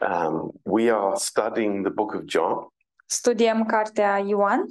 Um, 0.00 0.52
we 0.64 0.90
are 0.90 1.16
studying 1.16 1.82
the 1.82 1.90
book 1.90 2.14
of 2.14 2.26
John. 2.26 2.66
Studiem 3.08 3.66
cartea 3.66 4.18
Ioan. 4.18 4.66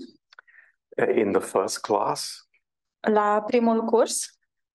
Uh, 1.01 1.09
in 1.09 1.31
the 1.33 1.41
first 1.41 1.81
class, 1.81 2.47
la 3.07 3.41
primul 3.41 3.81
curs. 3.89 4.31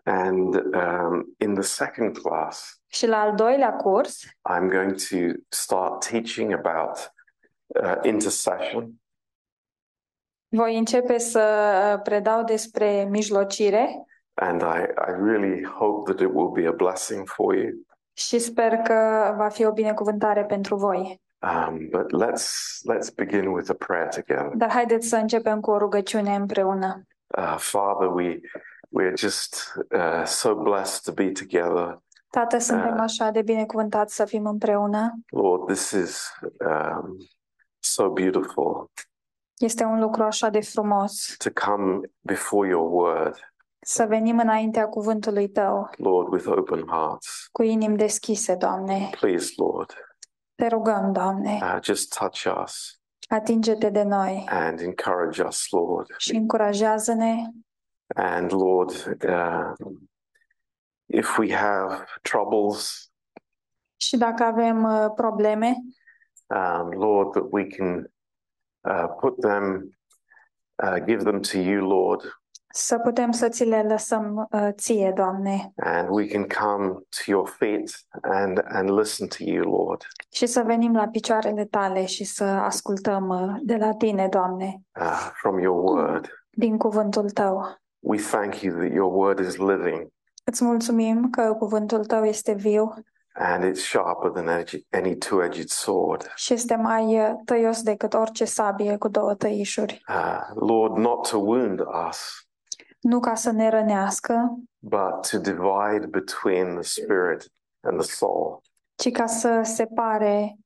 And 0.06 0.56
um, 0.74 1.34
in 1.40 1.54
the 1.54 1.62
second 1.62 2.18
class, 2.18 2.80
și 2.86 3.06
la 3.06 3.20
al 3.20 3.34
doilea 3.34 3.76
curs 3.76 4.24
I'm 4.48 4.68
going 4.68 4.96
to 5.08 5.40
start 5.48 6.08
teaching 6.08 6.52
about 6.52 7.12
uh, 7.66 7.96
intercession. 8.02 9.00
voi 10.48 10.78
începe 10.78 11.18
să 11.18 11.40
uh, 11.94 12.02
predau 12.02 12.44
despre 12.44 13.06
mijlocire. 13.10 14.04
And 14.34 14.62
I, 14.62 14.80
I 15.08 15.12
really 15.22 15.64
hope 15.64 16.12
that 16.12 16.20
it 16.20 16.34
will 16.34 16.50
be 16.50 16.66
a 16.66 16.72
blessing 16.72 17.28
for 17.28 17.54
you. 17.54 17.86
Și 18.20 18.38
sper 18.38 18.76
că 18.76 19.32
va 19.36 19.48
fi 19.48 19.64
o 19.64 19.72
binecuvântare 19.72 20.44
pentru 20.44 20.76
voi. 20.76 21.20
Um, 21.42 21.88
but 21.90 22.22
let's 22.22 22.46
let's 22.92 23.14
begin 23.14 23.46
with 23.46 23.70
a 23.70 23.74
prayer 23.74 24.08
together. 24.08 24.50
Dar 24.54 24.70
haideți 24.70 25.08
să 25.08 25.16
începem 25.16 25.60
cu 25.60 25.70
o 25.70 25.78
rugăciune 25.78 26.34
împreună. 26.34 27.02
Uh, 27.38 27.54
Father, 27.58 28.08
we 28.08 28.40
we're 29.00 29.14
just 29.16 29.72
uh, 29.94 30.24
so 30.24 30.54
blessed 30.54 31.02
to 31.14 31.22
be 31.22 31.30
together. 31.32 31.98
Tată, 32.30 32.58
suntem 32.58 32.92
Ah. 32.92 33.00
așa 33.00 33.30
de 33.30 33.42
binecuvântați 33.42 34.14
să 34.14 34.24
fim 34.24 34.46
împreună. 34.46 35.12
Lord, 35.30 35.66
this 35.66 35.90
is 35.90 36.32
um, 36.66 37.16
so 37.78 38.10
beautiful 38.10 38.90
Este 39.56 39.84
un 39.84 40.00
lucru 40.00 40.22
așa 40.22 40.48
de 40.48 40.60
frumos 40.60 41.34
to 41.38 41.50
come 41.66 42.00
before 42.20 42.68
your 42.68 42.88
word, 42.92 43.49
să 43.80 44.04
venim 44.04 44.38
înaintea 44.38 44.88
cuvântului 44.88 45.48
Tău. 45.48 45.90
Lord, 45.96 46.32
with 46.32 46.46
open 46.46 46.84
hearts. 46.86 47.48
cu 47.52 47.62
inimi 47.62 47.96
deschise, 47.96 48.54
Doamne. 48.54 49.08
Please, 49.20 49.52
Lord, 49.56 49.94
Te 50.54 50.66
rugăm, 50.66 51.12
Doamne, 51.12 51.58
uh, 51.62 51.78
just 51.82 52.18
touch 52.18 52.62
us. 52.62 53.00
Atinge-te 53.28 53.90
de 53.90 54.02
noi. 54.02 54.46
And 54.48 54.80
encourage 54.80 55.42
us, 55.42 55.70
Lord. 55.70 56.14
și 56.16 56.34
încurajează-ne. 56.36 57.34
And 58.14 58.52
Lord, 58.52 58.90
uh, 59.28 59.72
if 61.06 61.38
we 61.38 61.54
have 61.54 62.04
troubles, 62.22 63.10
și 63.96 64.16
dacă 64.16 64.42
avem 64.42 64.82
uh, 64.84 65.06
probleme, 65.14 65.74
um, 66.46 66.88
Lord, 66.90 67.30
that 67.32 67.46
we 67.50 67.66
can 67.66 68.12
uh, 68.80 69.08
put 69.20 69.40
them, 69.40 69.98
uh, 70.82 70.96
give 71.04 71.22
them 71.22 71.40
to 71.40 71.58
you, 71.58 71.86
Lord, 71.88 72.39
să 72.72 72.98
putem 72.98 73.30
să 73.30 73.48
ți 73.48 73.64
le 73.64 73.82
lăsăm 73.88 74.48
uh, 74.52 74.68
ție, 74.72 75.12
Doamne, 75.16 75.72
and 75.76 76.08
we 76.10 76.26
can 76.26 76.46
come 76.60 76.88
to 76.88 77.22
your 77.26 77.48
feet 77.48 77.90
and 78.22 78.64
and 78.68 78.90
listen 78.98 79.26
to 79.28 79.36
you, 79.38 79.84
Lord. 79.84 80.02
și 80.32 80.46
să 80.46 80.62
venim 80.66 80.94
la 80.94 81.08
picioarele 81.08 81.64
tale 81.64 82.04
și 82.06 82.24
să 82.24 82.44
ascultăm 82.44 83.28
uh, 83.28 83.56
de 83.62 83.76
la 83.76 83.94
tine, 83.94 84.28
Doamne, 84.28 84.80
uh, 85.00 85.30
from 85.40 85.58
your 85.58 85.82
word. 85.82 86.28
din 86.50 86.76
cuvântul 86.78 87.30
tău. 87.30 87.78
We 87.98 88.18
thank 88.30 88.60
you 88.60 88.76
that 88.78 88.92
your 88.92 89.12
word 89.14 89.38
is 89.38 89.56
living 89.56 90.06
Îți 90.44 90.64
mulțumim 90.64 91.30
că 91.30 91.54
cuvântul 91.58 92.04
tău 92.04 92.24
este 92.24 92.52
viu 92.52 92.94
and 93.32 93.64
it's 93.64 93.80
sharper 93.80 94.30
than 94.30 94.62
any- 94.62 94.86
any 94.90 95.16
two 95.16 95.44
edged 95.44 95.68
sword. 95.68 96.32
și 96.34 96.52
este 96.52 96.74
mai 96.76 97.20
uh, 97.20 97.30
tăios 97.44 97.82
decât 97.82 98.14
orice 98.14 98.44
sabie 98.44 98.96
cu 98.96 99.08
două 99.08 99.34
tăișuri. 99.34 100.02
Uh, 100.08 100.40
Lord, 100.54 100.96
not 100.96 101.28
to 101.28 101.36
wound 101.36 101.80
us, 102.08 102.48
Nu 103.00 103.20
ca 103.20 103.34
să 103.34 103.50
ne 103.50 103.68
rănească, 103.68 104.58
but 104.78 105.30
to 105.30 105.38
divide 105.38 106.06
between 106.08 106.74
the 106.74 106.82
spirit 106.82 107.52
and 107.80 108.00
the 108.00 108.08
soul. 108.10 108.60
ci 108.94 109.10
ca 109.10 109.26
să 109.26 109.60
separe 109.64 110.56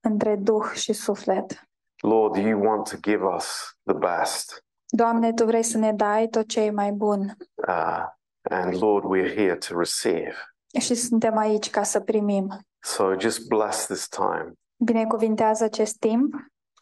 între 0.00 0.36
duh 0.36 0.70
și 0.74 0.92
suflet. 0.92 1.62
Lord, 2.02 2.36
you 2.36 2.62
want 2.64 2.88
to 2.90 2.96
give 3.00 3.24
us 3.24 3.76
the 3.84 3.94
best. 3.96 4.64
Doamne, 4.86 5.32
Tu 5.32 5.44
vrei 5.44 5.62
să 5.62 5.78
ne 5.78 5.92
dai 5.92 6.28
tot 6.28 6.48
ce 6.48 6.60
e 6.60 6.70
mai 6.70 6.92
bun 6.92 7.36
Uh, 7.68 8.04
and 8.42 8.82
Lord, 8.82 9.04
we're 9.04 9.34
here 9.34 9.54
to 9.56 9.78
receive. 9.78 10.34
și 10.80 10.94
suntem 10.94 11.36
aici 11.36 11.70
ca 11.70 11.82
să 11.82 12.00
primim. 12.00 12.58
So 12.84 13.18
just 13.18 13.46
bless 13.48 13.86
this 13.86 14.08
time 14.08 14.52
Binecuvintează 14.84 15.64
acest 15.64 15.98
timp 15.98 16.34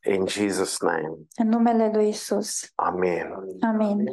in 0.05 0.27
Jesus' 0.27 0.77
name. 0.81 1.12
în 1.37 1.49
numele 1.49 1.91
lui 1.94 2.09
Isus. 2.09 2.60
Amen. 2.75 3.33
Amin. 3.60 4.05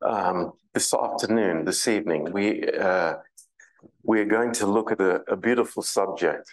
Um, 0.00 0.52
this 0.72 0.94
afternoon, 0.94 1.64
this 1.64 1.86
evening, 1.86 2.32
we 2.32 2.62
uh, 2.78 3.14
we're 4.02 4.28
going 4.28 4.52
to 4.52 4.66
look 4.66 4.90
at 4.90 5.00
a, 5.00 5.22
a 5.26 5.36
beautiful 5.36 5.82
subject, 5.82 6.50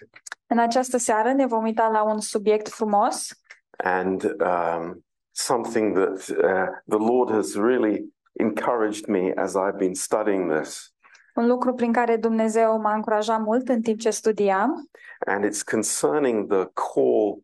În 0.48 0.60
această 0.60 0.98
seară 0.98 1.34
ne 1.34 1.46
vom 1.46 1.64
uita 1.64 1.88
la 1.88 2.04
un 2.04 2.20
subiect 2.20 2.68
frumos. 2.70 3.30
And 3.78 4.24
um, 4.24 5.06
something 5.32 5.96
that 5.96 6.30
uh, 6.30 6.68
the 6.88 6.98
Lord 6.98 7.32
has 7.32 7.56
really 7.56 8.14
encouraged 8.34 9.08
me 9.08 9.34
as 9.36 9.56
I've 9.56 9.78
been 9.78 9.96
studying 9.96 10.52
this, 10.52 10.92
Un 11.38 11.48
lucru 11.48 11.74
prin 11.74 11.94
care 11.94 12.18
Dumnezeu 12.18 12.80
m-a 12.80 12.94
încurajat 12.94 13.42
mult 13.42 13.70
în 13.70 13.82
timp 13.82 14.00
ce 14.00 14.10
studiam. 14.10 14.90
And 15.26 15.46
it's 15.46 15.62
concerning 15.72 16.52
the 16.52 16.66
call 16.74 17.44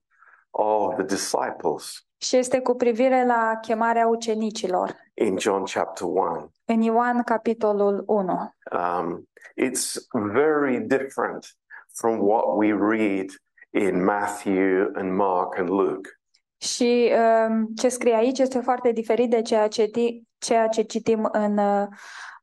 of 0.52 0.96
the 0.96 1.03
disciples. 1.03 2.06
Și 2.18 2.36
este 2.36 2.59
cu 2.59 2.74
privire 2.75 3.25
la 3.25 3.58
chemarea 3.62 4.08
ucenicilor. 4.08 4.96
In 5.13 5.38
John 5.38 5.63
chapter 5.63 6.07
one. 6.07 6.46
În 6.66 6.81
Ioan, 6.81 7.24
capitolul 7.24 8.03
1. 8.06 8.53
Um, 8.72 9.29
it's 9.56 9.97
very 10.12 10.79
different 10.79 11.47
from 11.94 12.19
what 12.19 12.44
we 12.56 12.72
read 12.72 13.29
in 13.69 14.03
Matthew 14.03 14.91
and 14.94 15.16
Mark 15.16 15.57
and 15.57 15.69
Luke. 15.69 16.09
Și 16.57 17.12
um, 17.47 17.68
ce 17.75 17.90
scrie 17.90 18.16
aici 18.16 18.40
este 18.40 18.59
foarte 18.59 18.91
diferit 18.91 19.29
de 19.29 19.41
ceea 19.41 19.68
ce, 19.68 19.85
ti, 19.85 20.24
ceea 20.38 20.68
ce 20.68 20.81
citim 20.81 21.30
în 21.31 21.57
uh, 21.57 21.88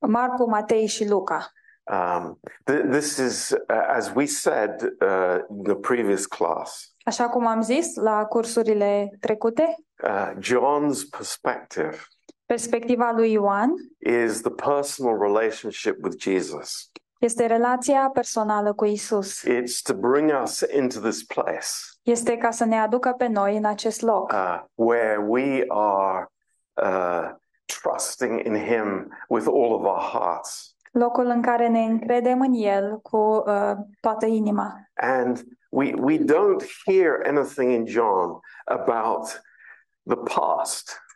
Marcu, 0.01 0.49
Matei 0.49 0.87
și 0.87 1.09
Luca. 1.09 1.53
Um, 1.83 2.41
th- 2.71 2.91
this 2.91 3.17
is, 3.17 3.51
uh, 3.51 3.95
as 3.97 4.13
we 4.15 4.27
said 4.27 4.83
uh, 4.83 5.39
in 5.49 5.63
the 5.63 5.75
previous 5.75 6.27
class, 6.27 6.95
Așa 7.05 7.29
cum 7.29 7.47
am 7.47 7.63
zis 7.63 7.95
la 7.95 8.25
cursurile 8.25 9.11
trecute, 9.21 9.77
uh, 10.03 10.31
John's 10.41 10.99
perspective 11.11 11.97
perspectiva 12.51 13.13
lui 13.13 13.33
Ioan 13.33 13.75
is 13.99 14.41
the 14.41 14.51
personal 14.51 15.17
relationship 15.19 15.97
with 16.03 16.17
Jesus. 16.19 16.91
este 17.19 17.47
relația 17.47 18.11
personală 18.13 18.73
cu 18.73 18.85
Isus. 18.85 19.43
It's 19.45 19.83
to 19.83 19.95
bring 19.95 20.33
us 20.43 20.61
into 20.61 21.01
this 21.01 21.25
place 21.25 21.67
Este 22.03 22.37
ca 22.37 22.51
să 22.51 22.65
ne 22.65 22.81
aducă 22.81 23.15
pe 23.19 23.27
noi 23.27 23.57
în 23.57 23.65
acest 23.65 24.01
loc, 24.01 24.33
uh, 24.33 24.63
where 24.75 25.19
we 25.29 25.65
are 25.69 26.27
uh, 26.73 27.31
trusting 27.83 28.45
in 28.45 28.55
Him 28.55 29.09
with 29.29 29.47
all 29.47 29.73
of 29.73 29.85
our 29.85 30.03
hearts. 30.13 30.75
locul 30.93 31.27
în 31.27 31.43
care 31.43 31.69
ne 31.69 31.81
încredem 31.81 32.41
în 32.41 32.53
El 32.53 32.99
cu 33.03 33.17
uh, 33.17 33.73
toată 34.01 34.27
inima. 34.27 34.73
And 34.95 35.43
we, 35.69 35.93
we 35.99 36.19
don't 36.19 36.65
hear 36.87 37.23
anything 37.27 37.71
in 37.71 37.87
John 37.87 38.41
about 38.65 39.43
the 40.07 40.17
past. 40.17 41.09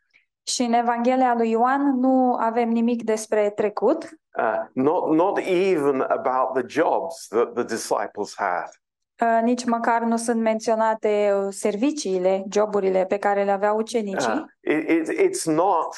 Și 0.47 0.62
în 0.62 0.72
Evanghelia 0.72 1.34
lui 1.34 1.50
Ioan 1.50 1.99
nu 1.99 2.34
avem 2.41 2.69
nimic 2.69 3.03
despre 3.03 3.50
trecut, 3.50 4.09
Uh, 4.38 4.65
not 4.72 5.10
not 5.12 5.38
even 5.38 6.00
about 6.00 6.55
the 6.55 6.62
jobs 6.66 7.27
that 7.28 7.53
the 7.53 7.62
disciples 7.65 8.34
had. 8.37 8.69
uh, 9.22 9.43
nici 9.43 9.65
măcar 9.65 10.03
nu 10.03 10.16
sunt 10.16 10.41
menționate 10.41 11.33
uh, 11.34 11.47
serviciile, 11.50 12.44
joburile 12.53 13.04
pe 13.04 13.16
care 13.19 13.44
le 13.44 13.50
aveau 13.50 13.77
ucenicii. 13.77 14.33
Uh, 14.33 14.44
it, 14.60 14.88
it, 14.88 15.19
it's 15.31 15.44
not, 15.44 15.97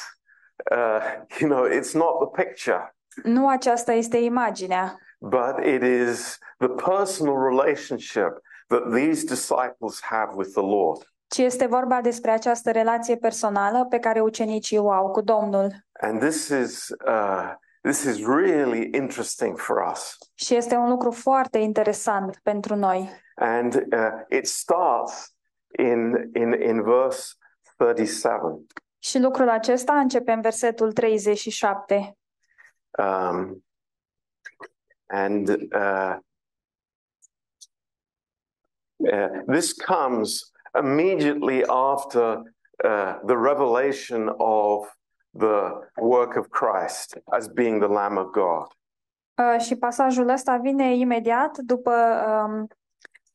uh, 0.71 1.01
you 1.39 1.49
know, 1.49 1.67
it's 1.69 1.93
not 1.93 2.19
the 2.19 2.43
picture, 2.43 2.95
Nu 3.23 3.47
aceasta 3.49 3.93
este 3.93 4.17
imaginea, 4.17 4.97
but 5.19 5.65
it 5.65 5.81
is 5.83 6.37
the 6.57 6.69
personal 6.69 7.35
relationship 7.49 8.31
that 8.67 8.91
these 8.93 9.25
disciples 9.25 10.01
have 10.01 10.29
with 10.35 10.49
the 10.53 10.61
Lord. 10.65 11.01
Ci 11.27 11.37
este 11.37 11.65
vorba 11.65 12.01
despre 12.01 12.31
această 12.31 12.71
relație 12.71 13.15
personală 13.15 13.85
pe 13.85 13.99
care 13.99 14.19
ucenicii 14.19 14.77
o 14.77 14.91
au 14.91 15.11
cu 15.11 15.21
Domnul. 15.21 15.85
And 16.01 16.19
this 16.19 16.47
is 16.47 16.87
uh, 17.05 17.53
this 17.81 18.03
is 18.03 18.25
really 18.25 18.89
interesting 18.93 19.59
for 19.59 19.77
us. 19.91 20.17
Și 20.33 20.55
este 20.55 20.75
un 20.75 20.89
lucru 20.89 21.11
foarte 21.11 21.57
interesant 21.57 22.39
pentru 22.43 22.75
noi. 22.75 23.09
And 23.35 23.73
uh, 23.73 24.09
it 24.29 24.47
starts 24.47 25.35
in 25.77 26.29
in 26.33 26.53
in 26.61 26.83
verse 26.83 27.33
37. 27.77 28.65
Și 28.97 29.19
lucrul 29.19 29.49
acesta 29.49 29.93
începe 29.99 30.31
în 30.31 30.41
versetul 30.41 30.93
37. 30.93 32.17
Um, 32.97 33.65
and 35.07 35.49
uh, 35.49 36.17
uh, 38.95 39.41
this 39.47 39.73
comes 39.73 40.51
immediately 40.79 41.63
after 41.63 42.41
uh, 42.83 43.13
the 43.25 43.37
revelation 43.37 44.29
of 44.39 44.87
the 45.33 45.71
work 45.97 46.37
of 46.37 46.49
Christ 46.49 47.17
as 47.31 47.47
being 47.47 47.79
the 47.79 47.87
Lamb 47.87 48.17
of 48.17 48.31
God. 48.31 48.67
Uh, 49.35 49.59
și 49.59 49.75
pasajul 49.75 50.29
ăsta 50.29 50.57
vine 50.57 50.95
imediat 50.95 51.57
după 51.57 51.91
um, 51.91 52.67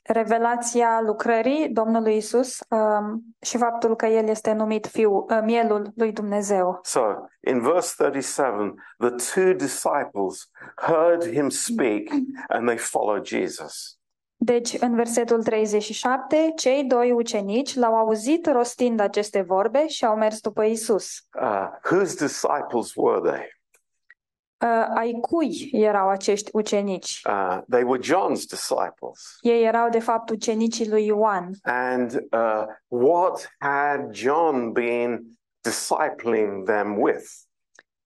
revelația 0.02 1.00
lucrării 1.00 1.68
Domnului 1.68 2.16
Isus 2.16 2.58
um, 2.68 3.22
și 3.40 3.56
faptul 3.56 3.96
că 3.96 4.06
el 4.06 4.28
este 4.28 4.52
numit 4.52 4.86
fiu, 4.86 5.12
uh, 5.12 5.40
mielul 5.44 5.92
lui 5.94 6.12
Dumnezeu. 6.12 6.80
So, 6.82 7.00
in 7.40 7.60
verse 7.60 7.94
37, 7.96 8.74
the 8.98 9.10
two 9.10 9.52
disciples 9.52 10.50
heard 10.76 11.32
him 11.32 11.48
speak 11.48 12.08
and 12.48 12.66
they 12.66 12.76
followed 12.76 13.24
Jesus. 13.24 13.98
Deci, 14.44 14.76
în 14.80 14.94
versetul 14.94 15.42
37, 15.42 16.52
cei 16.56 16.84
doi 16.84 17.12
ucenici 17.12 17.74
l-au 17.74 17.94
auzit 17.94 18.46
rostind 18.46 19.00
aceste 19.00 19.40
vorbe 19.40 19.86
și 19.86 20.04
au 20.04 20.16
mers 20.16 20.40
după 20.40 20.62
Isus. 20.64 21.06
Uh, 21.40 21.68
whose 21.90 22.26
disciples 22.26 22.94
were 22.94 23.30
they? 23.30 23.60
Uh, 24.70 24.86
ai 24.94 25.18
cui 25.20 25.68
erau 25.72 26.08
acești 26.08 26.50
ucenici? 26.52 27.20
Uh, 27.28 27.58
they 27.70 27.82
were 27.82 28.02
John's 28.02 28.44
disciples. 28.48 29.36
Ei 29.40 29.64
erau, 29.64 29.88
de 29.88 29.98
fapt, 29.98 30.30
ucenicii 30.30 30.88
lui 30.88 31.06
Ioan. 31.06 31.50
And 31.62 32.12
uh, 32.12 32.64
what 32.88 33.52
had 33.58 34.14
John 34.14 34.72
been 34.72 35.22
discipling 35.60 36.64
them 36.64 37.00
with? 37.00 37.24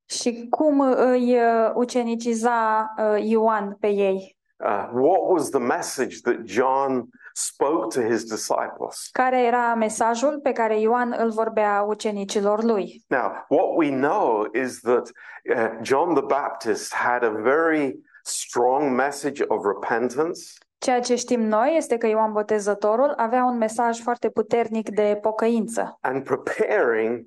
Și 0.04 0.46
cum 0.50 0.80
îi 0.80 1.36
uh, 1.36 1.70
uceniciza 1.74 2.86
uh, 2.98 3.28
Ioan 3.28 3.76
pe 3.80 3.88
ei? 3.88 4.35
Uh, 4.64 4.88
what 4.92 5.30
was 5.32 5.50
the 5.50 5.58
message 5.58 6.20
that 6.22 6.44
John 6.44 7.08
spoke 7.34 7.90
to 7.94 8.00
his 8.02 8.24
disciples? 8.24 9.08
Care 9.12 9.42
era 9.42 9.74
mesajul 9.74 10.40
pe 10.42 10.52
care 10.52 10.80
Ioan 10.80 11.14
îl 11.18 11.30
vorbea 11.30 11.84
ucenicilor 11.88 12.62
lui? 12.62 13.04
Now, 13.08 13.44
what 13.48 13.76
we 13.76 13.90
know 13.90 14.46
is 14.54 14.80
that 14.80 15.10
uh, 15.56 15.78
John 15.82 16.14
the 16.14 16.22
Baptist 16.22 16.94
had 16.94 17.22
a 17.22 17.30
very 17.30 17.98
strong 18.22 18.94
message 18.94 19.44
of 19.48 19.64
repentance 19.64 20.40
Ceea 20.78 21.00
ce 21.00 21.14
știm 21.14 21.40
noi 21.40 21.74
este 21.76 21.96
că 21.96 22.06
Ioan 22.06 22.32
Botezătorul 22.32 23.12
avea 23.16 23.44
un 23.44 23.56
mesaj 23.56 24.00
foarte 24.00 24.28
puternic 24.30 24.88
de 24.90 25.18
pocăință 25.22 25.98
and 26.00 26.22
preparing 26.24 27.26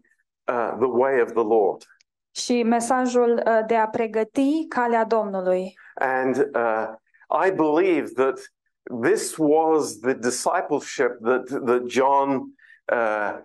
uh, 0.52 0.74
the 0.80 0.88
way 0.88 1.22
of 1.22 1.32
the 1.32 1.44
Lord. 1.44 1.84
și 2.32 2.64
mesajul 2.64 3.44
uh, 3.46 3.60
de 3.68 3.76
a 3.76 3.88
pregăti 3.88 4.66
calea 4.68 5.06
Domnului. 5.06 5.74
And 5.94 6.50
uh, 6.56 6.88
I 7.30 7.52
believe 7.52 8.16
that 8.16 8.40
this 8.90 9.38
was 9.38 10.00
the 10.00 10.14
discipleship 10.14 11.20
that, 11.22 11.48
that 11.66 11.88
John 11.88 12.54
uh, 12.92 13.42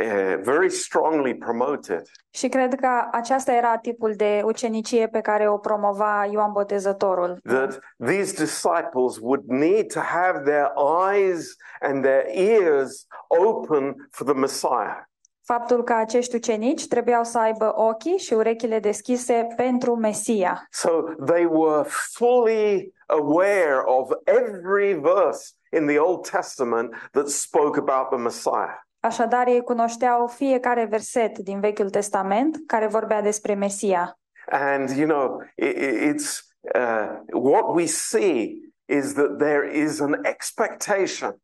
uh, 0.00 0.36
very 0.42 0.70
strongly 0.70 1.34
promoted. 1.34 2.02
Și 2.30 2.48
cred 2.48 2.74
că 2.74 3.08
aceasta 3.12 3.52
era 3.52 3.78
tipul 3.78 4.14
de 4.16 4.42
ucenicie 4.44 5.08
pe 5.08 5.20
care 5.20 5.48
o 5.48 5.58
promova 5.58 6.24
Ioan 6.24 6.52
Botezătorul. 6.52 7.38
That 7.42 7.78
these 8.04 8.44
disciples 8.44 9.18
would 9.20 9.42
need 9.46 9.92
to 9.92 10.00
have 10.00 10.42
their 10.44 10.72
eyes 11.10 11.56
and 11.80 12.02
their 12.02 12.26
ears 12.28 13.06
open 13.28 14.08
for 14.10 14.26
the 14.26 14.34
Messiah. 14.34 15.02
Faptul 15.44 15.82
că 15.84 15.92
acești 15.92 16.34
ucenici 16.36 16.86
trebuiau 16.88 17.24
să 17.24 17.38
aibă 17.38 17.72
ochii 17.76 18.18
și 18.18 18.32
urechile 18.32 18.78
deschise 18.78 19.46
pentru 19.56 19.94
Mesia. 19.96 20.66
So 20.70 20.90
they 21.26 21.44
were 21.44 21.82
fully 21.88 22.92
aware 23.06 23.80
of 23.84 24.10
every 24.24 24.92
verse 24.92 25.50
in 25.72 25.86
the 25.86 25.98
Old 25.98 26.28
Testament 26.30 26.94
that 27.10 27.28
spoke 27.28 27.78
about 27.78 28.08
the 28.10 28.18
Messiah. 28.18 28.82
Așadar, 29.00 29.46
ei 29.46 29.62
cunoșteau 29.62 30.26
fiecare 30.26 30.84
verset 30.84 31.38
din 31.38 31.60
Vechiul 31.60 31.90
Testament 31.90 32.56
care 32.66 32.86
vorbea 32.86 33.22
despre 33.22 33.54
Mesia. 33.54 34.18
And 34.50 34.90
you 34.90 35.06
know, 35.08 35.42
i 35.56 35.64
i- 35.66 36.12
it's 36.12 36.38
uh, 36.74 37.08
what 37.32 37.74
we 37.74 37.84
see 37.86 38.62
is 38.84 39.12
that 39.12 39.38
there 39.38 39.70
is 39.78 40.00
an 40.00 40.18
expectation, 40.22 41.42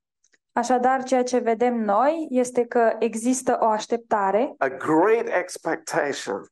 Așadar, 0.61 1.03
ceea 1.03 1.23
ce 1.23 1.39
vedem 1.39 1.75
noi 1.75 2.27
este 2.31 2.65
că 2.65 2.97
există 2.99 3.57
o 3.61 3.67
așteptare, 3.67 4.55
a 4.59 4.69
great 4.69 5.27
expectation. 5.39 6.43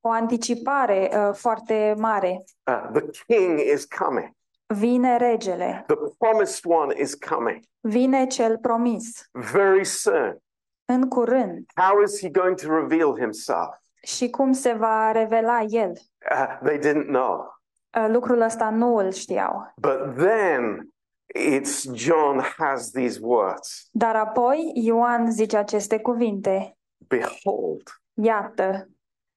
o 0.00 0.10
anticipare 0.10 1.10
uh, 1.12 1.34
foarte 1.34 1.94
mare. 1.98 2.44
Uh, 2.64 2.88
the 2.92 3.10
King 3.26 3.58
is 3.58 3.84
coming. 3.84 4.30
Vine 4.66 5.16
regele, 5.16 5.84
The 5.86 5.96
promised 6.18 6.64
one 6.64 6.94
is 7.00 7.14
coming 7.14 7.60
vine 7.80 8.26
cel 8.26 8.58
promis, 8.58 9.28
very 9.32 9.84
soon. 9.84 10.36
în 10.84 11.08
curând. 11.08 11.64
How 11.74 12.02
is 12.02 12.20
he 12.20 12.28
going 12.30 12.60
to 12.60 12.74
reveal 12.74 13.18
himself? 13.18 13.74
Și 14.02 14.30
cum 14.30 14.52
se 14.52 14.72
va 14.72 15.12
revela 15.12 15.60
el? 15.68 15.92
Uh, 16.30 16.58
they 16.62 16.78
didn't 16.78 17.06
know. 17.06 17.54
Uh, 17.98 18.06
Lucrul 18.08 18.40
ăsta 18.40 18.70
nu 18.70 18.96
îl 18.96 19.12
știau. 19.12 19.72
But 19.76 20.16
then 20.16 20.94
it's 21.36 21.84
John 21.92 22.40
has 22.56 22.90
these 22.90 23.20
words 23.20 23.88
Dar 23.90 24.16
apoi 24.16 24.72
Ioan 24.74 25.30
zice 25.30 25.56
aceste 25.56 25.98
cuvinte. 25.98 26.76
Behold, 27.08 27.82
Iată, 28.14 28.88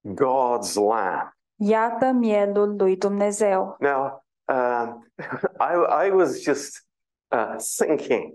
God's 0.02 0.74
Lamb. 0.74 1.38
iată 1.56 2.12
mielul 2.12 2.76
lui 2.76 2.98
Dumnezeu. 2.98 3.76
Now, 3.80 4.24
um, 4.46 5.06
I, 5.70 6.06
I 6.08 6.10
was 6.10 6.42
just 6.44 6.86
uh, 7.32 7.56
thinking, 7.78 8.34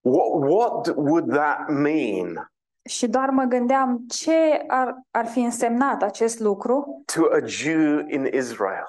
what, 0.00 0.50
what 0.50 0.96
would 0.96 1.30
that 1.32 1.68
mean 1.68 2.48
Și 2.88 3.08
doar 3.08 3.28
mă 3.30 3.44
gândeam 3.44 4.04
ce 4.08 4.64
ar, 4.66 4.94
ar 5.10 5.26
fi 5.26 5.40
însemnat 5.40 6.02
acest 6.02 6.38
lucru, 6.38 7.02
to 7.14 7.22
a 7.32 7.46
Jew 7.46 8.04
in 8.08 8.26
Israel? 8.32 8.86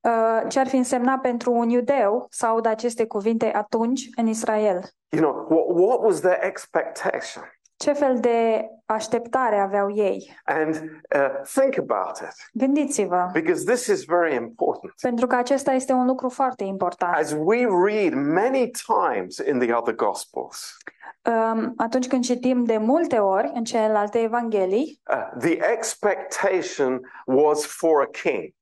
Uh, 0.00 0.42
ce 0.48 0.58
ar 0.58 0.68
fi 0.68 0.76
însemnat 0.76 1.20
pentru 1.20 1.52
un 1.52 1.68
iudeu 1.68 2.26
să 2.30 2.46
audă 2.46 2.68
aceste 2.68 3.06
cuvinte 3.06 3.52
atunci 3.54 4.08
în 4.16 4.26
Israel. 4.26 4.80
You 5.08 5.22
know, 5.22 5.46
what, 5.48 5.88
what 5.88 6.04
was 6.04 6.20
their 6.20 6.38
expectation? 6.40 7.44
Ce 7.76 7.92
fel 7.92 8.18
de 8.20 8.66
așteptare 8.86 9.56
aveau 9.58 9.94
ei? 9.96 10.36
And 10.44 10.74
uh, 11.14 11.40
think 11.54 11.78
about 11.78 12.16
it, 12.18 12.50
Gândiți-vă, 12.52 13.30
because 13.32 13.64
this 13.64 13.86
is 13.86 14.04
very 14.04 14.34
important. 14.34 14.92
pentru 15.00 15.26
că 15.26 15.36
acesta 15.36 15.72
este 15.72 15.92
un 15.92 16.06
lucru 16.06 16.28
foarte 16.28 16.64
important. 16.64 17.14
As 17.16 17.34
we 17.38 17.66
read 17.86 18.12
many 18.14 18.70
times 18.70 19.36
in 19.36 19.58
the 19.58 19.72
other 19.72 19.94
Gospels, 19.94 20.76
Um, 21.24 21.72
Atunci 21.76 22.06
când 22.06 22.24
citim 22.24 22.64
de 22.64 22.76
multe 22.76 23.18
ori 23.18 23.50
în 23.54 23.64
celelalte 23.64 24.18
evanghelii, 24.18 25.00
uh, 25.10 25.38
the 25.38 25.58
expectation 25.72 27.00
was 27.26 27.66
for 27.66 28.02
a 28.02 28.06
king. 28.06 28.54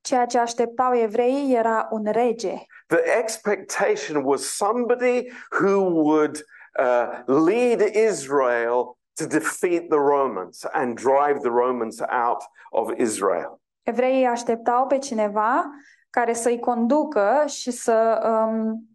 Ceea 0.00 0.26
ce 0.26 0.38
așteptau 0.38 0.94
evreii 0.94 1.54
era 1.54 1.88
un 1.90 2.06
rege. 2.10 2.66
The 2.86 3.18
expectation 3.18 4.22
was 4.24 4.42
somebody 4.42 5.32
who 5.60 5.80
would 5.80 6.44
uh, 6.78 7.36
lead 7.46 7.80
Israel 7.94 8.98
to 9.14 9.26
defeat 9.26 9.88
the 9.88 9.98
Romans 9.98 10.64
and 10.72 10.94
drive 10.94 11.38
the 11.40 11.50
Romans 11.50 12.00
out 12.00 12.42
of 12.70 12.90
Israel. 12.98 13.60
Evreii 13.82 14.26
așteptau 14.26 14.86
pe 14.86 14.98
cineva 14.98 15.70
care 16.10 16.32
să-i 16.32 16.58
conducă 16.58 17.44
și 17.46 17.70
să 17.70 18.20
um, 18.24 18.88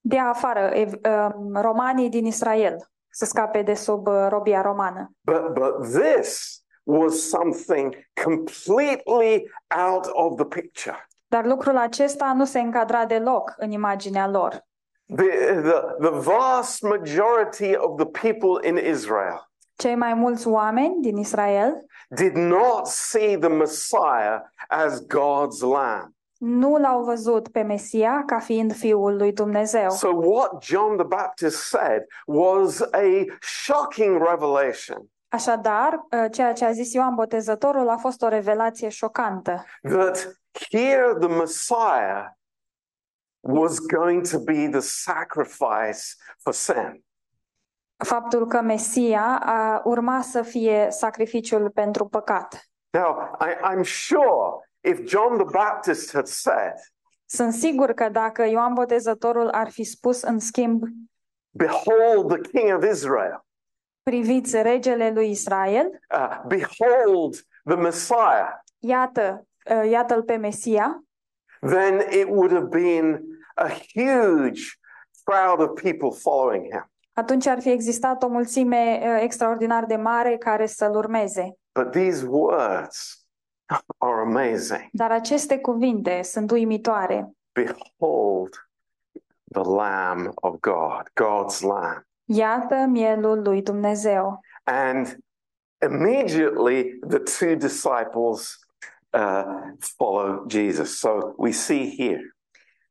dea 0.00 0.28
afară 0.28 0.60
ev- 0.60 1.00
um, 1.04 1.60
romanii 1.60 2.08
din 2.08 2.26
Israel, 2.26 2.90
să 3.10 3.24
scape 3.24 3.62
de 3.62 3.74
sub 3.74 4.06
uh, 4.06 4.26
robia 4.28 4.62
romană. 4.62 5.10
But, 5.20 5.52
but 5.52 6.00
this 6.00 6.62
was 6.84 7.28
something 7.28 7.94
completely 8.22 9.50
out 9.76 10.06
of 10.12 10.36
the 10.36 10.44
picture. 10.44 11.08
Dar 11.26 11.44
lucrul 11.44 11.76
acesta 11.76 12.32
nu 12.36 12.44
se 12.44 12.58
încadra 12.60 13.04
deloc 13.04 13.54
în 13.56 13.70
imaginea 13.70 14.28
lor. 14.28 14.64
The, 15.16 15.60
the, 15.60 15.80
the 16.00 16.10
vast 16.10 16.82
majority 16.82 17.76
of 17.76 17.96
the 17.96 18.06
people 18.06 18.68
in 18.68 18.76
Israel 18.76 19.48
Cei 19.76 19.94
mai 19.94 20.14
mulți 20.14 20.48
oameni 20.48 21.00
din 21.00 21.16
Israel 21.16 21.84
did 22.08 22.36
not 22.36 22.86
see 22.86 23.38
the 23.38 23.48
Messiah 23.48 24.40
as 24.68 25.06
God's 25.06 25.60
lamb. 25.60 26.14
nu 26.38 26.76
l-au 26.76 27.04
văzut 27.04 27.48
pe 27.48 27.62
Mesia 27.62 28.22
ca 28.26 28.38
fiind 28.38 28.74
Fiul 28.74 29.16
lui 29.16 29.32
Dumnezeu. 29.32 29.90
So, 29.90 30.08
what 30.08 30.64
John 30.64 30.96
the 30.96 31.06
Baptist 31.06 31.56
said 31.56 32.02
was 32.26 32.80
a 32.80 33.24
shocking 33.40 34.22
revelation 34.28 35.10
Așadar, 35.34 35.92
uh, 35.94 36.30
ceea 36.30 36.52
ce 36.52 36.64
a 36.64 36.72
zis 36.72 36.92
Ioan 36.92 37.14
Botezătorul 37.14 37.88
a 37.88 37.96
fost 37.96 38.22
o 38.22 38.28
revelație 38.28 38.88
șocantă. 38.88 39.64
that 39.82 40.36
here 40.70 41.14
the 41.18 41.28
Messiah 41.28 42.26
was 43.40 43.78
going 43.78 44.28
to 44.28 44.38
be 44.38 44.68
the 44.68 44.80
sacrifice 44.80 46.02
for 46.42 46.52
sin. 46.52 47.04
Faptul 47.96 48.46
că 48.46 48.60
Mesia 48.60 49.38
a 49.42 49.80
urma 49.84 50.22
să 50.22 50.42
fie 50.42 50.86
sacrificiul 50.90 51.70
pentru 51.70 52.06
păcat. 52.08 52.68
Now, 52.90 53.38
I, 53.40 53.74
I'm 53.74 53.84
sure 53.84 54.68
if 54.80 54.98
John 55.06 55.34
the 55.36 55.46
Baptist 55.52 56.12
had 56.12 56.26
said, 56.26 56.74
Sunt 57.24 57.52
sigur 57.52 57.92
că 57.92 58.08
dacă 58.08 58.44
Ioan 58.44 58.74
Botezătorul 58.74 59.48
ar 59.48 59.70
fi 59.70 59.84
spus 59.84 60.22
în 60.22 60.38
schimb, 60.38 60.82
Behold 61.50 62.28
the 62.28 62.40
King 62.50 62.76
of 62.76 62.90
Israel, 62.90 63.44
priviți 64.14 64.62
regele 64.62 65.10
lui 65.10 65.30
Israel, 65.30 65.86
uh, 66.18 66.40
behold 66.46 67.34
the 67.64 67.74
Messiah, 67.76 68.48
iată, 68.78 69.46
uh, 69.70 69.90
iată-l 69.90 70.22
pe 70.22 70.36
Mesia, 70.36 71.04
then 71.60 72.00
it 72.10 72.26
would 72.28 72.52
have 72.52 72.68
been 72.68 73.22
a 73.54 73.68
huge 73.94 74.60
crowd 75.24 75.60
of 75.60 75.80
people 75.82 76.10
following 76.20 76.64
him. 76.64 76.90
atunci 77.12 77.46
ar 77.46 77.60
fi 77.60 77.70
existat 77.70 78.22
o 78.22 78.28
mulțime 78.28 79.00
uh, 79.02 79.22
extraordinar 79.22 79.84
de 79.84 79.96
mare 79.96 80.36
care 80.36 80.66
să-l 80.66 80.94
urmeze. 80.96 81.58
But 81.72 81.90
these 81.90 82.26
words 82.26 83.26
are 83.98 84.20
amazing. 84.20 84.88
Dar 84.92 85.10
aceste 85.10 85.58
cuvinte 85.58 86.22
sunt 86.22 86.50
uimitoare. 86.50 87.30
Behold 87.52 88.68
the 89.52 89.62
Lamb 89.70 90.30
of 90.34 90.54
God, 90.60 91.02
God's 91.20 91.60
Lamb. 91.60 92.06
Iată 92.24 92.74
mielul 92.74 93.42
lui 93.42 93.62
Dumnezeu. 93.62 94.40
And 94.64 95.16
immediately 95.82 96.98
the 97.08 97.18
two 97.18 97.54
disciples 97.54 98.58
uh, 99.10 99.42
follow 99.96 100.44
Jesus. 100.48 100.98
So 100.98 101.32
we 101.36 101.50
see 101.50 101.94
here 101.96 102.28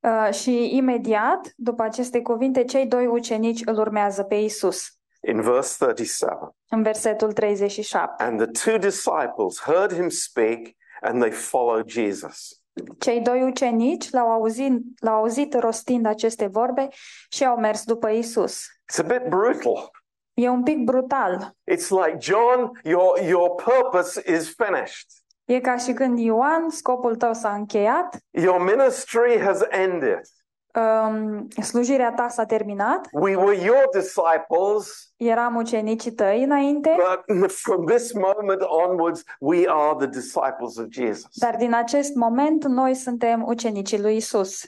Uh, 0.06 0.34
și 0.34 0.76
imediat, 0.76 1.54
după 1.56 1.84
aceste 1.84 2.22
cuvinte, 2.22 2.64
cei 2.64 2.86
doi 2.88 3.08
ucenici 3.08 3.62
îl 3.66 3.78
urmează 3.78 4.24
pe 4.24 4.36
Isus. 4.36 4.88
in 5.28 5.42
verse 5.42 5.76
37 5.86 6.56
În 6.70 6.84
versetul 6.84 7.32
37. 7.34 8.24
and 8.24 8.38
the 8.42 8.72
two 8.72 8.78
disciples 8.78 9.60
heard 9.66 9.94
him 9.94 10.10
speak 10.10 10.60
and 11.02 11.22
they 11.22 11.32
followed 11.32 11.88
Jesus. 11.90 12.62
Cei 13.00 13.22
doi 13.22 13.42
ucenici 13.42 14.10
l-au 14.10 14.32
auzit, 14.32 14.82
l-au 15.00 15.16
auzit 15.16 15.54
rostind 15.54 16.06
aceste 16.06 16.48
vorbe 16.48 16.88
și 17.30 17.46
au 17.46 17.58
mers 17.58 17.84
după 17.84 18.10
Isus. 18.10 18.64
It's 18.92 19.00
a 19.00 19.04
bit 19.04 19.28
brutal. 19.30 19.92
E 20.34 20.50
un 20.50 20.64
pic 20.64 20.84
brutal. 20.84 21.56
It's 21.72 21.90
like, 21.90 22.18
John, 22.20 22.80
your, 22.84 23.20
your 23.20 23.56
purpose 23.56 24.34
is 24.34 24.54
finished. 24.56 25.08
E 25.46 25.60
ca 25.60 25.78
și 25.78 25.94
când 25.94 26.20
Ioan, 26.20 26.70
scopul 26.70 27.16
tău 27.16 27.34
s-a 27.34 27.54
încheiat, 27.54 28.18
Your 28.30 28.62
ministry 28.62 29.40
has 29.40 29.62
ended. 29.70 30.22
Um, 30.76 31.48
slujirea 31.62 32.12
ta 32.14 32.28
s-a 32.28 32.46
terminat, 32.46 33.08
We 33.12 33.36
were 33.36 33.56
your 33.66 33.90
disciples, 33.94 35.14
eram 35.18 35.56
ucenicii 35.56 36.12
tăi 36.12 36.44
înainte, 36.44 36.96
but 37.40 37.52
from 37.52 37.86
this 37.86 38.14
moment 38.14 38.62
onwards, 38.62 39.24
we 39.40 39.64
are 39.68 39.96
the 39.98 40.08
disciples 40.08 40.78
of 40.78 40.86
Jesus. 40.90 41.28
dar 41.36 41.56
din 41.56 41.74
acest 41.74 42.16
moment 42.16 42.64
noi 42.66 42.94
suntem 42.96 43.44
ucenicii 43.44 44.02
lui 44.02 44.16
Isus. 44.16 44.64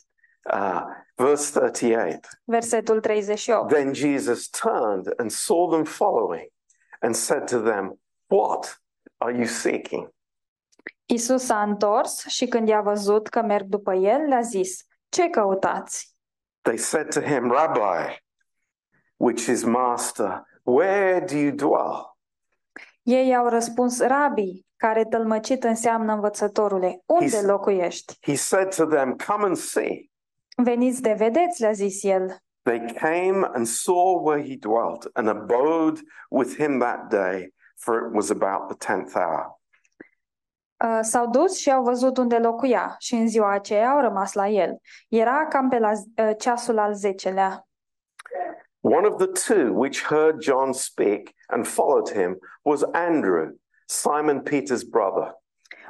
Uh, 0.54 0.82
verse 1.16 1.60
38 1.60 2.28
Versetul 2.44 3.00
38. 3.00 3.68
Then 3.74 3.94
Jesus 3.94 4.50
turned 4.50 5.14
and 5.18 5.32
saw 5.32 5.70
them 5.70 5.84
following 5.84 6.48
and 7.00 7.16
said 7.16 7.50
to 7.50 7.60
them, 7.60 8.00
What 8.28 8.82
are 9.18 9.36
you 9.36 9.46
seeking? 9.46 10.14
Isus 11.06 11.44
s-a 11.46 11.62
întors 11.62 12.26
și 12.26 12.46
când 12.48 12.68
i-a 12.68 12.82
văzut 12.82 13.28
că 13.28 13.42
merg 13.42 13.66
după 13.66 13.94
el, 13.94 14.22
le-a 14.28 14.42
zis, 14.42 14.86
ce 15.15 15.29
căutați? 15.29 16.15
They 16.62 16.77
said 16.77 17.10
to 17.13 17.22
him, 17.22 17.51
Rabbi, 17.51 18.15
which 19.17 19.48
is 19.48 19.63
master, 19.63 20.43
where 20.63 21.19
do 21.25 21.36
you 21.36 21.51
dwell? 21.51 22.17
Ei 23.03 23.36
au 23.36 23.48
răspuns, 23.48 24.00
rabi, 24.00 24.65
care 24.77 25.05
tălmăcit 25.05 25.63
înseamnă 25.63 26.13
învățătorule, 26.13 27.01
unde 27.05 27.38
He's- 27.38 27.45
locuiești? 27.45 28.13
He 28.22 28.36
said 28.36 28.75
to 28.75 28.86
them, 28.86 29.15
Come 29.27 29.45
and 29.45 29.55
see. 29.55 30.10
Veniți 30.63 31.01
de 31.01 31.13
vedeți, 31.13 31.62
le-a 31.62 31.72
zis 31.72 32.03
el. 32.03 32.38
They 32.62 32.79
came 32.93 33.50
and 33.53 33.65
saw 33.67 34.24
where 34.24 34.43
he 34.48 34.55
dwelt 34.55 35.10
and 35.13 35.27
abode 35.27 36.01
with 36.29 36.55
him 36.55 36.79
that 36.79 37.10
day, 37.10 37.53
for 37.75 37.95
it 38.07 38.13
was 38.13 38.29
about 38.29 38.67
the 38.67 38.93
tenth 38.93 39.15
hour. 39.15 39.60
Uh, 40.86 41.00
S-au 41.01 41.27
dus 41.27 41.58
și 41.58 41.72
au 41.72 41.84
văzut 41.84 42.18
unde 42.18 42.38
locuia 42.38 42.96
și 43.00 43.15
în 43.15 43.27
ziua 43.27 43.51
aceea 43.51 43.89
au 43.89 44.01
rămas 44.01 44.34
la 44.34 44.48
el. 44.48 44.77
Era 45.10 45.46
cam 45.50 45.70
pe 45.70 45.80
la 45.80 45.92
uh, 45.92 46.32
ceasul 46.38 46.77
al 46.77 46.94
zecelea. 46.94 47.68
One 48.80 49.08
of 49.08 49.15
the 49.18 49.27
two 49.27 49.74
which 49.74 50.04
heard 50.04 50.42
John 50.42 50.72
speak 50.72 51.22
and 51.48 51.68
followed 51.68 52.12
him 52.12 52.38
was 52.62 52.84
Andrew, 52.92 53.50
Simon 53.86 54.42
Peter's 54.42 54.84
brother. 54.89 55.44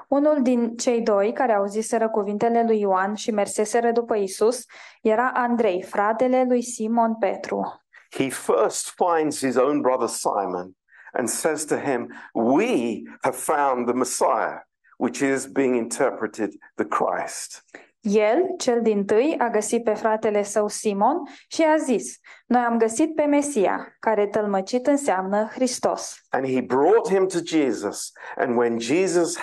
Unul 0.07 0.41
din 0.41 0.75
cei 0.75 1.01
doi 1.01 1.33
care 1.33 1.53
auziseră 1.53 2.09
cuvintele 2.09 2.63
lui 2.63 2.79
Ioan 2.79 3.13
și 3.13 3.31
merseseră 3.31 3.91
după 3.91 4.15
Isus 4.15 4.65
era 5.01 5.31
Andrei, 5.33 5.83
fratele 5.83 6.45
lui 6.47 6.61
Simon 6.61 7.15
Petru. 7.15 7.81
He 8.11 8.29
first 8.29 8.93
finds 8.95 9.39
his 9.39 9.55
own 9.55 9.81
brother 9.81 10.07
Simon 10.07 10.75
and 11.13 11.29
says 11.29 11.65
to 11.65 11.75
him, 11.75 12.13
We 12.33 13.01
have 13.21 13.35
found 13.35 13.87
the 13.87 13.93
Messiah, 13.93 14.59
which 14.97 15.19
is 15.21 15.45
being 15.45 15.75
interpreted 15.75 16.53
the 16.75 16.85
Christ. 16.85 17.63
El, 18.05 18.55
cel 18.57 18.81
din 18.81 19.05
tâi, 19.05 19.35
a 19.37 19.49
găsit 19.49 19.83
pe 19.83 19.93
fratele 19.93 20.43
său 20.43 20.67
Simon 20.67 21.21
și 21.47 21.63
a 21.63 21.77
zis, 21.77 22.19
Noi 22.45 22.61
am 22.61 22.77
găsit 22.77 23.15
pe 23.15 23.23
Mesia, 23.23 23.95
care 23.99 24.27
tălmăcit 24.27 24.87
înseamnă 24.87 25.49
Hristos. 25.53 26.25
And 26.29 26.47
he 26.47 26.61
brought 26.61 27.09
him 27.09 27.27
to 27.27 27.37
Jesus. 27.45 28.11
And 28.35 28.57
when 28.57 28.79
Jesus 28.79 29.37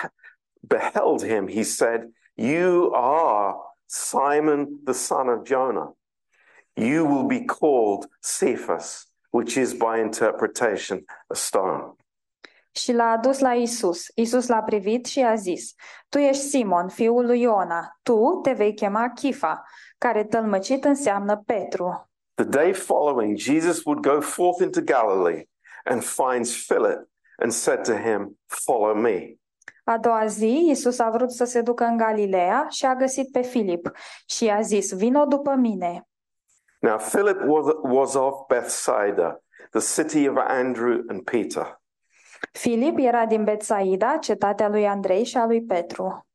beheld 0.59 1.25
him, 1.25 1.47
he 1.47 1.63
said, 1.63 2.01
You 2.35 2.91
are 2.93 3.55
Simon, 3.85 4.67
the 4.85 4.93
son 4.93 5.27
of 5.27 5.45
Jonah. 5.45 5.95
You 6.75 7.05
will 7.05 7.25
be 7.25 7.45
called 7.45 8.07
Cephas, 8.21 9.05
which 9.29 9.57
is 9.57 9.73
by 9.73 9.99
interpretation 9.99 11.05
a 11.29 11.35
stone. 11.35 11.95
Și 12.75 12.93
l-a 12.93 13.09
adus 13.11 13.39
la 13.39 13.53
Isus. 13.53 14.05
Isus 14.15 14.47
l-a 14.47 14.61
privit 14.61 15.05
și 15.05 15.19
a 15.19 15.35
zis, 15.35 15.73
Tu 16.09 16.17
ești 16.17 16.43
Simon, 16.43 16.87
fiul 16.87 17.25
lui 17.25 17.41
Iona, 17.41 17.99
tu 18.03 18.39
te 18.43 18.51
vei 18.51 18.73
chema 18.73 19.09
Chifa, 19.09 19.63
care 19.97 20.23
tălmăcit 20.23 20.85
înseamnă 20.85 21.43
Petru. 21.45 22.09
The 22.33 22.45
day 22.45 22.73
following, 22.73 23.37
Jesus 23.37 23.83
would 23.85 24.01
go 24.01 24.21
forth 24.21 24.61
into 24.61 24.81
Galilee 24.81 25.49
and 25.83 26.03
finds 26.03 26.65
Philip 26.65 27.09
and 27.37 27.51
said 27.51 27.83
to 27.83 27.93
him, 27.93 28.39
Follow 28.45 28.95
me. 28.95 29.37
A 29.83 29.97
doua 29.97 30.25
zi, 30.25 30.67
Isus 30.69 30.99
a 30.99 31.09
vrut 31.09 31.31
să 31.31 31.43
se 31.43 31.61
ducă 31.61 31.83
în 31.83 31.97
Galileea 31.97 32.67
și 32.69 32.85
a 32.85 32.95
găsit 32.95 33.31
pe 33.31 33.41
Filip 33.41 33.91
și 34.25 34.45
i-a 34.45 34.61
zis, 34.61 34.93
vino 34.93 35.25
după 35.25 35.55
mine. 35.55 36.07
Now, 36.79 36.97
Philip 36.97 37.37
was, 37.45 37.65
was 37.83 38.13
of 38.13 38.33
Bethsaida, 38.47 39.41
the 39.71 40.01
city 40.01 40.27
of 40.27 40.37
Andrew 40.37 41.03
and 41.07 41.21
Peter. 41.23 41.81
Filip 42.51 42.97
era 42.97 43.25
din 43.25 43.43
Betsaida, 43.43 44.17
cetatea 44.17 44.69
lui 44.69 44.87
Andrei 44.87 45.23
și 45.23 45.37
a 45.37 45.45
lui 45.45 45.61
Petru. 45.63 46.25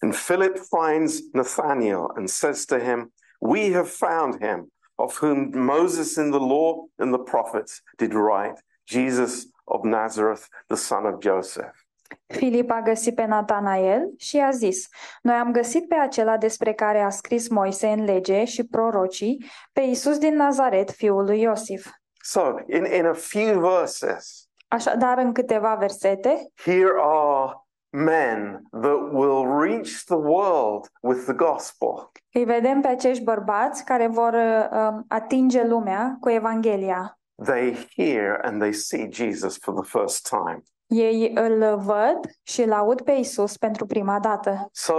And 0.00 0.14
Philip 0.14 0.56
finds 0.56 1.20
Nathanael 1.32 2.10
and 2.14 2.28
says 2.28 2.64
to 2.64 2.78
him, 2.78 3.12
We 3.40 3.72
have 3.72 3.88
found 3.88 4.40
him, 4.40 4.72
of 4.94 5.22
whom 5.22 5.50
Moses 5.54 6.16
in 6.16 6.30
the 6.30 6.38
law 6.40 6.88
and 6.96 7.12
the 7.12 7.22
prophets 7.22 7.82
did 7.96 8.12
write, 8.12 8.64
Jesus 8.84 9.46
of 9.64 9.84
Nazareth, 9.84 10.48
the 10.66 10.76
son 10.76 11.06
of 11.06 11.20
Joseph. 11.20 11.82
Filip 12.26 12.70
a 12.70 12.80
găsit 12.80 13.14
pe 13.14 13.24
Natanael 13.24 14.12
și 14.16 14.36
i-a 14.36 14.50
zis, 14.50 14.88
Noi 15.22 15.34
am 15.34 15.52
găsit 15.52 15.88
pe 15.88 15.94
acela 15.94 16.36
despre 16.36 16.72
care 16.72 17.00
a 17.00 17.10
scris 17.10 17.48
Moise 17.48 17.86
în 17.86 18.04
lege 18.04 18.44
și 18.44 18.64
prorocii, 18.64 19.44
pe 19.72 19.80
Isus 19.80 20.18
din 20.18 20.34
Nazaret, 20.34 20.90
fiul 20.90 21.24
lui 21.24 21.40
Iosif. 21.40 21.90
So, 22.22 22.54
in, 22.66 22.84
in 22.84 23.06
a 23.06 23.12
few 23.12 23.60
verses, 23.60 24.48
Așadar, 24.72 25.18
în 25.18 25.32
câteva 25.32 25.74
versete, 25.74 26.52
here 26.64 26.92
are 26.96 27.52
men 27.90 28.62
that 28.70 29.12
will 29.12 29.60
reach 29.60 30.04
the 30.04 30.16
world 30.16 30.88
with 31.02 31.22
the 31.24 31.32
gospel. 31.32 32.10
îi 32.32 32.44
vedem 32.44 32.80
pe 32.80 32.88
acești 32.88 33.24
bărbați 33.24 33.84
care 33.84 34.06
vor 34.06 34.32
uh, 34.32 35.00
atinge 35.08 35.66
lumea 35.66 36.16
cu 36.20 36.30
Evanghelia. 36.30 37.18
They 37.44 37.88
hear 37.96 38.40
and 38.42 38.60
they 38.60 38.72
see 38.72 39.08
Jesus 39.10 39.58
for 39.58 39.74
the 39.74 39.98
first 39.98 40.28
time. 40.28 40.62
Ei 40.86 41.32
îl 41.34 41.76
văd 41.76 42.18
și 42.42 42.62
îl 42.62 42.72
aud 42.72 43.00
pe 43.00 43.12
Isus 43.12 43.56
pentru 43.56 43.86
prima 43.86 44.20
dată. 44.20 44.68
So, 44.72 44.94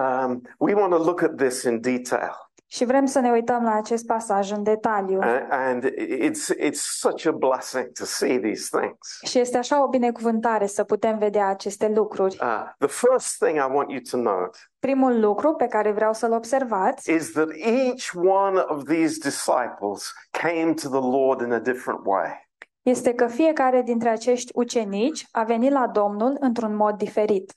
um, 0.00 0.40
we 0.58 0.74
want 0.74 0.92
to 0.92 0.98
look 0.98 1.22
at 1.22 1.36
this 1.36 1.62
in 1.62 1.80
detail. 1.80 2.45
Și 2.68 2.84
vrem 2.84 3.06
să 3.06 3.18
ne 3.20 3.30
uităm 3.30 3.62
la 3.62 3.74
acest 3.74 4.06
pasaj 4.06 4.50
în 4.50 4.62
detaliu. 4.62 5.20
A- 5.20 5.46
And 5.50 5.84
it's 6.00 6.54
it's 6.58 6.80
such 6.98 7.26
a 7.26 7.30
blessing 7.30 7.92
to 7.92 8.04
see 8.04 8.38
these 8.38 8.78
things. 8.78 9.18
Și 9.24 9.38
este 9.38 9.58
așa 9.58 9.82
o 9.82 9.88
binecuvântare 9.88 10.66
să 10.66 10.84
putem 10.84 11.18
vedea 11.18 11.46
aceste 11.48 11.88
lucruri. 11.88 12.36
Uh, 12.40 12.62
the 12.78 12.88
first 12.88 13.36
thing 13.44 13.56
I 13.56 13.72
want 13.74 13.90
you 13.90 14.00
to 14.10 14.16
note 14.16 14.58
Primul 14.78 15.20
lucru 15.20 15.52
pe 15.54 15.66
care 15.66 15.92
vreau 15.92 16.12
să-l 16.12 16.32
observați 16.32 17.12
is 17.12 17.32
that 17.32 17.48
each 17.56 18.10
one 18.24 18.58
of 18.60 18.82
these 18.84 19.18
disciples 19.22 20.12
came 20.30 20.74
to 20.82 20.88
the 20.88 21.10
Lord 21.18 21.40
in 21.40 21.52
a 21.52 21.58
different 21.58 22.00
way. 22.04 22.44
este 22.82 23.14
că 23.14 23.26
fiecare 23.26 23.82
dintre 23.82 24.08
acești 24.08 24.50
ucenici 24.54 25.26
a 25.30 25.42
venit 25.42 25.70
la 25.72 25.86
Domnul 25.88 26.36
într-un 26.40 26.76
mod 26.76 26.96
diferit. 26.96 27.52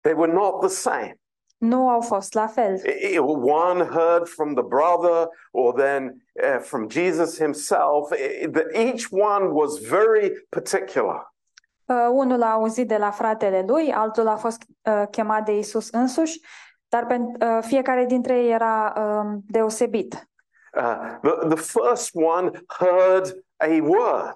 They 0.00 0.14
were 0.16 0.32
not 0.32 0.58
the 0.60 0.68
same. 0.68 1.16
Nu 1.62 1.88
au 1.88 2.00
fost 2.00 2.32
la 2.32 2.46
fel. 2.46 2.74
I- 2.74 3.12
I- 3.14 3.18
One 3.18 3.84
heard 3.84 4.28
from 4.28 4.54
the 4.54 4.62
brother, 4.62 5.28
or 5.50 5.74
then 5.74 6.22
uh, 6.42 6.58
from 6.60 6.88
Jesus 6.88 7.38
himself. 7.38 8.12
I- 8.12 8.48
the- 8.50 8.68
Each 8.78 9.06
one 9.10 9.46
was 9.52 9.78
very 9.88 10.46
particular. 10.48 11.32
Uh, 11.86 12.08
unul 12.10 12.42
a 12.42 12.52
auzit 12.52 12.88
de 12.88 12.96
la 12.96 13.10
fratele 13.10 13.64
lui, 13.66 13.92
altul 13.92 14.28
a 14.28 14.36
fost 14.36 14.62
uh, 14.82 15.02
chemat 15.10 15.44
de 15.44 15.58
Isus 15.58 15.90
însuși 15.90 16.40
Dar 16.88 17.06
pentru 17.06 17.46
uh, 17.48 17.58
fiecare 17.62 18.04
dintre 18.04 18.38
ei 18.38 18.50
era 18.50 18.92
um, 18.96 19.40
deosebit. 19.46 20.28
Uh, 20.76 21.18
the, 21.22 21.46
the 21.54 21.56
first 21.80 22.10
one 22.14 22.50
heard 22.78 23.44
a 23.56 23.66
word 23.82 24.34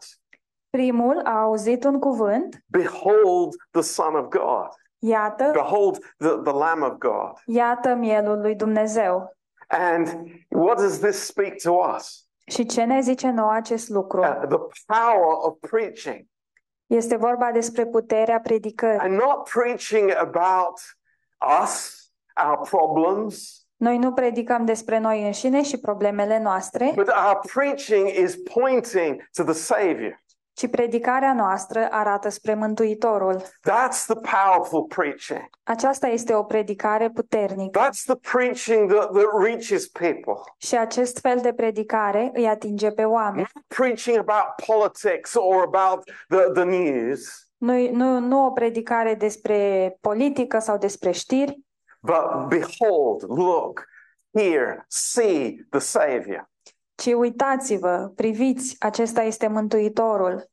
Primul 0.71 1.21
a 1.25 1.41
auzit 1.41 1.85
un 1.85 1.99
cuvânt, 1.99 2.65
Behold 2.67 3.55
the 3.71 3.81
Son 3.83 4.15
of 4.15 4.29
God. 4.29 4.69
Iată, 4.99 5.51
Behold 5.53 5.99
the, 6.19 6.29
the 6.29 6.53
Lamb 6.53 6.83
of 6.83 6.93
God. 6.99 7.33
iată 7.47 7.95
mielul 7.95 8.41
lui 8.41 8.55
Dumnezeu. 8.55 9.37
And 9.69 10.09
what 10.49 10.77
does 10.77 10.99
this 10.99 11.25
speak 11.27 11.55
to 11.63 11.73
us? 11.97 12.27
Și 12.47 12.67
ce 12.67 12.85
ne 12.85 13.01
zice 13.01 13.31
nou 13.31 13.49
acest 13.49 13.89
lucru? 13.89 14.21
Uh, 14.21 14.41
the 14.49 14.59
power 14.87 15.37
of 15.39 15.55
preaching. 15.71 16.27
Este 16.87 17.17
vorba 17.17 17.51
despre 17.53 17.87
puterea 17.87 18.41
predicării. 18.41 18.99
And 18.99 19.15
not 19.15 19.49
preaching 19.49 20.11
about 20.17 20.81
us, 21.63 22.05
our 22.47 22.69
problems, 22.69 23.61
Noi 23.77 23.99
nu 23.99 24.13
predicăm 24.13 24.65
despre 24.65 24.99
noi 24.99 25.27
înșine 25.27 25.63
și 25.63 25.79
problemele 25.79 26.39
noastre, 26.39 26.93
but 26.95 27.09
our 27.09 27.41
preaching 27.53 28.09
is 28.09 28.37
pointing 28.55 29.29
to 29.33 29.43
the 29.43 29.53
Savior. 29.53 30.25
Ci 30.57 30.67
predicarea 30.67 31.35
noastră 31.35 31.89
arată 31.91 32.29
spre 32.29 32.55
Mântuitorul. 32.55 33.43
That's 33.43 34.05
the 34.07 34.15
powerful 34.15 34.83
preaching. 34.83 35.49
Aceasta 35.63 36.07
este 36.07 36.35
o 36.35 36.43
predicare 36.43 37.11
puternică 37.11 37.81
That's 37.81 38.03
the 38.05 38.17
preaching 38.33 38.93
that, 38.93 39.13
that 39.13 39.43
reaches 39.45 39.89
people. 39.89 40.35
și 40.59 40.77
acest 40.77 41.19
fel 41.19 41.39
de 41.43 41.53
predicare 41.53 42.31
îi 42.35 42.47
atinge 42.49 42.91
pe 42.91 43.05
oameni. 43.05 43.49
Not 43.55 43.65
preaching 43.67 44.19
about 44.19 44.67
politics 44.67 45.35
or 45.35 45.63
about 45.63 46.05
the, 46.29 46.51
the 46.53 46.65
news, 46.65 47.49
Nu, 47.57 47.91
nu, 47.91 48.19
nu 48.19 48.47
o 48.47 48.51
predicare 48.51 49.15
despre 49.15 49.91
politică 50.01 50.59
sau 50.59 50.79
despre 50.79 51.11
știri, 51.11 51.61
but 52.01 52.49
behold, 52.49 53.23
look, 53.39 53.85
hear, 54.39 54.85
see 54.89 55.67
the 55.71 55.81
Savior. 55.81 56.49
Ci 56.97 57.07
uitați-vă, 57.07 58.13
priviți, 58.15 58.77
acesta 58.79 59.23
este 59.23 59.47
Mântuitorul. 59.47 60.51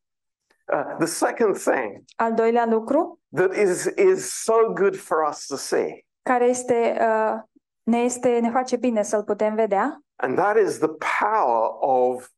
Uh, 0.73 0.95
the 0.97 1.05
second 1.05 1.57
thing 1.57 2.03
Al 2.15 2.33
doilea 2.33 2.65
lucru, 2.65 3.19
that 3.35 3.55
is, 3.55 3.85
is 3.85 4.43
so 4.43 4.53
good 4.73 4.95
for 4.95 5.27
us 5.29 5.45
to 5.45 5.55
see, 5.55 6.05
care 6.21 6.45
este, 6.45 6.97
uh, 7.01 7.39
ne, 7.83 7.97
este, 7.97 8.39
ne 8.39 8.49
face 8.49 8.75
bine 8.75 9.03
să-l 9.03 9.23
putem 9.23 9.55
vedea, 9.55 10.03
and 10.15 10.37
that 10.37 10.57
is 10.57 10.77
the 10.77 10.91
power 11.21 11.69
of 11.79 12.29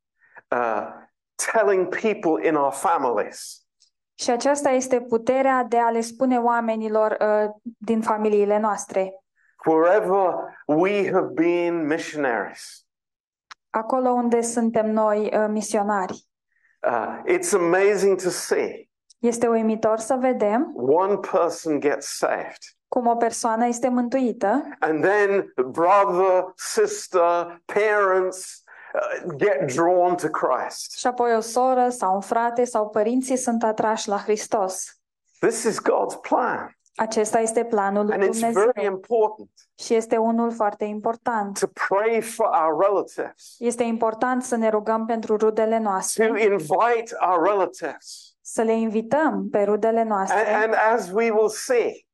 uh, 0.52 0.88
telling 1.52 1.88
people 1.88 2.48
in 2.48 2.56
our 2.56 2.72
families. 2.72 3.60
și 4.18 4.30
aceasta 4.30 4.70
este 4.70 5.02
puterea 5.02 5.64
de 5.64 5.78
a 5.78 5.90
le 5.90 6.02
spune 6.02 6.38
oamenilor 6.38 7.18
uh, 7.20 7.50
din 7.78 8.02
familiile 8.02 8.58
noastre. 8.58 9.14
Wherever 9.66 10.34
we 10.66 11.12
have 11.12 11.28
been 11.34 11.86
missionaries, 11.86 12.85
Acolo 13.76 14.10
unde 14.12 14.42
suntem 14.42 14.92
noi 14.92 15.32
uh, 15.34 15.46
misionari. 15.50 16.26
uh, 16.88 17.22
it's 17.38 17.54
amazing 17.54 18.22
to 18.22 18.30
see 18.30 18.90
Este 19.20 19.48
uimitor 19.48 19.98
să 20.00 20.16
vedem 20.20 20.74
one 20.76 21.16
person 21.32 21.80
gets 21.80 22.18
saved. 22.18 22.58
cum 22.88 23.08
o 23.08 23.16
persoană 23.16 23.66
este 23.68 23.90
mântuită 23.90 24.64
And 24.80 25.04
then 25.04 25.54
brother, 25.72 26.54
sister, 26.56 27.62
parents 27.66 28.64
uh, 28.94 29.34
get 29.38 29.74
drawn 29.76 30.16
to 30.16 30.28
Christ. 30.28 30.98
și 30.98 31.08
apoi 31.08 31.36
o 31.36 31.40
soră 31.40 31.90
sau 31.90 32.14
un 32.14 32.22
frate 32.22 32.64
sau 32.64 32.90
părinții 32.90 33.38
sunt 33.38 33.64
atrași 33.64 34.08
la 34.08 34.18
Hristos. 34.18 35.00
This 35.40 35.64
is 35.64 35.80
God's 35.82 36.20
plan. 36.30 36.75
Acesta 36.96 37.40
este 37.40 37.64
planul 37.66 38.06
lui 38.06 38.14
And 38.14 38.24
it's 38.24 38.30
Dumnezeu 38.32 38.72
very 38.74 38.86
important 38.86 39.50
și 39.80 39.94
este 39.94 40.18
unul 40.18 40.52
foarte 40.52 40.84
important. 40.86 41.60
to 41.60 41.68
pray 41.88 42.22
for 42.22 42.46
our 42.64 42.82
relatives, 42.88 43.56
Este 43.60 43.84
important 43.84 44.44
să 44.44 44.56
ne 44.56 44.70
rugăm 44.70 45.06
pentru 45.06 45.36
rudele 45.38 45.76
to 45.78 45.82
noastre, 45.84 46.26
invite 46.44 47.16
our 47.30 47.44
relatives. 47.44 48.36
să 48.42 48.62
le 48.62 48.74
invităm 48.74 49.50
pe 49.52 49.64
rudele 49.64 50.00
And, 50.00 50.10
noastre 50.10 50.54
and 50.54 50.74
as 50.94 51.10
we 51.12 51.30
will 51.32 51.50
see, 51.50 52.06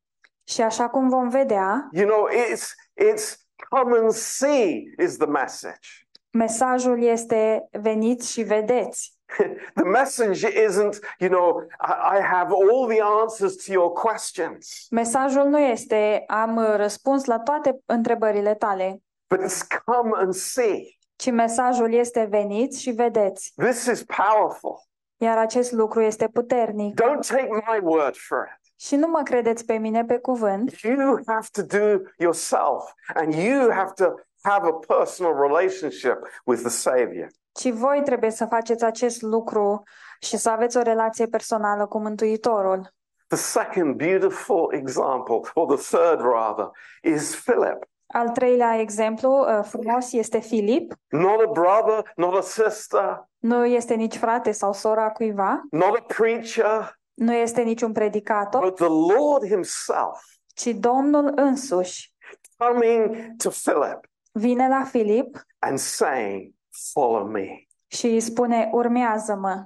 și 0.43 0.61
așa 0.61 0.89
cum 0.89 1.09
vom 1.09 1.29
vedea, 1.29 1.89
you 1.91 2.07
know, 2.07 2.27
it's, 2.29 2.67
it's 3.09 3.35
come 3.69 3.97
and 3.97 4.11
see 4.11 4.83
is 5.03 5.17
the 5.17 5.27
message. 5.27 5.87
mesajul 6.31 7.03
este 7.03 7.67
veniți 7.71 8.31
și 8.31 8.41
vedeți. 8.43 9.13
The 9.75 9.83
message 9.83 10.43
isn't, 10.67 10.99
you 11.19 11.29
know, 11.29 11.67
I, 12.15 12.19
have 12.21 12.51
all 12.51 12.87
the 12.87 13.01
answers 13.21 13.55
to 13.65 13.71
your 13.71 13.91
questions, 13.91 14.87
Mesajul 14.89 15.43
nu 15.47 15.59
este 15.59 16.23
am 16.27 16.55
uh, 16.55 16.73
răspuns 16.75 17.25
la 17.25 17.39
toate 17.39 17.79
întrebările 17.85 18.55
tale, 18.55 19.01
but 19.29 19.39
it's 19.39 19.61
come 19.85 20.11
and 20.15 20.33
see. 20.33 20.97
ci 21.15 21.31
mesajul 21.31 21.93
este 21.93 22.27
veniți 22.29 22.81
și 22.81 22.91
vedeți. 22.91 23.53
This 23.55 23.85
is 23.85 24.03
powerful. 24.03 24.81
Iar 25.17 25.37
acest 25.37 25.71
lucru 25.71 26.01
este 26.01 26.27
puternic. 26.27 27.01
Don't 27.01 27.27
take 27.27 27.47
my 27.49 27.79
word 27.81 28.15
for 28.17 28.49
it. 28.55 28.73
Și 28.79 28.95
nu 28.95 29.07
mă 29.07 29.21
credeți 29.23 29.65
pe 29.65 29.73
mine 29.77 30.05
pe 30.05 30.17
cuvânt, 30.17 30.71
You 30.81 31.19
have 31.27 31.47
to 31.51 31.61
do 31.61 32.01
yourself, 32.17 32.93
and 33.13 33.33
you 33.33 33.71
have 33.71 33.91
to 33.95 34.05
have 34.41 34.67
a 34.67 34.95
personal 34.95 35.33
relationship 35.47 36.17
with 36.45 36.61
the 36.61 36.69
Savior. 36.69 37.27
Ci 37.51 37.69
voi 37.69 38.01
trebuie 38.05 38.31
să 38.31 38.45
faceți 38.45 38.83
acest 38.83 39.21
lucru 39.21 39.83
și 40.19 40.37
să 40.37 40.49
aveți 40.49 40.77
o 40.77 40.81
relație 40.81 41.25
personală 41.25 41.85
cu 41.85 41.99
Mântuitorul. 41.99 42.93
The 43.27 43.37
second 43.37 43.95
beautiful 43.95 44.73
example, 44.73 45.39
or 45.53 45.75
the 45.77 45.97
third 45.97 46.21
rather, 46.21 46.69
is 47.03 47.41
Philip. 47.45 47.89
Al 48.07 48.29
treilea 48.29 48.79
exemplu 48.79 49.29
uh, 49.39 49.63
frumos 49.63 50.11
este 50.11 50.39
Filip. 50.39 50.93
Not 51.09 51.41
a 51.41 51.49
brother, 51.51 52.11
not 52.15 52.35
a 52.35 52.41
sister, 52.41 53.29
Nu 53.37 53.65
este 53.65 53.93
nici 53.93 54.17
frate 54.17 54.51
sau 54.51 54.73
sora 54.73 55.09
cuiva, 55.09 55.61
not 55.69 55.97
a 55.97 56.03
preacher, 56.07 56.99
nu 57.13 57.33
este 57.33 57.61
niciun 57.61 57.91
predicator, 57.91 58.61
but 58.61 58.75
the 58.75 59.15
Lord 59.17 59.45
Himself 59.47 60.19
ci 60.53 60.67
Domnul 60.67 61.31
însuși 61.35 62.13
coming 62.57 63.35
to 63.37 63.49
Philip 63.49 63.99
vine 64.31 64.67
la 64.67 64.83
Filip 64.83 65.37
and 65.59 65.77
saying, 65.77 66.53
Follow 66.91 67.23
me. 67.27 67.47
și 67.87 68.05
îi 68.07 68.19
spune, 68.19 68.69
urmează-mă. 68.73 69.65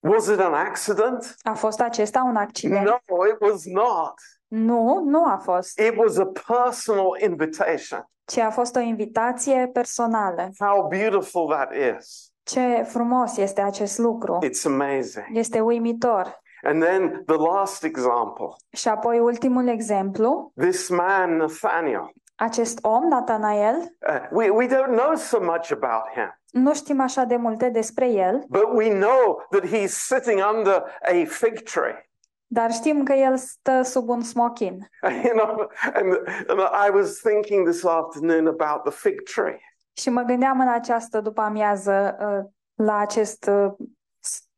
Was 0.00 0.26
it 0.26 0.38
an 0.40 0.54
accident? 0.54 1.34
A 1.42 1.54
fost 1.54 1.80
acesta 1.80 2.22
un 2.22 2.36
accident? 2.36 2.84
No, 2.86 2.96
it 3.32 3.40
was 3.40 3.64
not. 3.64 4.14
Nu, 4.46 5.02
nu 5.04 5.24
a 5.24 5.36
fost, 5.42 5.78
It 5.80 5.96
was 5.96 6.16
a 6.18 6.30
personal 6.56 7.06
invitation. 7.20 8.08
ci 8.24 8.36
a 8.36 8.50
fost 8.50 8.76
o 8.76 8.80
invitație 8.80 9.70
personală. 9.72 10.50
How 10.58 10.86
beautiful 10.88 11.46
that 11.48 11.72
is. 11.98 12.30
Ce 12.42 12.82
frumos 12.82 13.36
este 13.36 13.60
acest 13.60 13.98
lucru. 13.98 14.38
It's 14.44 14.64
amazing. 14.64 15.26
Este 15.32 15.60
uimitor. 15.60 16.40
And 16.62 16.82
then 16.82 17.22
the 17.26 17.36
last 17.36 17.84
example 17.84 18.46
Și 18.72 18.88
apoi 18.88 19.18
ultimul 19.18 19.68
exemplu, 19.68 20.52
this 20.60 20.88
man, 20.88 21.36
Nathaniel. 21.36 22.10
Acest 22.36 22.78
om, 22.82 23.08
Natanael, 23.08 23.74
Uh, 24.08 24.26
we, 24.30 24.48
we 24.50 24.66
don't 24.66 24.94
know 24.96 25.14
so 25.14 25.40
much 25.40 25.70
about 25.70 26.02
him, 26.14 26.40
nu 26.50 26.74
știm 26.74 27.00
așa 27.00 27.24
de 27.24 27.36
multe 27.36 27.68
despre 27.68 28.06
el, 28.08 28.44
but 28.48 28.68
we 28.72 28.88
know 28.98 29.46
that 29.50 29.64
he's 29.66 29.86
sitting 29.92 30.40
under 30.54 30.74
a 31.02 31.24
fig 31.26 31.60
tree. 31.62 32.10
dar 32.46 32.72
știm 32.72 33.02
că 33.04 33.12
el 33.12 33.36
stă 33.36 33.82
sub 33.82 34.08
un 34.08 34.22
smochin. 34.22 34.78
You 35.24 35.34
know, 35.36 35.70
and, 35.94 36.12
and 36.48 36.60
I 36.86 36.90
was 36.94 37.18
thinking 37.20 37.68
this 37.68 37.84
afternoon 37.84 38.46
about 38.46 38.82
the 38.84 38.92
fig 39.08 39.22
tree. 39.22 39.60
Și 39.96 40.10
mă 40.10 40.22
gândeam 40.22 40.60
în 40.60 40.68
această 40.68 41.20
după 41.20 41.40
amiază 41.40 42.16
uh, 42.20 42.50
la 42.86 42.96
acest 42.98 43.46
uh, 43.50 43.72
s- 44.20 44.48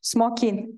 smochin. 0.00 0.68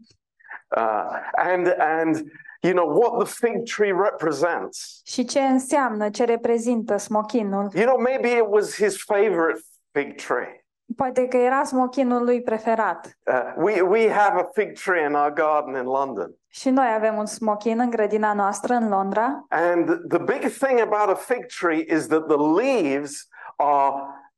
Uh, 0.76 1.16
and, 1.36 1.74
and, 1.78 2.16
you 2.62 2.72
know, 2.72 2.98
what 2.98 3.24
the 3.24 3.46
fig 3.46 3.64
tree 3.76 3.92
represents. 3.92 5.00
Și 5.04 5.24
ce 5.24 5.40
înseamnă, 5.40 6.10
ce 6.10 6.24
reprezintă 6.24 6.96
smochinul? 6.96 7.68
You 7.74 7.84
know, 7.84 7.98
maybe 7.98 8.28
it 8.28 8.44
was 8.48 8.74
his 8.74 9.02
favorite 9.04 9.60
fig 9.92 10.14
tree. 10.14 10.64
Poate 10.96 11.26
că 11.26 11.36
era 11.36 11.64
smochinul 11.64 12.24
lui 12.24 12.42
preferat. 12.42 13.18
Uh, 13.26 13.52
we, 13.56 13.80
we 13.80 14.10
have 14.10 14.40
a 14.40 14.48
fig 14.52 14.78
tree 14.78 15.04
in 15.04 15.14
our 15.14 15.32
garden 15.32 15.74
in 15.74 15.88
London. 15.88 16.34
Și 16.48 16.70
noi 16.70 16.86
avem 16.94 17.16
un 17.16 17.26
smochin 17.26 17.78
în 17.78 17.90
grădina 17.90 18.32
noastră 18.32 18.74
în 18.74 18.88
Londra 18.88 19.44
And 19.48 19.86
the 20.08 20.18
big 20.18 20.50
thing 20.50 20.80
about 20.80 21.08
a 21.08 21.14
fig 21.14 21.46
tree 21.60 21.84
is 21.88 22.06
that 22.06 22.26
the 22.26 22.36
leaves 22.36 23.28
are 23.56 23.94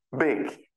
big. 0.08 0.70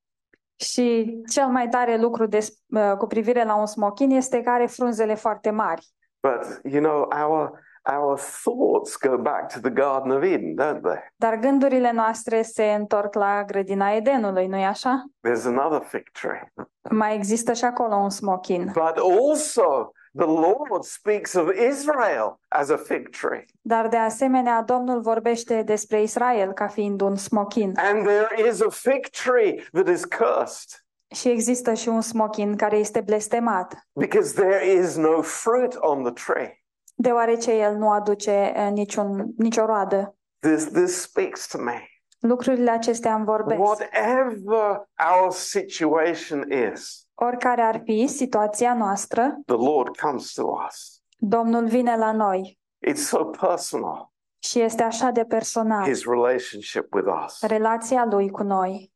și 0.55 1.19
cel 1.29 1.47
mai 1.47 1.69
tare 1.69 1.97
lucru 1.97 2.25
des, 2.25 2.49
uh, 2.67 2.97
cu 2.97 3.08
privire 3.08 3.43
la 3.43 3.55
un 3.55 3.65
smochin 3.65 4.10
este 4.10 4.41
că 4.41 4.49
are 4.49 4.65
frunzele 4.65 5.15
foarte 5.15 5.49
mari. 5.49 5.88
But, 6.25 6.59
you 6.73 6.81
know, 6.81 7.07
our, 7.11 7.61
our 7.83 8.17
thoughts 8.17 8.97
go 8.97 9.17
back 9.17 9.49
to 9.53 9.59
the 9.59 9.69
Garden 9.69 10.11
of 10.11 10.23
Eden, 10.23 10.55
don't 10.55 10.81
they? 10.81 10.99
Dar 11.15 11.35
gândurile 11.35 11.91
noastre 11.91 12.41
se 12.41 12.63
întorc 12.63 13.13
la 13.13 13.43
grădina 13.43 13.91
Edenului, 13.91 14.47
nu-i 14.47 14.65
așa? 14.65 15.03
There's 15.27 15.45
another 15.45 15.81
fig 15.81 16.03
tree. 16.11 16.53
Mai 16.89 17.15
există 17.15 17.53
și 17.53 17.65
acolo 17.65 17.95
un 17.95 18.09
smochin. 18.09 18.71
But 18.73 18.97
also, 18.97 19.91
the 20.17 20.25
Lord 20.25 20.83
speaks 20.83 21.33
of 21.33 21.49
Israel 21.69 22.39
as 22.47 22.69
a 22.69 22.77
fig 22.77 23.09
tree. 23.09 23.45
Dar 23.61 23.88
de 23.88 23.97
asemenea, 23.97 24.61
Domnul 24.61 25.01
vorbește 25.01 25.61
despre 25.61 26.01
Israel 26.01 26.53
ca 26.53 26.67
fiind 26.67 27.01
un 27.01 27.15
smochin. 27.15 27.73
And 27.75 28.05
there 28.05 28.47
is 28.47 28.61
a 28.61 28.69
fig 28.69 29.07
tree 29.07 29.63
that 29.71 29.88
is 29.88 30.05
cursed 30.05 30.84
Și 31.07 31.29
există 31.29 31.73
și 31.73 31.87
un 31.89 32.01
smochin 32.01 32.55
care 32.55 32.77
este 32.77 33.01
blestemat, 33.01 33.87
because 33.93 34.33
there 34.41 34.65
is 34.71 34.95
no 34.95 35.21
fruit 35.21 35.75
on 35.79 36.03
the 36.03 36.11
tree. 36.33 36.63
deoarece 36.95 37.51
el 37.51 37.75
nu 37.75 37.89
aduce 37.91 38.31
eh, 38.55 38.69
niciun, 38.71 39.25
nicio 39.37 39.65
roadă. 39.65 40.15
This, 40.39 40.65
this 40.71 41.01
speaks 41.01 41.47
to 41.47 41.57
me. 41.61 41.89
Lucrurile 42.19 42.71
acestea 42.71 43.13
îmi 43.15 43.25
vorbesc. 43.25 43.59
Whatever 43.61 44.89
our 45.15 45.31
situation 45.31 46.51
is, 46.51 47.07
Oricare 47.13 47.61
ar 47.61 47.81
fi 47.83 48.07
situația 48.07 48.73
noastră, 48.73 49.41
the 49.45 49.55
Lord 49.55 49.97
comes 49.97 50.31
to 50.33 50.43
us. 50.67 51.01
Domnul 51.17 51.65
vine 51.67 51.97
la 51.97 52.11
noi 52.11 52.59
It's 52.89 52.95
so 53.05 53.23
personal, 53.25 54.11
și 54.39 54.59
este 54.59 54.83
așa 54.83 55.09
de 55.09 55.23
personal. 55.23 55.83
his 55.87 56.05
relationship 56.05 56.93
with 56.93 57.07
us. 57.25 57.41
Relația 57.41 58.05
lui 58.05 58.29
cu 58.29 58.43
noi. 58.43 58.93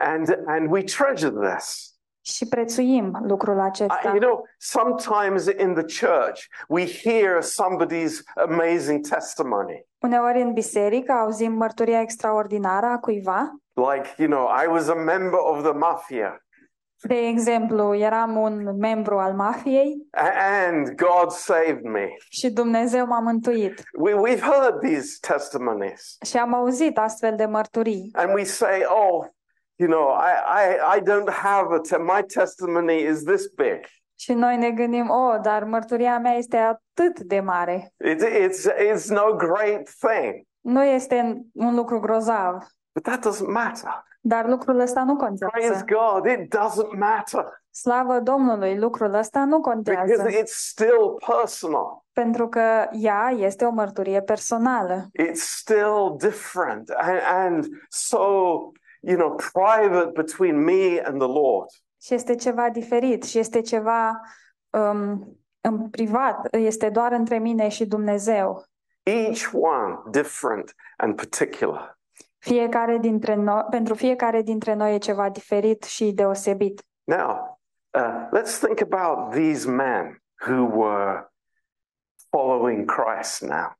And, 0.00 0.28
and 0.46 0.70
we 0.70 0.82
treasure 0.82 1.32
this. 1.54 1.92
Și 2.20 2.46
prețuim 2.48 3.18
lucrul 3.22 3.56
I, 3.56 3.60
acesta. 3.60 4.00
you 4.04 4.18
know, 4.18 4.44
sometimes 4.58 5.46
in 5.46 5.74
the 5.74 6.06
church, 6.06 6.40
we 6.68 6.86
hear 7.02 7.42
somebody's 7.42 8.22
amazing 8.34 9.06
testimony. 9.08 9.86
Uneori 10.02 10.40
în 10.40 10.52
biserică 10.52 11.12
auzim 11.12 11.52
mărturia 11.52 12.00
extraordinară 12.00 12.86
a 12.86 12.98
cuiva. 12.98 13.56
Like, 13.72 14.08
you 14.16 14.28
know, 14.28 14.48
I 14.64 14.66
was 14.66 14.88
a 14.88 14.94
member 14.94 15.38
of 15.42 15.62
the 15.62 15.72
mafia 15.72 16.42
De 17.02 17.14
exemplu, 17.14 17.94
eram 17.94 18.36
un 18.36 18.76
membru 18.78 19.18
al 19.18 19.32
mafiei 19.34 20.06
a- 20.10 20.30
and 20.68 20.94
God 20.94 21.30
saved 21.30 21.82
me. 21.84 22.08
și 22.30 22.50
Dumnezeu 22.50 23.06
m-a 23.06 23.20
mântuit. 23.20 23.82
We, 23.98 24.12
we've 24.12 24.40
heard 24.42 24.80
these 24.80 25.16
testimonies 25.28 26.16
Și 26.26 26.36
am 26.36 26.54
auzit 26.54 26.98
astfel 26.98 27.36
de 27.36 27.44
mărturii. 27.44 28.10
and 28.14 28.34
we 28.34 28.44
say, 28.44 28.82
oh, 28.88 29.26
you 29.78 29.88
know, 29.88 30.08
I, 30.10 30.32
I, 30.64 30.96
I 30.98 31.00
don't 31.00 31.30
have 31.30 31.66
a, 31.74 31.78
te- 31.80 31.96
my 32.02 32.22
testimony 32.34 33.02
is 33.02 33.22
this 33.24 33.46
big. 33.56 33.80
Și 34.20 34.32
noi 34.32 34.56
ne 34.56 34.70
gândim, 34.70 35.08
oh, 35.10 35.36
dar 35.42 35.64
mărturia 35.64 36.18
mea 36.18 36.32
este 36.32 36.56
atât 36.56 37.20
de 37.20 37.40
mare. 37.40 37.92
It, 38.04 38.22
it's, 38.24 38.72
it's 38.92 39.06
no 39.08 39.34
great 39.36 39.88
thing, 40.00 40.46
Nu 40.60 40.84
este 40.84 41.42
un 41.52 41.74
lucru 41.74 41.98
grozav, 42.00 42.54
but 42.94 43.02
that 43.02 43.26
doesn't 43.26 43.46
matter. 43.52 44.06
dar 44.20 44.46
lucrul 44.48 44.78
ăsta 44.80 45.02
nu 45.04 45.16
Praise 45.16 45.48
contează. 45.48 45.84
God, 45.84 46.24
it 46.26 46.54
doesn't 46.56 46.98
matter 46.98 47.62
Slavă 47.70 48.20
Domnului, 48.20 48.78
lucrul 48.78 49.14
ăsta 49.14 49.44
nu 49.44 49.60
contează, 49.60 50.12
because 50.16 50.40
it's 50.42 50.52
still 50.68 51.14
personal. 51.26 52.04
pentru 52.12 52.48
că 52.48 52.88
ea 52.92 53.32
este 53.36 53.64
o 53.64 53.70
mărturie 53.70 54.20
personală. 54.22 55.06
It's 55.22 55.32
still 55.58 56.14
different 56.18 56.88
and, 56.90 57.20
and 57.26 57.66
so, 57.88 58.18
you 59.00 59.16
know, 59.16 59.34
private 59.52 60.10
between 60.14 60.64
me 60.64 61.00
and 61.04 61.18
the 61.18 61.28
Lord. 61.28 61.68
Și 62.00 62.14
este 62.14 62.34
ceva 62.34 62.68
diferit 62.70 63.24
și 63.24 63.38
este 63.38 63.60
ceva 63.60 64.20
um, 64.70 65.38
în 65.60 65.88
privat, 65.90 66.54
este 66.54 66.88
doar 66.88 67.12
între 67.12 67.38
mine 67.38 67.68
și 67.68 67.86
Dumnezeu. 67.86 68.64
Each 69.02 69.50
one 69.52 69.98
different 70.10 70.74
and 70.96 71.14
particular. 71.14 71.98
Fiecare 72.38 72.98
dintre 72.98 73.34
noi, 73.34 73.64
pentru 73.70 73.94
fiecare 73.94 74.42
dintre 74.42 74.74
noi 74.74 74.94
e 74.94 74.98
ceva 74.98 75.28
diferit 75.28 75.82
și 75.82 76.12
deosebit. 76.12 76.82
Now, 77.04 77.60
uh, 77.90 78.28
let's 78.38 78.58
think 78.60 78.80
about 78.92 79.32
these 79.32 79.70
men 79.70 80.22
who 80.46 80.76
were 80.76 81.32
following 82.30 82.90
Christ 82.90 83.40
now. 83.42 83.76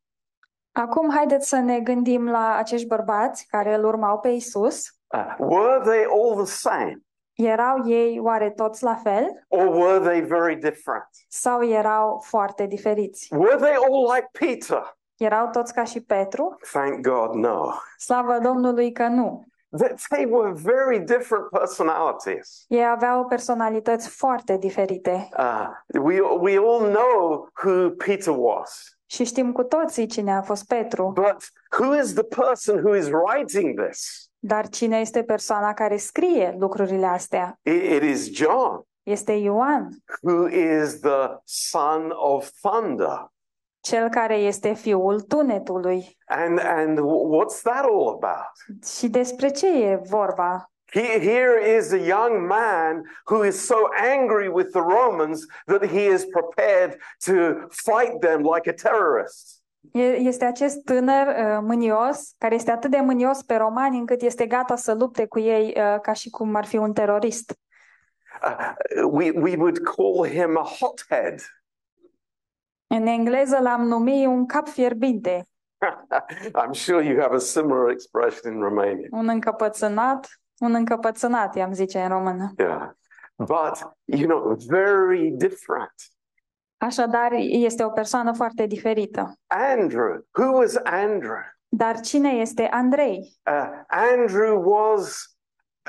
Acum 0.73 1.11
haideți 1.11 1.49
să 1.49 1.57
ne 1.57 1.81
gândim 1.81 2.29
la 2.29 2.57
acești 2.57 2.87
bărbați 2.87 3.47
care 3.47 3.75
îl 3.75 3.85
urmau 3.85 4.19
pe 4.19 4.29
Isus. 4.29 4.98
Uh, 5.15 5.35
were 5.39 5.81
they 5.85 6.05
all 6.05 6.35
the 6.45 6.53
same 6.53 7.03
Erau 7.35 7.87
ei 7.87 8.19
oare 8.23 8.51
toți 8.51 8.83
la 8.83 8.95
fel 8.95 9.45
or 9.49 9.67
were 9.67 9.99
they 10.09 10.21
very 10.21 10.57
different? 10.57 11.09
sau 11.29 11.65
erau 11.65 12.23
foarte 12.25 12.67
diferiți? 12.67 13.29
Were 13.37 13.57
they 13.57 13.75
all 13.75 14.13
like 14.15 14.29
Peter? 14.33 14.97
Erau 15.17 15.49
toți 15.51 15.73
ca 15.75 15.85
și 15.85 16.01
Petru? 16.01 16.57
Thank 16.73 17.01
God, 17.01 17.35
no. 17.35 17.73
Slavă 17.99 18.39
Domnului 18.39 18.93
că 18.93 19.07
nu. 19.07 19.45
That 19.77 20.01
they 20.09 20.25
were 20.31 20.53
very 20.55 20.99
different 21.01 21.49
personalities. 21.49 22.65
Ei 22.69 22.87
aveau 22.87 23.25
personalități 23.27 24.09
foarte 24.09 24.57
diferite 24.57 25.29
Uh, 25.39 25.67
we, 26.03 26.21
we 26.21 26.57
all 26.59 26.91
know 26.91 27.49
who 27.65 27.91
Peter 27.91 28.35
was, 28.37 28.99
și 29.07 29.25
știm 29.25 29.53
cu 29.53 29.63
toții 29.63 30.07
cine 30.07 30.37
a 30.37 30.43
fost 30.43 30.67
Petru. 30.67 31.13
but 31.15 31.45
who 31.79 31.95
is 31.95 32.15
the 32.15 32.23
person 32.23 32.79
who 32.85 32.95
is 32.95 33.09
writing 33.11 33.81
this? 33.87 34.28
Dar 34.39 34.69
cine 34.69 34.99
este 34.99 35.23
persoana 35.23 35.75
care 35.75 35.97
scrie 35.97 36.57
lucrurile 36.59 37.07
astea? 37.07 37.59
It, 37.63 38.03
is 38.03 38.39
John, 38.39 38.83
Este 39.03 39.33
Ioan, 39.33 39.89
who 40.23 40.47
is 40.47 41.01
the 41.01 41.41
son 41.45 42.11
of 42.15 42.51
thunder. 42.61 43.33
cel 43.81 44.09
care 44.09 44.35
este 44.37 44.73
fiul 44.75 45.21
tunetului. 45.21 46.19
And, 46.27 46.59
and 46.59 46.99
what's 46.99 47.63
that 47.63 47.85
all 47.85 48.09
about? 48.09 48.83
Și 48.99 49.09
despre 49.09 49.51
ce 49.51 49.67
e 49.91 49.97
vorba? 49.97 50.71
He, 50.93 51.19
here 51.19 51.77
is 51.77 51.93
a 51.93 51.97
young 51.97 52.47
man 52.47 53.03
who 53.27 53.45
is 53.45 53.67
so 53.67 53.77
angry 54.13 54.49
with 54.49 54.71
the 54.71 54.81
Romans 54.81 55.47
that 55.67 55.85
he 55.87 56.01
is 56.15 56.25
prepared 56.25 56.97
to 57.27 57.33
fight 57.69 58.21
them 58.21 58.43
like 58.43 58.71
a 58.71 58.73
terrorist. 58.73 59.58
E- 59.93 60.17
Este 60.17 60.45
acest 60.45 60.85
tânăr 60.85 61.27
uh, 61.27 61.59
mânios, 61.63 62.35
care 62.39 62.55
este 62.55 62.71
atât 62.71 62.91
de 62.91 63.01
mânios 63.01 63.43
pe 63.43 63.55
romani 63.57 63.99
încât 63.99 64.23
este 64.23 64.47
gata 64.47 64.77
să 64.77 64.95
lupte 64.95 65.27
cu 65.27 65.39
ei 65.39 65.67
uh, 65.77 66.01
ca 66.01 66.13
și 66.13 66.31
cum 66.31 66.55
ar 66.55 66.65
fi 66.65 66.77
un 66.77 66.93
terorist. 66.93 67.59
Uh, 68.43 68.73
we, 69.11 69.31
we 69.31 69.57
would 69.57 69.79
call 69.79 70.27
him 70.29 70.57
a 70.59 70.63
hothead. 70.81 71.41
În 72.87 73.07
engleză 73.07 73.59
l-am 73.61 73.83
numit 73.87 74.27
un 74.27 74.47
cap 74.47 74.69
fierbinte, 74.69 75.47
I'm 76.63 76.73
sure 76.73 77.05
you 77.05 77.21
have 77.21 77.35
a 77.35 77.39
similar 77.39 77.89
expression 77.91 78.53
in 78.53 78.61
Romania. 78.61 79.09
un 79.11 79.29
încăpățânat, 79.29 80.29
un 80.59 80.75
încăpățânat, 80.75 81.57
i-am 81.57 81.73
zice 81.73 82.01
în 82.01 82.09
română. 82.09 82.53
Yeah. 82.59 82.91
But, 83.37 83.93
you 84.05 84.29
know, 84.29 84.57
very 84.69 85.31
different. 85.31 85.93
Așadar, 86.79 87.33
este 87.49 87.85
o 87.85 87.89
persoană 87.91 88.33
foarte 88.33 88.67
diferită. 88.67 89.33
Andrew, 89.47 90.27
who 90.39 90.57
was 90.57 90.77
Andrew? 90.85 91.39
Dar 91.69 92.01
cine 92.01 92.31
este 92.31 92.69
Andrei? 92.71 93.39
Uh, 93.51 93.69
Andrew 93.89 94.63
was 94.65 95.25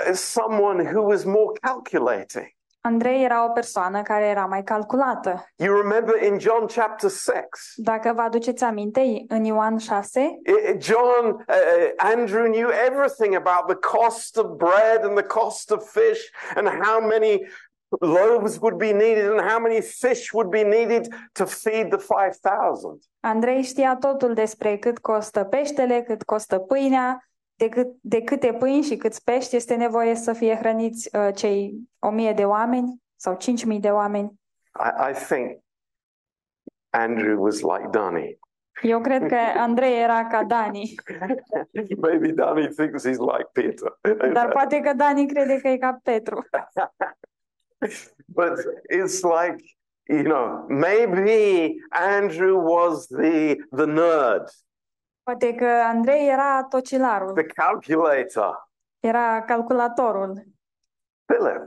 uh, 0.08 0.14
someone 0.14 0.92
who 0.92 1.02
was 1.02 1.24
more 1.24 1.52
calculating. 1.62 2.58
Andrei 2.82 3.24
era 3.24 3.46
o 3.46 3.50
persoană 3.50 4.02
care 4.02 4.26
era 4.26 4.46
mai 4.46 4.64
calculată. 4.64 5.46
You 5.56 5.82
remember 5.82 6.24
in 6.24 6.40
John 6.40 6.66
chapter 6.66 7.10
6, 7.10 7.34
Dacă 7.76 8.14
vă 8.16 8.22
aduceți 8.22 8.64
aminte, 8.64 9.24
în 9.28 9.44
Ioan 9.44 9.78
6, 9.78 10.40
John, 10.78 11.26
uh, 11.26 11.34
uh, 11.48 11.92
Andrew 11.98 12.52
knew 12.52 12.70
everything 12.88 13.36
about 13.36 13.68
the 13.68 13.98
cost 13.98 14.38
of 14.38 14.46
bread 14.58 15.04
and 15.04 15.18
the 15.18 15.26
cost 15.28 15.72
of 15.72 15.90
fish 15.90 16.32
and 16.56 16.68
how 16.68 17.08
many 17.08 17.48
loaves 18.02 18.60
would 18.60 18.78
be 18.78 18.92
needed 18.94 19.26
and 19.32 19.42
how 19.42 19.60
many 19.60 19.82
fish 19.82 20.34
would 20.34 20.50
be 20.50 20.64
needed 20.64 21.08
to 21.34 21.46
feed 21.46 21.90
the 21.90 21.98
5,000. 21.98 23.00
Andrei 23.20 23.62
știa 23.62 23.96
totul 23.96 24.34
despre 24.34 24.78
cât 24.78 25.00
costă 25.00 25.44
peștele, 25.44 26.02
cât 26.02 26.24
costă 26.24 26.60
pâinea, 26.60 27.30
de, 27.56 27.70
cât, 27.70 27.88
de 28.02 28.22
câte 28.22 28.54
pâini 28.54 28.84
și 28.84 28.98
câți 28.98 29.24
pești 29.24 29.56
este 29.56 29.76
nevoie 29.76 30.16
să 30.16 30.34
fie 30.34 30.56
hrăniți 30.56 31.10
uh, 31.18 31.36
cei 31.36 31.74
o 32.00 32.10
mie 32.10 32.34
de 32.34 32.46
oameni 32.46 33.02
sau 33.16 33.36
cinci 33.36 33.66
mii 33.66 33.80
de 33.80 33.90
oameni. 33.90 34.32
I, 34.80 35.10
I 35.12 35.14
think 35.28 35.60
Andrew 36.90 37.44
was 37.44 37.62
like 37.62 37.88
Danny. 37.92 38.40
Eu 38.82 39.02
cred 39.02 39.28
că 39.28 39.38
Andrei 39.58 40.02
era 40.02 40.28
ca 40.28 40.44
Dani, 40.44 40.96
Maybe 42.02 42.32
Danny 42.32 42.68
thinks 42.68 43.08
he's 43.08 43.18
like 43.18 43.50
Peter. 43.52 44.00
dar 44.34 44.48
poate 44.48 44.80
că 44.80 44.94
Dani 44.94 45.28
crede 45.28 45.60
că 45.62 45.68
e 45.68 45.78
ca 45.78 46.00
Petru. 46.04 46.46
but 48.26 48.60
it's 48.90 49.22
like, 49.22 49.64
you 50.08 50.24
know, 50.24 50.66
maybe 50.68 51.76
Andrew 51.92 52.56
was 52.58 53.08
the, 53.08 53.56
the 53.72 53.86
nerd, 53.86 54.44
Poate 55.24 55.56
că 55.56 55.66
Andrei 55.66 56.28
era 56.28 56.64
tocilarul, 56.70 57.34
the 57.34 57.46
calculator. 57.46 58.68
era 59.00 59.44
calculatorul. 59.44 60.44
Philip, 61.26 61.64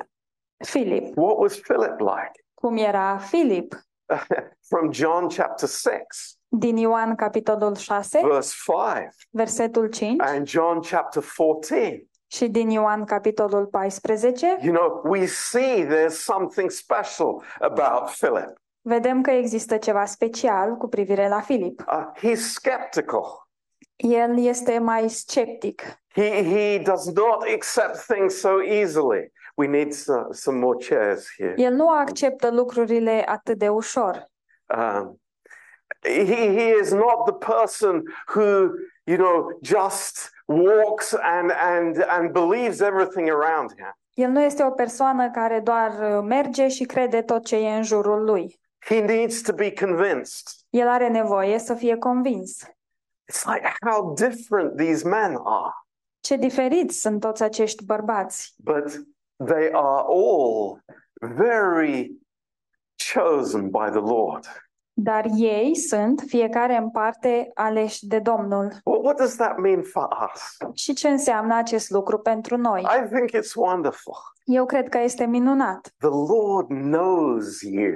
Filip. 0.64 1.16
what 1.16 1.38
was 1.38 1.61
Philip 1.61 1.98
like? 2.01 2.33
Cum 2.55 2.77
era 2.77 3.18
Filip? 3.18 3.75
From 4.68 4.90
John 4.92 5.29
chapter 5.29 5.68
6, 5.68 6.38
Din 6.48 6.77
Ioan, 6.77 7.14
capitolul 7.14 7.75
6, 7.77 8.09
verse 8.22 8.55
5, 8.55 9.09
versetul 9.31 9.88
5 9.94 10.16
and 10.18 10.46
John 10.46 10.81
chapter 10.81 11.22
14. 11.22 12.11
Și 12.33 12.49
din 12.49 12.71
Ioan, 12.71 13.05
capitolul 13.05 13.66
14, 13.66 14.59
You 14.62 14.75
know, 14.75 15.03
we 15.05 15.27
see 15.27 15.87
there's 15.87 16.16
something 16.16 16.71
special 16.71 17.42
about 17.61 18.11
Philip. 18.11 18.61
vedem 18.81 19.23
că 19.23 19.31
există 19.31 19.77
ceva 19.77 20.05
special 20.05 20.77
cu 20.77 20.88
privire 20.88 21.29
la 21.29 21.40
Filip. 21.40 21.81
Uh, 21.81 22.11
he's 22.16 22.40
skeptical. 22.53 23.49
El 23.97 24.45
este 24.45 24.79
mai 24.79 25.09
sceptic. 25.09 25.83
He, 26.14 26.42
he 26.42 26.79
does 26.79 27.12
not 27.12 27.42
accept 27.55 28.07
things 28.07 28.40
so 28.40 28.62
easily. 28.62 29.33
We 29.57 29.66
need 29.66 29.92
some, 29.92 30.27
some 30.31 30.59
more 30.59 30.79
chairs 30.79 31.29
here. 31.37 31.55
El 31.57 31.73
nu 31.73 31.88
acceptă 31.88 32.51
lucrurile 32.51 33.25
atât 33.29 33.59
de 33.59 33.68
ușor. 33.68 34.31
Um, 34.77 35.21
he, 36.01 36.53
he 36.55 36.75
is 36.81 36.90
not 36.92 37.25
the 37.25 37.53
person 37.53 38.03
who, 38.35 38.71
you 39.05 39.16
know, 39.16 39.59
just 39.62 40.31
walks 40.52 41.14
and, 41.22 41.50
and, 41.50 42.04
and 42.08 42.32
believes 42.32 42.80
everything 42.80 43.28
around 43.28 43.70
him. 43.76 43.96
El 44.14 44.30
nu 44.30 44.40
este 44.40 44.62
o 44.64 44.70
persoană 44.70 45.30
care 45.30 45.60
doar 45.60 45.90
uh, 45.90 46.24
merge 46.24 46.68
și 46.68 46.84
crede 46.84 47.22
tot 47.22 47.44
ce 47.44 47.56
e 47.56 47.76
în 47.76 47.82
jurul 47.82 48.24
lui. 48.24 48.60
He 48.78 49.00
needs 49.00 49.40
to 49.40 49.52
be 49.52 49.72
convinced. 49.72 50.46
El 50.70 50.88
are 50.88 51.08
nevoie 51.08 51.58
să 51.58 51.74
fie 51.74 51.96
convins. 51.96 52.62
It's 53.30 53.44
like 53.44 53.72
how 53.86 54.14
different 54.14 54.76
these 54.76 55.08
men 55.08 55.36
are, 55.44 55.72
Ce 56.20 56.36
diferiți 56.36 57.00
sunt 57.00 57.20
toți 57.20 57.42
acești 57.42 57.84
bărbați, 57.84 58.54
but 58.56 59.06
they 59.46 59.70
are 59.72 60.04
all 60.08 60.80
very 61.20 62.12
chosen 63.14 63.70
by 63.70 63.90
the 63.90 64.00
Lord. 64.00 64.46
Dar 64.92 65.26
ei 65.37 65.74
sunt 65.76 66.22
fiecare 66.26 66.76
în 66.76 66.90
parte 66.90 67.50
aleși 67.55 68.07
de 68.07 68.18
Domnul. 68.18 68.72
Well, 68.85 69.05
what 69.05 69.16
does 69.16 69.35
that 69.37 69.59
mean 69.59 69.83
for 69.83 70.09
us? 70.35 70.57
Și 70.74 70.94
ce 70.94 71.09
înseamnă 71.09 71.55
acest 71.57 71.90
lucru 71.90 72.18
pentru 72.18 72.57
noi? 72.57 72.81
I 72.81 73.09
think 73.09 73.31
it's 73.31 73.55
wonderful. 73.55 74.14
Eu 74.44 74.66
cred 74.66 74.88
că 74.88 74.98
este 74.98 75.24
minunat. 75.26 75.94
The 75.98 76.09
Lord 76.09 76.66
knows 76.68 77.61
you. 77.61 77.92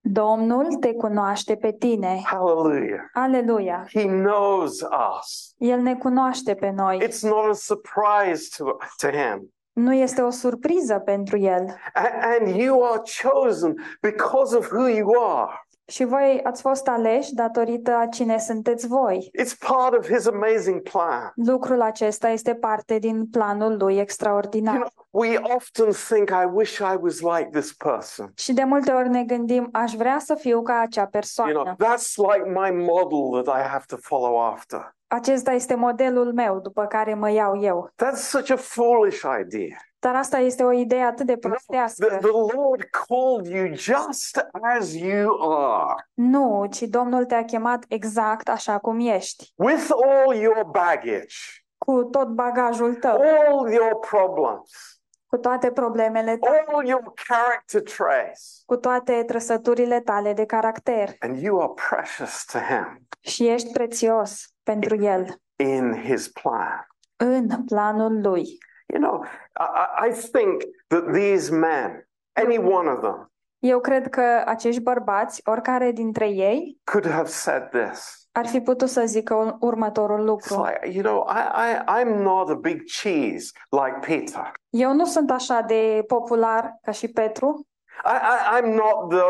Domnul 0.00 0.74
te 0.74 0.92
cunoaște 0.94 1.56
pe 1.56 1.72
tine. 1.72 2.20
Hallelujah. 2.24 3.00
Aleluia! 3.12 3.86
He 3.92 4.04
knows 4.06 4.80
us. 4.80 5.54
El 5.58 5.80
ne 5.80 5.94
cunoaște 5.94 6.54
pe 6.54 6.70
noi. 6.70 7.02
It's 7.08 7.20
not 7.20 7.48
a 7.50 7.52
surprise 7.52 8.48
to, 8.56 8.64
to 8.96 9.08
him. 9.16 9.54
Nu 9.72 9.94
este 9.94 10.22
o 10.22 10.30
surpriză 10.30 10.98
pentru 10.98 11.38
el. 11.38 11.66
A- 11.94 12.36
And 12.40 12.56
you 12.56 12.84
are 12.84 13.02
chosen 13.22 13.74
because 14.00 14.56
of 14.56 14.70
who 14.72 14.88
you 14.88 15.10
are. 15.22 15.65
Și 15.88 16.04
voi 16.04 16.40
ați 16.42 16.60
fost 16.60 16.86
aleși 16.88 17.34
datorită 17.34 17.94
a 17.96 18.06
cine 18.06 18.38
sunteți 18.38 18.86
voi. 18.86 19.30
It's 19.42 19.58
part 19.68 19.98
of 19.98 20.06
his 20.12 20.26
amazing 20.26 20.82
plan. 20.82 21.32
Lucrul 21.34 21.80
acesta 21.80 22.28
este 22.28 22.54
parte 22.54 22.98
din 22.98 23.26
planul 23.26 23.76
lui 23.76 23.92
You 23.92 24.02
extraordinar. 24.02 24.74
know, 24.74 24.88
we 25.10 25.38
often 25.56 25.90
think, 26.08 26.28
I 26.30 26.48
wish 26.52 26.78
I 26.78 26.96
was 27.00 27.20
like 27.20 27.48
this 27.52 27.72
person. 27.72 28.32
Și 28.36 28.52
de 28.52 28.64
multe 28.64 28.92
ori 28.92 29.08
ne 29.08 29.24
gândim, 29.24 29.68
aș 29.72 29.92
vrea 29.92 30.18
să 30.18 30.34
fiu 30.34 30.62
ca 30.62 30.78
acea 30.78 31.08
You 31.12 31.52
know, 31.52 31.64
persoană. 31.64 31.76
that's 31.84 32.14
like 32.16 32.48
my 32.48 32.70
model 32.84 33.42
that 33.42 33.58
I 33.58 33.62
have 33.68 33.84
to 33.86 33.96
follow 33.96 34.38
after. 34.44 34.94
Acesta 35.08 35.52
este 35.52 35.74
modelul 35.74 36.32
meu 36.32 36.60
după 36.60 36.86
care 36.86 37.14
mă 37.14 37.30
iau 37.30 37.60
eu. 37.62 37.90
That's 38.04 38.18
such 38.20 38.50
a 38.50 38.56
foolish 38.56 39.22
idea. 39.40 39.76
Dar 40.06 40.14
asta 40.16 40.38
este 40.38 40.62
o 40.62 40.72
idee 40.72 41.02
atât 41.02 41.26
de 41.26 41.36
The, 41.36 41.48
prostească. 41.48 42.06
the 42.06 42.28
Lord 42.30 42.82
called 42.90 43.46
you 43.46 43.74
just 43.74 44.46
as 44.78 44.94
you 44.94 45.52
are, 45.52 46.08
Nu, 46.14 46.66
ci 46.70 46.82
Domnul 46.82 47.24
te-a 47.24 47.44
chemat 47.44 47.84
exact 47.88 48.48
așa 48.48 48.78
cum 48.78 49.00
ești, 49.00 49.52
with 49.56 49.88
all 50.04 50.34
your 50.34 50.64
baggage, 50.64 51.36
cu 51.78 52.04
tot 52.04 52.28
bagajul 52.28 52.94
tău, 52.94 53.12
all 53.20 53.72
your 53.72 53.98
problems, 54.10 55.00
cu 55.26 55.36
toate 55.36 55.70
problemele 55.70 56.36
tale, 56.36 56.64
all 56.68 56.86
your 56.86 57.12
character 57.28 57.82
traits, 57.82 58.62
cu 58.66 58.76
toate 58.76 59.22
trăsăturile 59.26 60.00
tale 60.00 60.32
de 60.32 60.44
caracter. 60.44 61.14
and 61.20 61.36
you 61.42 61.60
are 61.60 61.72
precious 61.88 62.44
to 62.44 62.58
Him. 62.58 63.06
Și 63.20 63.48
ești 63.48 63.72
prețios 63.72 64.44
pentru 64.62 65.02
El, 65.02 65.26
in 65.56 66.02
His 66.04 66.28
plan. 66.28 66.86
în 67.16 67.64
planul 67.64 68.20
Lui. 68.20 68.58
You 68.92 69.00
know, 69.00 69.24
I, 69.58 70.08
I 70.08 70.12
think 70.12 70.62
that 70.88 71.12
these 71.12 71.50
men, 71.50 72.08
any 72.32 72.58
one 72.58 72.88
of 72.90 73.00
them, 73.00 73.30
Eu 73.58 73.80
cred 73.80 74.08
că 74.08 74.42
acești 74.46 74.80
bărbați, 74.82 75.40
oricare 75.44 75.90
dintre 75.90 76.28
ei, 76.28 76.80
could 76.84 77.08
have 77.10 77.28
said 77.28 77.68
this. 77.68 78.28
ar 78.32 78.46
fi 78.46 78.60
putut 78.60 78.88
să 78.88 79.02
zică 79.04 79.56
următorul 79.60 80.24
lucru. 80.24 80.64
like, 80.64 80.88
you 80.88 81.02
know, 81.02 81.26
I, 81.28 81.40
I, 81.70 82.02
I'm 82.02 82.14
not 82.22 82.48
a 82.50 82.54
big 82.54 82.82
cheese 83.02 83.50
like 83.70 83.98
Peter. 84.00 84.52
Eu 84.70 84.92
nu 84.92 85.04
sunt 85.04 85.30
așa 85.30 85.60
de 85.60 86.04
popular 86.06 86.78
ca 86.82 86.90
și 86.90 87.08
Petru. 87.08 87.66
I, 88.04 88.16
I, 88.16 88.60
I'm 88.60 88.74
not 88.74 89.08
the, 89.08 89.22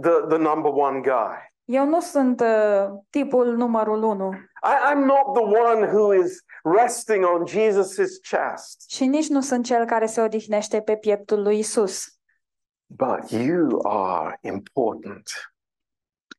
the, 0.00 0.26
the 0.28 0.38
number 0.38 0.72
one 0.74 1.00
guy. 1.00 1.52
Eu 1.64 1.84
nu 1.86 2.00
sunt 2.00 2.40
uh, 2.40 2.88
tipul 3.10 3.56
numărul 3.56 4.02
unu 4.02 4.30
I, 4.62 4.92
I'm 4.92 5.04
not 5.04 5.34
the 5.34 5.44
one 5.44 5.86
who 5.86 6.14
is 6.14 6.44
resting 6.64 7.24
on 7.24 7.44
Jesus' 7.46 8.20
chest. 8.30 8.90
și 8.90 9.06
nici 9.06 9.28
nu 9.28 9.40
sunt 9.40 9.64
cel 9.64 9.84
care 9.86 10.06
se 10.06 10.20
odihnește 10.20 10.80
pe 10.80 10.96
pieptul 10.96 11.42
lui 11.42 11.58
Isus. 11.58 12.04
But 12.86 13.30
you 13.30 13.80
are 13.86 14.38
important. 14.40 15.22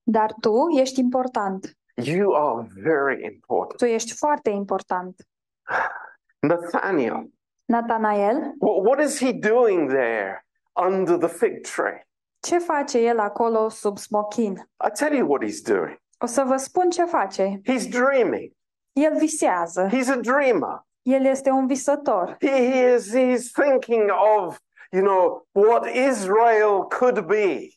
Dar 0.03 0.33
tu 0.41 0.67
ești 0.79 0.99
important. 0.99 1.77
You 2.03 2.33
are 2.35 2.67
very 2.81 3.23
important. 3.33 3.77
Tu 3.79 3.85
ești 3.85 4.13
foarte 4.13 4.49
important. 4.49 5.15
Nathaniel, 6.39 7.29
Natanael, 7.65 8.37
wh- 8.61 8.83
what 8.85 8.99
is 8.99 9.19
he 9.19 9.31
doing 9.33 9.89
there 9.89 10.45
under 10.85 11.17
the 11.17 11.27
fig 11.27 11.61
tree? 11.61 12.07
ce 12.39 12.57
face 12.57 12.99
el 12.99 13.19
acolo 13.19 13.69
sub 13.69 13.97
smochin? 13.97 14.51
I 14.87 14.89
tell 14.93 15.13
you 15.13 15.27
what 15.27 15.43
he's 15.43 15.61
doing. 15.63 15.97
O 16.17 16.25
să 16.25 16.43
vă 16.43 16.57
spun 16.57 16.89
ce 16.89 17.03
face. 17.05 17.61
He's 17.63 17.89
dreaming. 17.89 18.51
El 18.95 19.17
visează. 19.17 19.87
He's 19.87 20.09
a 20.09 20.15
dreamer. 20.15 20.85
El 21.01 21.25
este 21.25 21.49
un 21.49 21.67
visător. 21.67 22.37
He, 22.41 22.71
he 22.71 22.93
is 22.95 23.15
he's 23.15 23.51
thinking 23.51 24.11
of, 24.37 24.59
you 24.91 25.03
know, 25.03 25.47
what 25.51 25.85
Israel 26.09 26.83
could 26.99 27.19
be. 27.19 27.67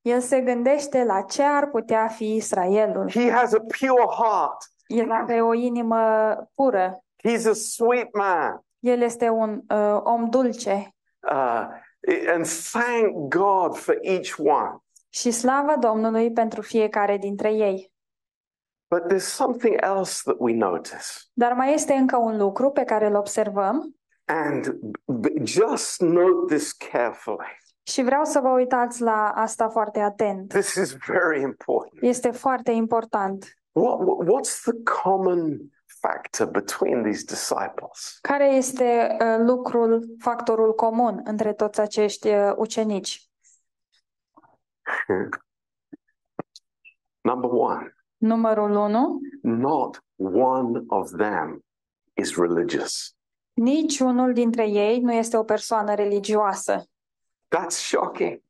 El 0.00 0.20
se 0.20 0.40
gândește 0.40 1.04
la 1.04 1.22
ce 1.22 1.42
ar 1.42 1.66
putea 1.66 2.08
fi 2.08 2.34
Israelul. 2.34 3.10
He 3.10 3.30
has 3.30 3.52
a 3.52 3.60
pure 3.78 4.06
heart. 4.22 4.56
El 4.86 5.10
are 5.10 5.42
o 5.42 5.54
inimă 5.54 6.34
pură. 6.54 7.04
He's 7.28 7.46
a 7.46 7.52
sweet 7.52 8.16
man. 8.16 8.64
El 8.78 9.00
este 9.00 9.28
un 9.28 9.60
uh, 9.68 10.00
om 10.02 10.28
dulce. 10.30 10.94
Uh, 11.30 11.66
and 12.34 12.46
thank 12.72 13.34
God 13.34 13.76
for 13.76 13.98
each 14.02 14.38
one. 14.38 14.76
Și 15.08 15.30
slavă 15.30 15.74
Domnului 15.78 16.32
pentru 16.32 16.62
fiecare 16.62 17.16
dintre 17.16 17.52
ei. 17.52 17.92
But 18.88 19.02
there's 19.08 19.26
something 19.26 19.82
else 19.82 20.20
that 20.24 20.36
we 20.38 20.52
notice. 20.54 21.04
Dar 21.32 21.52
mai 21.52 21.72
este 21.72 21.92
încă 21.92 22.16
un 22.16 22.36
lucru 22.36 22.70
pe 22.70 22.84
care 22.84 23.06
îl 23.06 23.14
observăm 23.14 23.96
And 24.24 24.78
b- 25.04 25.44
just 25.44 26.00
note 26.00 26.54
this 26.54 26.72
carefully. 26.72 27.46
și 27.82 28.02
vreau 28.02 28.24
să 28.24 28.40
vă 28.40 28.48
uitați 28.48 29.02
la 29.02 29.28
asta 29.34 29.68
foarte 29.68 30.00
atent. 30.00 30.48
This 30.48 30.74
is 30.74 30.96
very 31.06 31.40
important. 31.40 32.02
Este 32.02 32.30
foarte 32.30 32.70
important. 32.70 33.44
What, 33.72 33.98
what's 34.24 34.60
the 34.62 35.02
common 35.02 35.58
factor 36.00 36.46
between 36.46 37.02
these 37.02 37.24
disciples? 37.24 38.18
Care 38.20 38.46
este 38.54 39.16
uh, 39.20 39.36
lucrul, 39.38 40.04
factorul 40.18 40.74
comun 40.74 41.20
între 41.24 41.52
toți 41.52 41.80
acești 41.80 42.28
uh, 42.28 42.52
ucenici? 42.56 43.28
Number 47.20 47.50
one, 47.50 47.95
Numărul 48.26 48.70
1. 48.76 49.20
not 49.42 50.04
one 50.34 50.84
of 50.88 51.10
them 51.16 51.64
is 52.14 52.36
religious. 52.36 53.10
Niciunul 53.54 54.32
dintre 54.32 54.68
ei 54.68 55.00
nu 55.00 55.12
este 55.12 55.36
o 55.36 55.42
persoană 55.42 55.94
religioasă. 55.94 56.84
That's 57.56 57.68
shocking. 57.68 58.42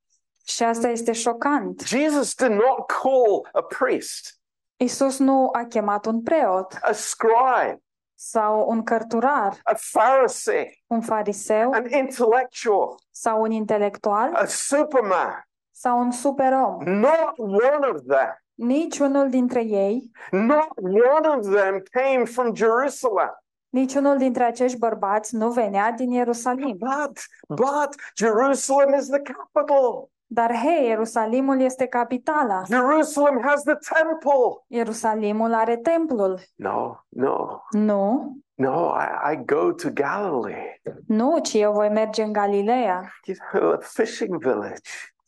Și 0.45 0.63
asta 0.63 0.89
este 0.89 1.13
șocant. 1.13 1.81
Jesus 1.81 2.35
did 2.35 2.51
not 2.51 2.87
call 2.87 3.49
a 3.53 3.63
priest, 3.63 4.41
Isus 4.77 5.19
nu 5.19 5.49
a 5.53 5.65
chemat 5.69 6.07
un 6.07 6.23
preot 6.23 6.79
a 6.83 6.93
scribe, 6.93 7.83
sau 8.15 8.69
un 8.69 8.83
cărturar, 8.83 9.59
a 9.63 9.75
Pharisee, 9.93 10.73
un 10.87 11.01
fariseu 11.01 11.71
an 11.71 11.85
intellectual, 11.91 12.95
sau 13.11 13.41
un 13.43 13.51
intelectual 13.51 14.35
a 14.35 14.45
superman. 14.45 15.49
sau 15.71 15.99
un 15.99 16.11
superom. 16.11 16.83
Not 16.85 17.33
one 17.37 17.87
of 17.95 18.01
them. 18.07 18.37
Niciunul 18.57 19.29
dintre 19.31 19.61
ei, 19.65 20.11
Not 20.31 20.69
one 21.15 21.29
of 21.37 21.55
them 21.55 21.83
came 21.91 22.25
from 22.25 22.55
Jerusalem. 22.55 23.31
niciunul 23.69 24.17
dintre 24.17 24.45
acești 24.45 24.79
bărbați 24.79 25.35
nu 25.37 25.51
venea 25.51 25.91
din 25.93 26.11
Ierusalim. 26.11 26.77
But, 26.79 27.19
but 27.49 27.95
Jerusalem 28.17 28.95
is 28.99 29.07
the 29.09 29.21
capital. 29.23 30.09
Dar 30.29 30.55
hei, 30.57 30.87
Ierusalimul 30.89 31.61
este 31.61 31.87
capitala. 31.87 32.63
Jerusalem 32.69 33.41
has 33.43 33.63
the 33.63 33.77
temple. 33.95 34.65
Ierusalimul 34.67 35.55
are 35.55 35.77
templul. 35.77 36.41
No, 36.55 36.97
no, 37.09 37.61
Nu, 37.71 38.37
no. 38.55 38.95
I, 38.99 39.33
I 39.33 39.37
go 39.45 39.73
to 39.73 39.89
Galilee, 39.93 40.81
nu, 41.07 41.39
ci 41.39 41.55
eu 41.55 41.73
voi 41.73 41.89
merge 41.89 42.23
în 42.23 42.33
Galileea, 42.33 43.13
you 43.25 43.37
know, 43.53 43.73
a 43.73 43.79
fishing 43.81 44.39
village. 44.39 44.81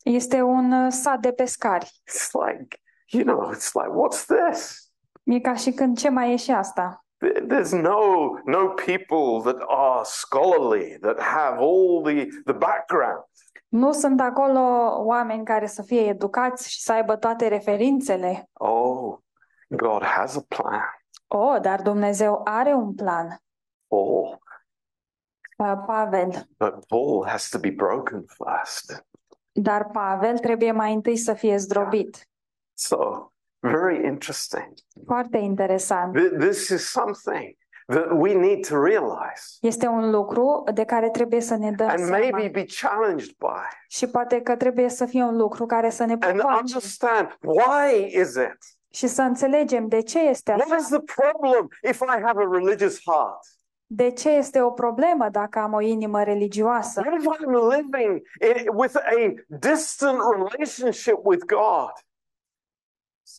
Este 0.03 0.41
un 0.41 0.71
uh, 0.71 0.91
sat 0.91 1.19
de 1.19 1.31
pescari. 1.31 1.85
It's 2.09 2.29
like, 2.45 2.81
you 3.11 3.23
know, 3.23 3.51
it's 3.51 3.73
like, 3.75 3.89
what's 3.89 4.25
this? 4.25 4.91
E 5.23 5.39
ca 5.39 5.55
și 5.55 5.71
când 5.71 5.97
ce 5.97 6.09
mai 6.09 6.31
e 6.31 6.35
și 6.35 6.51
asta. 6.51 7.03
There's 7.47 7.71
no 7.71 8.29
no 8.45 8.67
people 8.67 9.51
that 9.51 9.63
are 9.67 10.01
scholarly, 10.03 10.97
that 11.01 11.19
have 11.19 11.57
all 11.57 12.01
the, 12.03 12.25
the 12.45 12.53
background. 12.53 13.23
Nu 13.67 13.91
sunt 13.91 14.21
acolo 14.21 14.59
oameni 15.03 15.45
care 15.45 15.65
să 15.65 15.81
fie 15.81 16.01
educați 16.01 16.71
și 16.71 16.81
să 16.81 16.91
aibă 16.91 17.15
toate 17.15 17.47
referințele. 17.47 18.49
Oh, 18.53 19.17
God 19.67 20.03
has 20.03 20.35
a 20.35 20.41
plan. 20.47 20.81
Oh, 21.27 21.61
dar 21.61 21.81
Dumnezeu 21.81 22.41
are 22.43 22.73
un 22.73 22.95
plan. 22.95 23.41
Oh. 23.87 24.31
Uh, 25.57 25.73
Pavel. 25.85 26.47
but 26.57 26.85
Paul 26.87 27.25
has 27.27 27.49
to 27.49 27.59
be 27.59 27.69
broken 27.69 28.25
first. 28.27 29.05
Dar 29.51 29.85
Pavel 29.85 30.37
trebuie 30.37 30.71
mai 30.71 30.93
întâi 30.93 31.17
să 31.17 31.33
fie 31.33 31.57
zdrobit. 31.57 32.27
So, 32.81 33.31
very 33.59 34.05
interesting. 34.05 34.73
Foarte 35.05 35.37
interesant. 35.37 36.15
Th- 36.17 36.37
This 36.39 36.69
is 36.69 36.89
something 36.89 37.57
that 37.87 38.07
we 38.11 38.33
need 38.33 38.67
to 38.67 38.81
realize 38.83 39.57
Este 39.61 39.87
un 39.87 40.09
lucru 40.09 40.63
de 40.73 40.83
care 40.85 41.09
trebuie 41.09 41.41
să 41.41 41.55
ne 41.55 41.71
dăm 41.71 41.87
and 41.89 41.99
seama. 41.99 42.17
maybe 42.17 42.47
be 42.47 42.65
challenged 42.81 43.31
by 43.37 43.67
Și 43.87 44.07
poate 44.07 44.41
că 44.41 44.55
trebuie 44.55 44.89
să 44.89 45.05
fie 45.05 45.23
un 45.23 45.35
lucru 45.37 45.65
care 45.65 45.89
să 45.89 46.05
ne 46.05 46.11
and 46.11 46.21
provoace 46.21 46.55
understand 46.59 47.37
why 47.41 48.19
is 48.19 48.33
it? 48.35 48.57
și 48.91 49.07
să 49.07 49.21
înțelegem 49.21 49.87
de 49.87 50.01
ce 50.01 50.19
este 50.19 50.51
What 50.51 50.61
așa. 50.71 50.75
is 50.75 50.87
the 50.87 50.99
problem 50.99 51.67
if 51.89 51.99
I 51.99 52.21
have 52.23 52.41
a 52.43 52.47
religious 52.51 52.99
heart? 53.05 53.39
De 53.91 54.11
ce 54.11 54.29
este 54.29 54.61
o 54.61 54.71
problemă 54.71 55.29
dacă 55.31 55.59
am 55.59 55.73
o 55.73 55.81
inimă 55.81 56.23
religioasă? 56.23 57.01
What 57.05 57.19
if 57.21 57.27
I'm 57.27 57.75
living 57.77 58.21
in, 58.41 58.67
with 58.73 58.95
a 58.95 59.33
distant 59.47 60.19
relationship 60.35 61.17
with 61.23 61.45
God? 61.45 61.91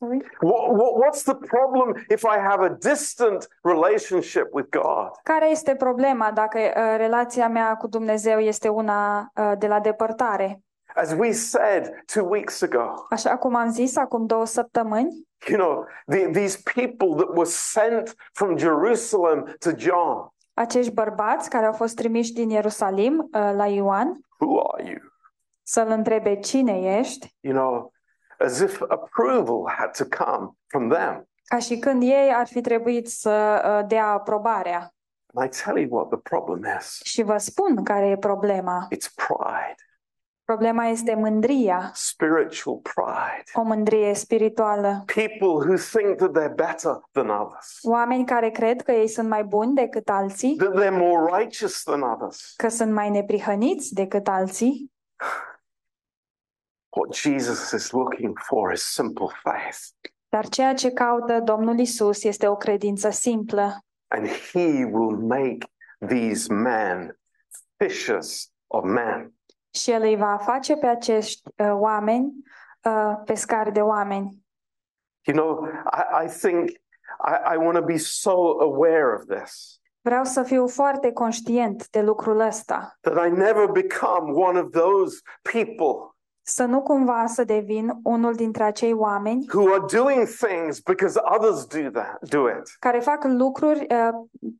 Sorry? 0.01 0.21
What, 0.41 0.75
what, 0.79 0.93
what's 0.99 1.23
the 1.25 1.35
problem 1.35 1.95
if 2.09 2.25
I 2.25 2.39
have 2.39 2.61
a 2.63 2.77
distant 2.91 3.49
relationship 3.63 4.47
with 4.53 4.69
God? 4.71 5.11
Care 5.23 5.51
este 5.51 5.75
problema 5.75 6.31
dacă 6.31 6.59
uh, 6.59 6.95
relația 6.97 7.49
mea 7.49 7.77
cu 7.77 7.87
Dumnezeu 7.87 8.39
este 8.39 8.69
una 8.69 9.31
uh, 9.37 9.53
de 9.59 9.67
la 9.67 9.81
depărtare? 9.81 10.63
As 10.95 11.15
we 11.19 11.33
said 11.33 12.03
two 12.15 12.25
weeks 12.29 12.63
ago, 12.63 13.07
Așa 13.11 13.37
cum 13.37 13.55
am 13.55 13.71
zis 13.71 13.97
acum 13.97 14.27
două 14.27 14.47
săptămâni, 14.47 15.29
you 15.49 15.59
know, 15.59 15.87
the, 16.07 16.31
these 16.31 16.59
people 16.75 17.25
that 17.25 17.29
were 17.37 17.49
sent 17.51 18.15
from 18.33 18.57
Jerusalem 18.57 19.57
to 19.59 19.71
John, 19.77 20.29
acești 20.55 20.93
bărbați 20.93 21.51
care 21.51 21.67
au 21.67 21.73
fost 21.73 21.97
trimiși 21.97 22.33
din 22.33 22.51
Ierusalim 22.51 23.19
uh, 23.19 23.51
la 23.55 23.67
Ioan 23.67 24.19
who 24.39 24.61
are 24.73 24.89
you? 24.89 24.99
să-l 25.63 25.89
întrebe 25.89 26.39
cine 26.39 26.97
ești, 26.99 27.35
You 27.41 27.55
know, 27.55 27.93
as 28.45 28.61
if 28.61 28.81
approval 28.89 29.73
had 29.77 29.91
to 29.97 30.25
come 30.25 30.51
from 30.67 30.89
them. 30.89 31.29
ca 31.45 31.59
și 31.59 31.79
când 31.79 32.03
ei 32.03 32.33
ar 32.35 32.47
fi 32.47 32.61
trebuit 32.61 33.09
să 33.09 33.63
uh, 33.81 33.87
dea 33.89 34.07
aprobarea. 34.07 34.95
And 35.35 35.47
I 35.53 35.63
tell 35.65 35.79
you 35.79 35.89
what 35.91 36.09
the 36.09 36.19
problem 36.19 36.63
is 36.79 37.01
Și 37.03 37.23
vă 37.23 37.37
spun 37.37 37.85
care 37.85 38.07
e 38.09 38.17
problema. 38.17 38.87
it's 38.95 39.15
pride, 39.15 39.75
Problema 40.45 40.85
este 40.87 41.15
mândria, 41.15 41.91
spiritual 41.95 42.77
pride. 42.83 43.43
o 43.55 43.63
mândrie 43.63 44.15
spirituală. 44.15 45.03
People 45.15 45.69
who 45.69 45.75
think 45.77 46.17
that 46.17 46.31
they're 46.31 46.55
better 46.55 47.01
than 47.13 47.29
others, 47.29 47.79
Oameni 47.83 48.25
care 48.27 48.51
cred 48.51 48.83
că 48.83 48.93
ei 48.93 49.09
sunt 49.09 49.29
mai 49.29 49.45
buni 49.45 49.75
decât 49.75 50.09
alții, 50.09 50.57
that 50.57 50.85
they're 50.85 50.99
more 50.99 51.39
righteous 51.39 51.83
than 51.83 52.03
others. 52.03 52.55
că 52.57 52.69
sunt 52.69 52.93
mai 52.93 53.11
neprihăniți 53.11 53.95
decât 53.95 54.29
alții. 54.29 54.93
What 56.97 57.15
Jesus 57.15 57.73
is 57.73 57.91
looking 57.93 58.39
for 58.39 58.73
is 58.73 58.83
simple 58.83 59.27
faith. 59.43 59.79
Dar 60.29 60.49
ceea 60.49 60.75
ce 60.75 60.91
caută 60.91 61.41
Domnul 61.41 61.79
Isus 61.79 62.25
este 62.25 62.49
o 62.49 62.57
credință 62.57 63.11
simplă 63.11 63.85
And 64.09 64.27
he 64.29 64.85
will 64.85 65.17
make 65.17 65.59
these 66.07 66.53
men 66.53 67.19
fishers 67.77 68.53
of 68.67 68.85
men. 68.85 69.35
și 69.75 69.91
El 69.91 70.03
îi 70.03 70.17
va 70.17 70.37
face 70.37 70.77
pe 70.77 70.87
acești 70.87 71.43
uh, 71.57 71.71
oameni 71.73 72.33
uh, 72.83 73.13
pescari 73.25 73.73
de 73.73 73.81
oameni. 73.81 74.45
You 75.27 75.37
know, 75.37 75.69
I, 75.93 76.25
I 76.25 76.29
think 76.29 76.69
I, 77.25 77.55
I 77.55 77.57
want 77.57 77.77
to 77.79 77.85
be 77.85 77.97
so 77.97 78.61
aware 78.61 79.15
of 79.15 79.39
this 79.39 79.81
Vreau 80.03 80.25
să 80.25 80.43
fiu 80.43 80.69
foarte 80.69 81.13
conștient 81.13 81.89
de 81.91 82.03
lucrul 82.03 82.41
ăsta, 82.41 82.99
that 83.01 83.27
I 83.27 83.31
never 83.31 83.67
become 83.67 84.33
one 84.33 84.59
of 84.61 84.71
those 84.71 85.21
people 85.43 86.10
să 86.51 86.65
nu 86.65 86.83
cumva 86.83 87.25
să 87.27 87.45
devin 87.45 87.93
unul 88.03 88.35
dintre 88.35 88.63
acei 88.63 88.93
oameni 88.93 89.47
who 89.55 89.73
are 89.73 89.85
doing 89.93 90.27
things 90.27 90.81
because 90.81 91.21
others 91.39 91.67
do 91.67 91.91
that, 91.91 92.19
do 92.29 92.49
it. 92.49 92.77
care 92.79 92.99
fac 92.99 93.25
lucruri 93.25 93.87
uh, 93.91 94.09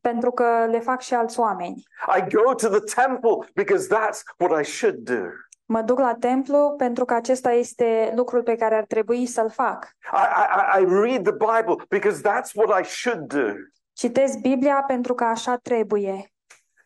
pentru 0.01 0.31
că 0.31 0.67
le 0.69 0.79
fac 0.79 1.01
și 1.01 1.13
alți 1.13 1.39
oameni. 1.39 1.83
I 2.17 2.35
go 2.35 2.53
to 2.53 2.67
the 2.67 3.01
temple 3.01 3.49
because 3.53 3.87
that's 3.95 4.19
what 4.37 4.61
I 4.61 4.65
should 4.65 4.95
do. 4.95 5.21
Mă 5.65 5.81
duc 5.81 5.99
la 5.99 6.15
templu 6.19 6.73
pentru 6.77 7.05
că 7.05 7.13
acesta 7.13 7.51
este 7.51 8.13
lucrul 8.15 8.43
pe 8.43 8.55
care 8.55 8.75
ar 8.75 8.85
trebui 8.85 9.25
să-l 9.25 9.49
fac. 9.49 9.87
I, 10.13 10.17
I, 10.77 10.81
I 10.81 10.85
read 10.85 11.23
the 11.23 11.33
Bible 11.33 11.85
because 11.89 12.21
that's 12.21 12.51
what 12.55 12.81
I 12.81 12.83
should 12.83 13.19
do. 13.19 13.47
Citesc 13.93 14.37
Biblia 14.37 14.83
pentru 14.87 15.13
că 15.13 15.23
așa 15.23 15.55
trebuie. 15.55 16.31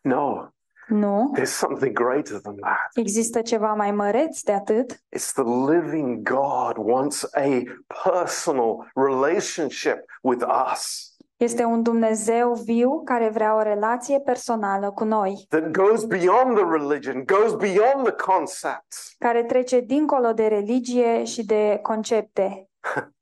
No, 0.00 0.46
Nu, 0.88 1.32
there's 1.34 1.44
something 1.44 1.92
greater 1.92 2.40
than 2.40 2.54
that. 2.54 2.90
există 2.94 3.40
ceva 3.40 3.72
mai 3.74 3.90
măreț 3.90 4.40
de 4.40 4.52
atât. 4.52 4.92
It's 4.92 5.32
the 5.32 5.72
living 5.72 6.28
God 6.28 6.74
wants 6.76 7.28
a 7.34 7.62
personal 8.04 8.90
relationship 8.94 10.04
with 10.22 10.44
us 10.72 11.10
Este 11.36 11.64
un 11.64 11.82
Dumnezeu 11.82 12.52
viu 12.52 13.02
care 13.04 13.28
vrea 13.28 13.56
o 13.56 13.62
relație 13.62 14.20
personală 14.20 14.90
cu 14.90 15.04
noi, 15.04 15.46
that 15.48 15.70
goes 15.70 16.04
beyond 16.04 16.56
the 16.56 16.64
religion, 16.70 17.24
goes 17.24 17.54
beyond 17.54 18.04
the 18.04 18.14
concepts. 18.32 19.14
care 19.18 19.44
trece 19.44 19.80
dincolo 19.80 20.32
de 20.32 20.46
religie 20.46 21.24
și 21.24 21.44
de 21.44 21.78
concepte. 21.82 22.68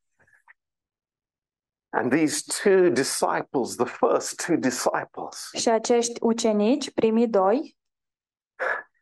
And 1.97 2.11
these 2.13 2.43
two 2.63 2.89
disciples, 2.91 3.77
the 3.77 3.85
first 3.85 4.43
two 4.47 4.57
disciples, 4.57 5.49
Și 5.53 5.69
acești 5.69 6.19
ucenici, 6.23 6.91
primii 6.93 7.29
doi, 7.29 7.77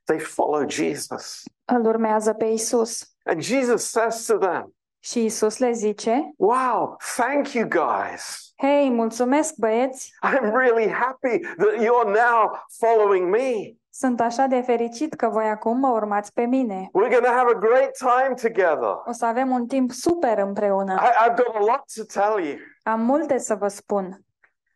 they 0.05 0.19
follow 0.19 0.69
Jesus. 0.69 1.43
îl 1.65 1.87
urmează 1.87 2.33
pe 2.33 2.45
Isus. 2.45 3.15
And 3.25 3.41
Jesus 3.41 3.91
says 3.91 4.25
to 4.25 4.37
them, 4.39 4.75
Și 4.99 5.25
Isus 5.25 5.59
le 5.59 5.73
zice, 5.73 6.33
Wow, 6.37 6.97
thank 7.17 7.53
you 7.53 7.69
guys. 7.69 8.53
Hei, 8.57 8.91
mulțumesc 8.91 9.55
băieți, 9.57 10.13
I'm 10.27 10.51
really 10.55 10.91
happy 10.93 11.39
that 11.39 11.75
you're 11.75 12.07
now 12.07 12.67
following 12.79 13.31
me. 13.31 13.75
sunt 13.91 14.21
așa 14.21 14.47
de 14.47 14.61
fericit 14.61 15.15
că 15.15 15.29
voi 15.29 15.45
acum 15.49 15.79
mă 15.79 15.89
urmați 15.89 16.33
pe 16.33 16.43
mine. 16.45 16.87
We're 16.89 17.11
going 17.11 17.25
to 17.25 17.31
have 17.33 17.51
a 17.55 17.59
great 17.59 17.91
time 17.99 18.35
together. 18.43 19.03
O 19.07 19.13
să 19.13 19.25
avem 19.27 19.51
un 19.51 19.67
timp 19.67 19.91
super 19.91 20.39
împreună. 20.39 21.01
I, 21.03 21.29
I've 21.29 21.35
got 21.37 21.55
a 21.55 21.59
lot 21.59 21.83
to 21.95 22.05
tell 22.21 22.45
you. 22.45 22.57
Am 22.83 23.01
multe 23.01 23.39
să 23.39 23.55
vă 23.55 23.69
spun. 23.69 24.25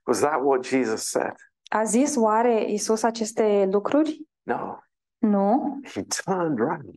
Was 0.07 0.19
that 0.19 0.41
what 0.43 0.65
Jesus 0.65 1.09
said? 1.09 1.35
A 1.69 1.83
zis 1.85 2.17
oare 2.17 2.71
Isus 2.71 3.03
aceste 3.03 3.69
lucruri? 3.71 4.27
No. 4.43 4.79
Nu, 5.19 5.81
He 5.85 6.03
turned 6.25 6.61
around 6.61 6.95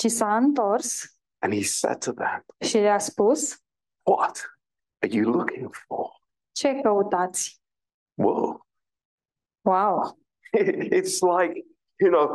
ci 0.00 0.10
s-a 0.10 0.36
întors 0.36 1.14
and 1.42 1.52
he 1.52 1.62
said 1.62 1.98
to 1.98 2.12
them, 2.12 2.44
și 2.60 2.78
le-a 2.78 2.98
spus, 2.98 3.62
What 4.02 4.56
are 5.02 5.12
you 5.14 5.30
looking 5.30 5.74
for? 5.86 6.10
ce 6.52 6.80
căutați? 6.82 7.60
Whoa. 8.14 8.66
Wow! 9.60 10.18
It's 10.98 11.20
like, 11.20 11.64
you 11.98 12.10
know, 12.10 12.28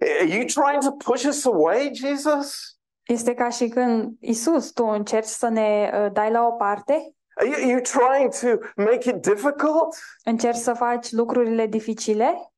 are 0.00 0.24
you 0.24 0.44
trying 0.44 0.82
to 0.82 0.92
push 0.92 1.24
us 1.24 1.44
away, 1.44 1.90
Jesus? 1.94 2.78
Este 3.06 3.34
ca 3.34 3.48
și 3.48 3.68
când, 3.68 4.16
Isus, 4.20 4.70
tu 4.72 4.84
încerci 4.84 5.26
să 5.26 5.48
ne 5.48 5.90
uh, 5.94 6.12
dai 6.12 6.30
la 6.30 6.46
o 6.46 6.52
parte? 6.52 7.14
Are 7.40 7.46
you, 7.46 7.54
are 7.54 7.70
you 7.70 7.80
trying 7.80 8.30
to 8.30 8.60
make 8.76 9.06
it 9.06 9.22
difficult? 9.22 9.96
Încerci 10.24 10.56
să 10.56 10.74
faci 10.74 11.10
lucrurile 11.10 11.66
dificile? 11.66 12.52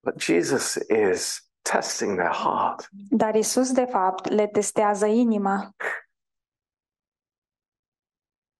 But 0.00 0.20
Jesus 0.20 0.74
is 0.74 1.50
testing 1.62 2.16
their 2.16 2.32
heart. 2.32 2.88
Dar 3.10 3.34
Isus, 3.34 3.72
de 3.72 3.84
fapt, 3.84 4.28
le 4.28 4.46
testează 4.46 5.06
inima. 5.06 5.74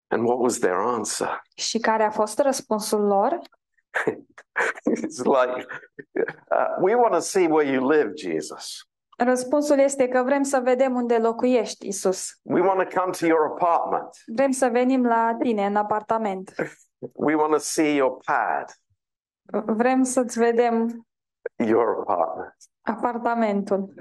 And 0.08 0.26
what 0.26 0.38
was 0.38 0.58
their 0.58 0.76
answer? 0.76 1.42
Și 1.56 1.78
care 1.78 2.02
a 2.02 2.10
fost 2.10 2.38
răspunsul 2.38 3.00
lor? 3.00 3.40
it's 4.96 5.18
like, 5.24 5.66
uh, 6.50 6.76
we 6.80 6.94
want 6.94 7.12
to 7.12 7.20
see 7.20 7.46
where 7.46 7.72
you 7.72 7.88
live, 7.88 8.12
Jesus. 8.14 8.89
Răspunsul 9.24 9.78
este 9.78 10.08
că 10.08 10.22
vrem 10.22 10.42
să 10.42 10.60
vedem 10.60 10.94
unde 10.94 11.18
locuiești, 11.18 11.86
Isus. 11.86 12.38
We 12.42 12.60
want 12.60 12.88
to 12.88 13.00
come 13.00 13.12
to 13.20 13.26
your 13.26 13.44
apartment. 13.44 14.08
Vrem 14.26 14.50
să 14.50 14.68
venim 14.68 15.06
la 15.06 15.36
tine 15.40 15.66
în 15.66 15.76
apartament. 15.76 16.54
We 17.26 17.34
want 17.34 17.52
to 17.52 17.58
see 17.58 17.94
your 17.94 18.16
pad, 18.24 18.64
Vrem 19.76 20.02
să-ți 20.02 20.38
vedem 20.38 21.06
your 21.56 21.98
apartment. 22.00 22.54
apartamentul. 22.80 23.94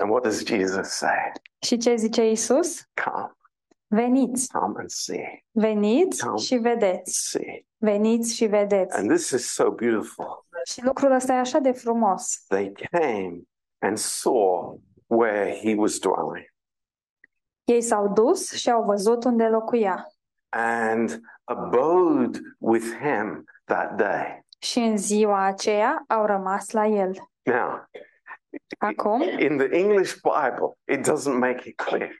And 0.00 0.10
what 0.10 0.22
does 0.22 0.44
Jesus 0.44 0.88
say? 0.88 1.32
Și 1.62 1.76
ce 1.76 1.94
zice 1.96 2.30
Isus? 2.30 2.82
Come, 3.04 3.32
Veniți, 3.86 4.48
come 4.52 4.74
and 4.78 4.90
see, 4.90 5.44
veniți 5.50 6.24
Come. 6.24 6.36
și 6.36 6.56
vedeți. 6.56 7.28
see. 7.28 7.66
Veniți 7.76 8.34
și 8.34 8.46
vedeți. 8.46 8.96
And 8.96 9.08
this 9.08 9.30
is 9.30 9.52
so 9.52 9.70
beautiful. 9.70 10.46
Și 10.64 10.84
lucrul 10.84 11.12
ăsta 11.12 11.32
e 11.32 11.38
așa 11.38 11.58
de 11.58 11.72
frumos. 11.72 12.44
They 12.48 12.72
came 12.90 13.40
and 13.78 13.98
saw 13.98 14.78
where 15.06 15.54
he 15.62 15.74
was 15.74 15.98
dwelling. 15.98 16.46
Ei 17.64 17.80
s-au 17.82 18.08
dus 18.12 18.52
și 18.52 18.70
au 18.70 18.82
văzut 18.84 19.24
unde 19.24 19.44
locuia. 19.48 20.06
and 20.50 21.20
abode 21.44 22.38
with 22.58 22.84
him 23.02 23.44
that 23.64 23.96
day. 23.96 24.46
Și 24.58 24.78
în 24.78 24.96
ziua 24.96 25.44
aceea 25.44 26.04
au 26.08 26.26
rămas 26.26 26.70
la 26.70 26.86
el. 26.86 27.12
Now, 27.42 27.86
Acum, 28.78 29.20
in 29.22 29.56
the 29.56 29.68
English 29.76 30.14
Bible, 30.22 30.78
it 30.84 31.06
doesn't 31.10 31.38
make 31.38 31.68
it 31.68 31.76
clear, 31.80 32.10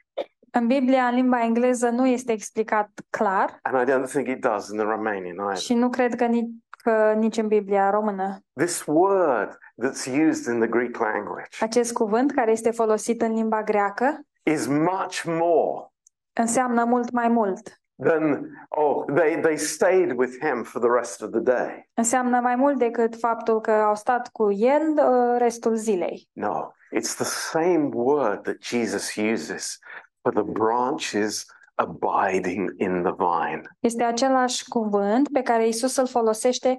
în 0.51 0.67
Biblia, 0.67 1.07
în 1.07 1.15
limba 1.15 1.43
engleză, 1.43 1.89
nu 1.89 2.07
este 2.07 2.31
explicat 2.31 2.89
clar 3.09 3.59
and 3.61 3.89
I 3.89 3.91
don't 3.91 4.09
think 4.09 4.27
it 4.27 4.41
does 4.41 4.69
in 4.69 4.77
the 4.77 4.85
Romanian 4.85 5.25
either. 5.25 5.57
și 5.57 5.73
nu 5.73 5.89
cred 5.89 6.15
că 6.15 6.25
nici, 6.25 6.49
că 6.83 7.13
nici 7.17 7.37
în 7.37 7.47
Biblia 7.47 7.89
română. 7.89 8.39
This 8.53 8.83
word 8.87 9.57
that's 9.83 10.05
used 10.29 10.53
in 10.53 10.59
the 10.59 10.67
Greek 10.69 10.97
language 10.97 11.49
Acest 11.59 11.93
cuvânt 11.93 12.31
care 12.31 12.51
este 12.51 12.71
folosit 12.71 13.21
în 13.21 13.33
limba 13.33 13.63
greacă 13.63 14.19
is 14.43 14.67
much 14.67 15.23
more 15.25 15.87
înseamnă 16.33 16.83
mult 16.83 17.11
mai 17.11 17.27
mult. 17.27 17.81
than, 18.03 18.49
oh, 18.69 19.05
they, 19.15 19.39
they 19.41 19.57
stayed 19.57 20.11
with 20.17 20.37
him 20.41 20.63
for 20.63 20.79
the 20.81 20.89
rest 20.89 21.21
of 21.21 21.29
the 21.31 21.39
day. 21.39 21.89
Înseamnă 21.93 22.39
mai 22.39 22.55
mult 22.55 22.77
decât 22.77 23.15
faptul 23.19 23.61
că 23.61 23.71
au 23.71 23.95
stat 23.95 24.27
cu 24.27 24.51
el 24.51 24.81
uh, 24.81 25.35
restul 25.37 25.75
zilei. 25.75 26.29
No, 26.31 26.71
it's 26.97 27.15
the 27.15 27.23
same 27.23 27.89
word 27.93 28.41
that 28.43 28.55
Jesus 28.59 29.15
uses 29.15 29.79
for 30.21 30.33
the 30.33 30.51
branches 30.51 31.45
abiding 31.79 32.73
in 32.77 33.03
the 33.03 33.13
vine. 33.17 33.61
Este 33.79 34.03
același 34.03 34.67
cuvânt 34.67 35.31
pe 35.31 35.41
care 35.41 35.67
Isus 35.67 35.95
îl 35.95 36.07
folosește 36.07 36.77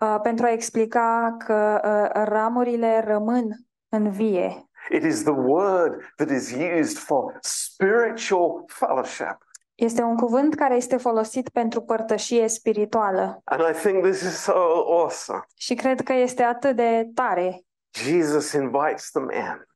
uh, 0.00 0.16
pentru 0.22 0.46
a 0.46 0.52
explica 0.52 1.36
că 1.38 1.80
uh, 1.84 2.22
ramurile 2.24 3.04
rămân 3.06 3.66
în 3.88 4.10
vie. 4.10 4.68
It 4.90 5.02
is 5.02 5.22
the 5.22 5.32
word 5.32 6.12
that 6.16 6.30
is 6.30 6.54
used 6.78 6.96
for 6.98 7.38
spiritual 7.40 8.64
fellowship. 8.66 9.38
Este 9.74 10.02
un 10.02 10.16
cuvânt 10.16 10.54
care 10.54 10.74
este 10.74 10.96
folosit 10.96 11.48
pentru 11.48 11.80
părtășie 11.80 12.48
spirituală 12.48 13.40
And 13.44 13.60
I 13.60 13.78
think 13.78 14.02
this 14.02 14.20
is 14.20 14.42
so 14.42 14.52
awesome. 14.86 15.40
și 15.56 15.74
cred 15.74 16.00
că 16.00 16.12
este 16.12 16.42
atât 16.42 16.76
de 16.76 17.10
tare. 17.14 17.64
Jesus 17.94 18.52
invites 18.52 19.10
them 19.10 19.30
in, 19.30 19.66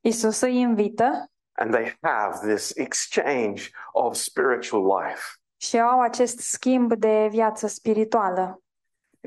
Isus 0.00 0.40
îi 0.40 0.56
invită 0.56 1.30
and 1.56 1.72
they 1.74 1.96
have 2.02 2.38
this 2.54 2.72
exchange 2.76 3.70
of 3.92 4.14
spiritual 4.16 4.82
life. 5.00 5.22
și 5.56 5.78
au 5.80 6.00
acest 6.00 6.38
schimb 6.38 6.94
de 6.94 7.28
viață 7.30 7.66
spirituală. 7.66 8.60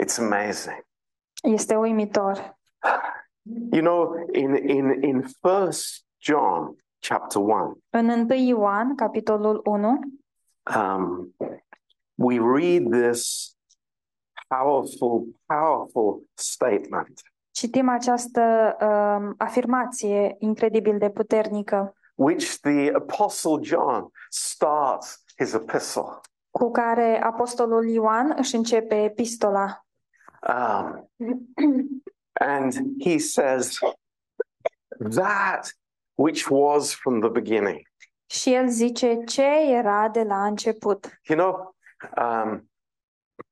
It's 0.01 0.17
amazing. 0.19 0.86
Este 1.43 1.75
uimitor. 1.75 2.57
You 3.71 3.82
know, 3.82 4.25
in 4.32 4.55
in 4.55 5.03
in 5.03 5.23
First 5.41 6.05
John 6.17 6.75
chapter 6.99 7.41
one, 7.41 7.73
În 7.89 8.09
1 8.09 8.34
Ioan, 8.34 8.95
capitolul 8.95 9.61
1, 9.63 9.99
um, 10.75 11.36
we 12.15 12.39
read 12.39 12.91
this 12.91 13.53
powerful, 14.47 15.36
powerful 15.45 16.23
statement, 16.34 17.21
citim 17.51 17.89
această 17.89 18.75
um, 18.82 19.34
afirmație 19.38 20.36
incredibil 20.39 20.97
de 20.97 21.09
puternică 21.09 21.93
which 22.20 22.59
the 22.61 22.91
Apostle 22.93 23.59
John 23.61 24.11
starts 24.30 25.24
his 25.38 25.53
epistle. 25.53 26.22
cu 26.51 26.72
care 26.72 27.22
apostolul 27.24 27.89
Ioan 27.89 28.34
își 28.38 28.55
începe 28.55 29.03
epistola. 29.03 29.86
Um, 30.47 31.11
and 32.39 32.74
he 32.99 33.17
says, 33.17 33.78
That 34.97 35.72
which 36.15 36.49
was 36.49 36.93
from 36.93 37.20
the 37.20 37.30
beginning. 37.30 37.82
Și 38.26 38.53
el 38.53 38.70
zice 38.70 39.24
ce 39.24 39.47
era 39.67 40.09
de 40.09 40.24
la 40.24 40.45
început. 40.45 41.20
You 41.28 41.38
know, 41.38 41.76
um, 42.17 42.70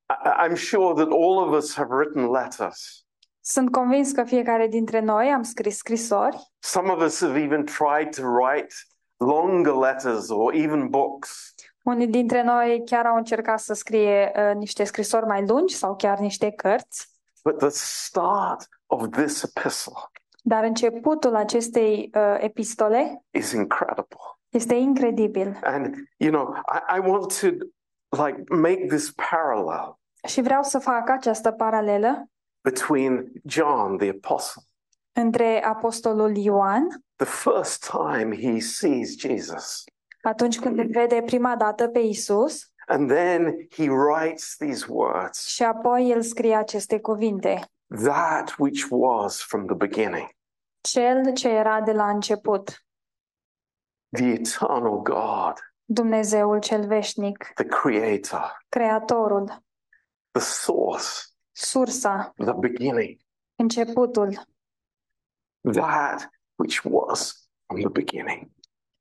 I, 0.10 0.48
I'm 0.48 0.56
sure 0.56 0.94
that 0.94 1.12
all 1.12 1.38
of 1.38 1.54
us 1.64 1.76
have 1.76 1.90
written 1.90 2.30
letters. 2.32 3.07
Sunt 3.50 3.72
convins 3.72 4.12
că 4.12 4.24
fiecare 4.24 4.68
dintre 4.68 5.00
noi 5.00 5.28
am 5.28 5.44
scris 5.44 5.78
scrisori, 5.78 6.38
Some 6.60 6.92
of 6.92 7.02
us 7.02 7.22
have 7.22 7.40
even 7.40 7.66
tried 7.66 8.16
to 8.16 8.22
write 8.22 8.74
longer 9.18 9.74
letters 9.74 10.30
or 10.30 10.54
even 10.54 10.88
books. 10.90 11.54
unii 11.84 12.08
dintre 12.08 12.44
noi 12.44 12.82
chiar 12.86 13.06
au 13.06 13.16
încercat 13.16 13.60
să 13.60 13.74
scrie 13.74 14.32
uh, 14.36 14.56
niște 14.56 14.84
scrisori 14.84 15.26
mai 15.26 15.46
lungi 15.46 15.76
sau 15.76 15.96
chiar 15.96 16.18
niște 16.20 16.52
cărți, 16.52 17.08
But 17.44 17.58
the 17.58 17.70
start 17.70 18.68
of 18.86 19.08
this 19.10 19.44
epistle 19.44 19.94
dar 20.42 20.64
începutul 20.64 21.36
acestei 21.36 22.10
uh, 22.14 22.38
epistole 22.40 23.24
is 23.32 23.52
incredible. 23.52 24.18
este 24.50 24.74
incredibil. 24.76 25.60
And, 25.64 25.96
you 26.18 26.32
know, 26.32 26.56
I, 26.56 26.98
I 26.98 27.10
want 27.10 27.40
to 27.40 27.48
like 28.26 28.44
make 28.50 28.86
this 28.86 29.12
parallel 29.30 29.98
Și 30.28 30.42
vreau 30.42 30.64
să 30.64 30.80
fac 30.80 31.10
această 31.10 31.52
paralelă 31.52 32.30
between 32.72 33.32
John 33.46 33.98
the 33.98 34.10
apostle. 34.10 34.62
între 35.12 35.64
apostolul 35.64 36.36
Ioan, 36.36 36.88
The 37.16 37.26
first 37.26 37.90
time 37.90 38.36
he 38.36 38.60
sees 38.60 39.18
Jesus, 39.20 39.84
atunci 40.22 40.60
când 40.60 40.80
îl 40.80 40.88
vede 40.92 41.22
prima 41.26 41.56
dată 41.56 41.88
pe 41.88 42.00
Isus, 42.00 42.72
and 42.88 43.10
then 43.10 43.68
he 43.70 43.90
writes 43.90 44.56
these 44.58 44.86
words. 44.90 45.46
Și 45.48 45.64
apoi 45.64 46.10
el 46.12 46.22
scrie 46.22 46.56
aceste 46.56 47.00
cuvinte. 47.00 47.62
that 48.04 48.56
which 48.58 48.86
was 48.90 49.42
from 49.44 49.66
the 49.66 49.76
beginning, 49.76 50.30
Cel 50.82 51.34
ce 51.34 51.50
era 51.50 51.82
de 51.82 51.92
la 51.92 52.10
început, 52.10 52.86
the 54.10 54.26
eternal 54.26 55.02
God, 55.02 55.54
Dumnezeul 55.86 56.60
cel 56.60 56.88
veșnic, 56.88 57.52
the 57.56 57.66
creator, 57.66 58.58
Creatorul, 58.70 59.64
the 60.32 60.42
source, 60.42 61.24
sursa, 61.58 62.34
the 62.36 62.54
beginning, 62.54 63.20
începutul, 63.56 64.48
that 65.74 66.30
which 66.56 66.84
was 66.84 67.50
from 67.66 67.80
the 67.82 67.90
beginning. 67.90 68.52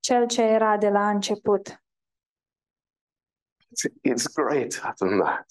cel 0.01 0.27
ce 0.27 0.43
era 0.43 0.77
de 0.79 0.89
la 0.89 1.09
început. 1.09 1.81
It's, 3.69 3.93
it's 4.03 4.27
greater 4.35 4.93
than 4.99 5.19
that, 5.19 5.47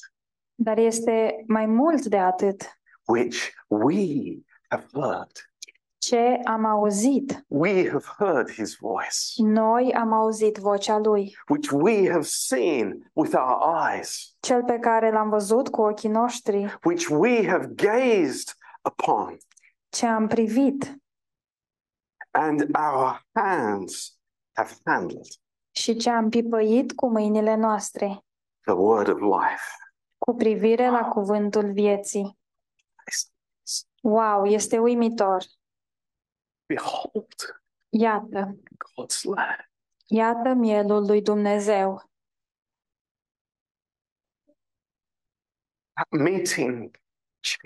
Dar 0.55 0.77
este 0.77 1.43
mai 1.47 1.65
mult 1.65 2.05
de 2.05 2.17
atât. 2.19 2.79
which 3.07 3.53
we 3.67 4.37
have 4.69 4.85
heard. 4.93 5.31
Ce 6.05 6.39
am 6.43 6.65
auzit? 6.65 7.45
We 7.47 7.89
have 7.89 8.05
heard 8.17 8.51
his 8.51 8.77
voice, 8.77 9.41
Noi 9.43 9.93
am 9.93 10.13
auzit 10.13 10.57
vocea 10.57 10.97
lui, 10.97 11.37
which 11.47 11.71
we 11.71 12.11
have 12.11 12.23
seen 12.23 13.11
with 13.13 13.33
our 13.33 13.87
eyes, 13.89 14.35
cel 14.39 14.63
pe 14.63 14.79
care 14.79 15.11
l-am 15.11 15.29
văzut 15.29 15.69
cu 15.69 15.81
ochii 15.81 16.09
noștri, 16.09 16.79
which 16.83 17.07
we 17.09 17.47
have 17.47 17.67
gazed 17.67 18.53
upon, 18.83 19.37
ce 19.89 20.05
am 20.05 20.27
privit 20.27 20.95
and 22.31 22.61
our 22.77 23.25
hands 23.31 24.19
have 24.53 24.73
handled 24.83 25.27
și 25.71 25.95
ce 25.95 26.09
am 26.09 26.29
pipăit 26.29 26.93
cu 26.93 27.09
mâinile 27.09 27.55
noastre, 27.55 28.25
the 28.61 28.73
word 28.73 29.07
of 29.07 29.19
life. 29.19 29.65
cu 30.17 30.35
privire 30.35 30.89
la 30.89 31.07
cuvântul 31.07 31.71
vieții. 31.71 32.37
Wow, 34.01 34.45
este 34.45 34.77
uimitor! 34.77 35.43
Behold, 36.65 37.61
Iată, 37.89 38.55
God's 38.77 39.21
Lamb. 39.23 39.59
iată 40.05 40.53
mielul 40.53 41.05
lui 41.05 41.21
Dumnezeu. 41.21 42.09
That 45.93 46.09
meeting 46.09 46.99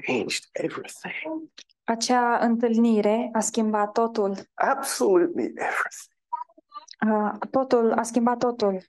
changed 0.05 0.43
everything. 0.51 1.51
Acea 1.83 2.37
întâlnire 2.37 3.29
a 3.33 3.39
schimbat 3.39 3.91
totul. 3.91 4.35
Absolutely 4.53 5.43
everything. 5.45 6.17
Uh, 7.07 7.49
Totul 7.51 7.91
a 7.91 8.03
schimbat 8.03 8.37
totul. 8.37 8.83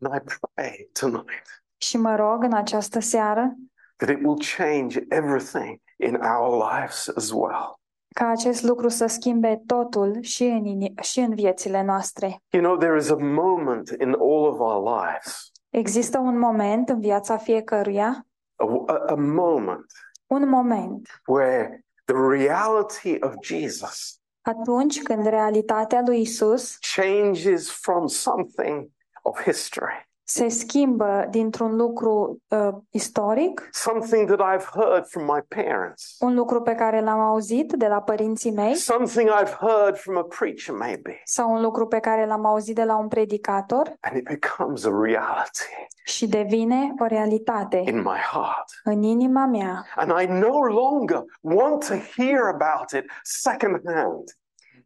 And 0.00 0.14
I 0.14 0.20
pray 0.54 0.90
tonight 0.92 1.62
Și 1.76 1.96
mă 1.96 2.16
rog 2.16 2.42
în 2.42 2.52
această 2.54 2.98
seară 3.00 3.54
that 3.96 4.10
it 4.10 4.24
will 4.24 4.38
change 4.56 5.00
everything 5.08 5.80
in 5.96 6.14
our 6.14 6.72
lives 6.72 7.08
as 7.08 7.30
well. 7.30 7.80
Ca 8.14 8.26
acest 8.28 8.62
lucru 8.62 8.88
să 8.88 9.06
schimbe 9.06 9.62
totul 9.66 10.22
și 10.22 10.44
în, 10.44 10.64
ini- 10.64 11.00
și 11.02 11.20
în 11.20 11.34
viețile 11.34 11.82
noastre. 11.82 12.42
You 12.50 12.62
know, 12.62 12.76
there 12.76 12.96
is 12.96 13.10
a 13.10 13.16
moment 13.16 13.88
in 14.00 14.08
all 14.12 14.44
of 14.46 14.58
our 14.58 15.00
lives, 15.02 15.50
Există 15.70 16.18
un 16.18 16.38
moment 16.38 16.88
în 16.88 17.00
viața 17.00 17.36
fiecăruia, 17.36 18.26
a, 18.56 18.82
a- 18.86 19.04
a 19.08 19.14
moment. 19.14 19.84
Un 20.26 20.48
moment. 20.48 21.08
Where 21.26 21.84
the 22.04 22.14
reality 22.30 23.16
of 23.20 23.34
Jesus 23.42 24.20
Atunci 24.42 25.02
când 25.02 25.26
realitatea 25.26 26.02
lui 26.06 26.20
Isus 26.20 26.78
changes 26.94 27.70
from 27.70 28.06
something 28.06 28.88
of 29.22 29.42
history, 29.42 30.08
se 30.30 30.48
schimbă 30.48 31.26
dintr-un 31.30 31.76
lucru 31.76 32.38
uh, 32.48 32.68
istoric, 32.90 33.68
something 33.72 34.30
that 34.30 34.54
I've 34.54 34.66
heard 34.74 35.06
from 35.06 35.24
my 35.24 35.40
parents, 35.48 36.16
un 36.20 36.34
lucru 36.34 36.62
pe 36.62 36.74
care 36.74 37.00
l-am 37.00 37.18
auzit 37.20 37.72
de 37.72 37.86
la 37.86 38.00
părinții 38.00 38.52
mei 38.52 38.74
something 38.74 39.30
I've 39.42 39.56
heard 39.60 39.96
from 39.96 40.16
a 40.16 40.22
preacher, 40.22 40.74
maybe, 40.74 41.20
sau 41.24 41.52
un 41.52 41.60
lucru 41.62 41.86
pe 41.86 41.98
care 41.98 42.26
l-am 42.26 42.44
auzit 42.46 42.74
de 42.74 42.84
la 42.84 42.96
un 42.96 43.08
predicator 43.08 43.96
and 44.00 44.16
it 44.16 44.24
becomes 44.28 44.84
a 44.84 44.90
reality 45.02 45.88
și 46.04 46.26
devine 46.28 46.94
o 47.02 47.04
realitate 47.06 47.82
in 47.86 47.98
my 47.98 48.18
heart. 48.32 48.80
în 48.84 49.02
inima 49.02 49.46
mea. 49.46 49.86
And 49.96 50.20
I 50.20 50.26
no 50.26 50.58
longer 50.62 51.24
want 51.40 51.86
to 51.86 51.94
hear 51.94 52.40
about 52.42 52.90
it 52.92 53.10
secondhand. 53.22 54.37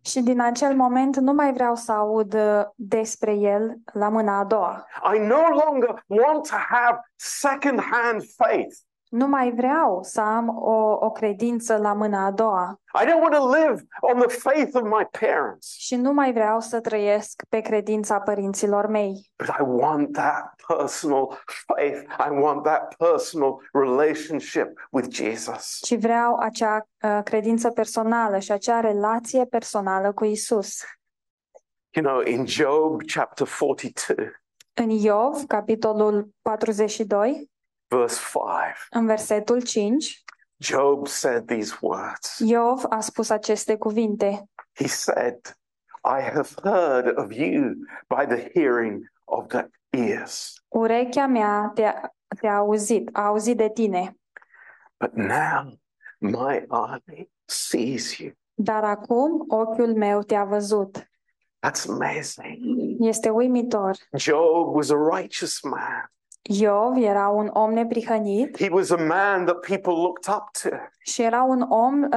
Și 0.04 0.20
din 0.20 0.40
acel 0.40 0.74
moment 0.74 1.16
nu 1.16 1.32
mai 1.32 1.52
vreau 1.52 1.74
să 1.74 1.92
aud 1.92 2.34
uh, 2.34 2.64
despre 2.74 3.32
el 3.34 3.76
la 3.92 4.08
mâna 4.08 4.38
a 4.38 4.44
doua. 4.44 4.86
I 5.14 5.18
no 5.18 5.40
longer 5.64 6.04
want 6.06 6.48
to 6.48 6.56
have 6.56 7.00
secondhand 7.16 8.22
faith. 8.36 8.76
Nu 9.12 9.26
mai 9.26 9.52
vreau 9.52 10.02
să 10.02 10.20
am 10.20 10.48
o, 10.58 10.96
o 11.00 11.10
credință 11.10 11.76
la 11.76 11.92
mâna 11.92 12.24
a 12.24 12.30
doua 12.30 12.80
I 13.02 13.06
don't 13.06 13.20
want 13.20 13.34
to 13.34 13.50
live 13.50 13.86
on 14.00 14.18
the 14.18 14.28
faith 14.28 14.74
of 14.74 14.82
my 14.82 15.08
parents, 15.20 15.74
și 15.78 15.96
nu 15.96 16.12
mai 16.12 16.32
vreau 16.32 16.60
să 16.60 16.80
trăiesc 16.80 17.42
pe 17.48 17.60
credința 17.60 18.20
părinților 18.20 18.86
mei, 18.86 19.32
but 19.36 19.48
I 19.48 19.62
want 19.62 20.12
that 20.12 20.54
personal 20.66 21.42
faith. 21.66 22.14
I 22.26 22.30
want 22.40 22.62
that 22.62 22.94
personal 22.96 23.68
relationship 23.72 24.88
with 24.90 25.08
Jesus. 25.10 25.78
ci 25.82 25.98
vreau 25.98 26.36
acea 26.36 26.86
uh, 27.02 27.20
credință 27.24 27.70
personală 27.70 28.38
și 28.38 28.52
acea 28.52 28.80
relație 28.80 29.44
personală 29.44 30.12
cu 30.12 30.24
Isus. 30.24 30.80
You 31.94 32.04
know, 32.04 32.20
in 32.20 32.46
Job 32.46 33.00
chapter 33.14 33.46
42, 33.58 34.16
În 34.74 34.90
Iov, 34.90 35.44
capitolul 35.46 36.28
42, 36.42 37.50
verse 37.96 38.18
5, 38.32 38.40
în 38.90 39.06
versetul 39.06 39.62
5, 39.62 40.24
Job 40.56 41.06
said 41.06 41.46
these 41.46 41.74
words. 41.80 42.38
Iov 42.38 42.84
a 42.88 43.00
spus 43.00 43.30
aceste 43.30 43.76
cuvinte. 43.76 44.44
He 44.72 44.86
said, 44.86 45.38
I 46.04 46.20
have 46.20 46.48
heard 46.62 47.18
of 47.18 47.32
you 47.32 47.74
by 48.08 48.26
the 48.26 48.50
hearing 48.54 49.10
of 49.24 49.46
the 49.46 49.68
ears, 49.90 50.52
Urechea 50.68 51.26
mea 51.26 51.70
te-a, 51.74 52.14
te-a 52.40 52.56
auzit, 52.56 53.08
a 53.12 53.20
auzit 53.26 53.56
de 53.56 53.70
tine, 53.70 54.16
but 55.00 55.12
now 55.14 55.78
my 56.18 56.66
eye 56.70 57.28
sees 57.44 58.16
you. 58.18 58.32
dar 58.54 58.84
acum 58.84 59.44
ochiul 59.48 59.94
meu 59.94 60.22
te-a 60.22 60.44
văzut. 60.44 61.10
That's 61.66 61.88
amazing. 61.88 62.96
Este 63.00 63.28
uimitor. 63.30 63.96
Job 64.16 64.74
was 64.74 64.90
a 64.90 64.96
righteous 64.96 65.60
man. 65.62 66.10
Iov 66.42 66.96
era 66.96 67.28
un 67.28 67.50
om 67.52 67.72
neprihănit 67.72 68.56
He 68.60 68.68
was 68.70 68.90
a 68.90 68.96
man 68.96 69.44
that 69.44 69.60
people 69.60 69.92
looked 69.92 70.34
up 70.34 70.42
to. 70.62 70.76
și 71.04 71.22
era 71.22 71.42
un 71.42 71.60
om 71.68 72.02
uh, 72.02 72.08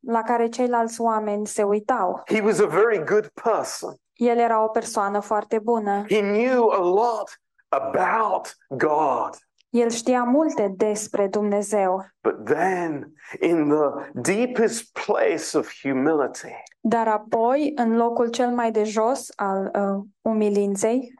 la 0.00 0.22
care 0.24 0.48
ceilalți 0.48 1.00
oameni 1.00 1.46
se 1.46 1.62
uitau. 1.62 2.22
He 2.26 2.40
was 2.40 2.60
a 2.60 2.66
very 2.66 3.04
good 3.04 3.32
person. 3.42 3.94
El 4.14 4.38
era 4.38 4.64
o 4.64 4.68
persoană 4.68 5.20
foarte 5.20 5.58
bună. 5.58 6.04
He 6.08 6.20
knew 6.20 6.68
a 6.68 6.78
lot 6.82 7.40
about 7.68 8.56
God. 8.68 9.30
El 9.70 9.90
știa 9.90 10.22
multe 10.22 10.74
despre 10.76 11.26
Dumnezeu, 11.26 12.04
But 12.22 12.44
then, 12.44 13.12
in 13.40 13.68
the 13.68 14.10
deepest 14.32 14.98
place 15.06 15.58
of 15.58 15.80
humility, 15.82 16.52
dar 16.80 17.08
apoi, 17.08 17.72
în 17.74 17.96
locul 17.96 18.28
cel 18.28 18.48
mai 18.50 18.70
de 18.70 18.84
jos 18.84 19.28
al 19.36 19.70
uh, 19.74 20.04
umilinței, 20.20 21.14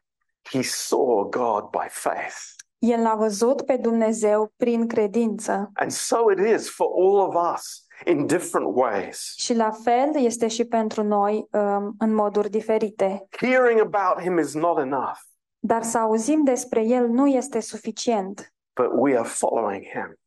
he 0.52 0.62
saw 0.62 1.28
God 1.28 1.70
by 1.70 1.86
faith. 1.88 2.36
el 2.78 3.02
l-a 3.02 3.14
văzut 3.14 3.62
pe 3.62 3.76
Dumnezeu 3.76 4.52
prin 4.56 4.86
credință. 4.86 5.70
And 5.74 5.90
so 5.90 6.16
it 6.30 6.60
is 6.60 6.70
for 6.70 6.86
all 6.98 7.28
of 7.28 7.54
us 7.54 7.86
in 8.04 8.26
different 8.26 8.70
ways. 8.74 9.34
Și 9.36 9.54
la 9.54 9.70
fel 9.70 10.10
este 10.14 10.48
și 10.48 10.64
pentru 10.64 11.02
noi 11.02 11.48
um, 11.50 11.94
în 11.98 12.14
moduri 12.14 12.50
diferite. 12.50 13.26
Hearing 13.36 13.80
about 13.80 14.22
him 14.22 14.38
is 14.38 14.54
not 14.54 14.78
enough, 14.78 15.18
Dar 15.58 15.82
să 15.82 15.98
auzim 15.98 16.44
despre 16.44 16.82
el 16.84 17.08
nu 17.08 17.26
este 17.26 17.60
suficient, 17.60 18.54
but 18.80 18.90
we 18.92 19.18
are 19.18 19.28
following 19.28 19.82
him 19.84 20.18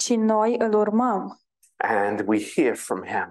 ci 0.00 0.16
noi 0.16 0.54
îl 0.58 0.74
urmăm 0.74 1.40
and 1.76 2.22
we 2.26 2.38
hear 2.54 2.74
from 2.76 3.04
him. 3.04 3.30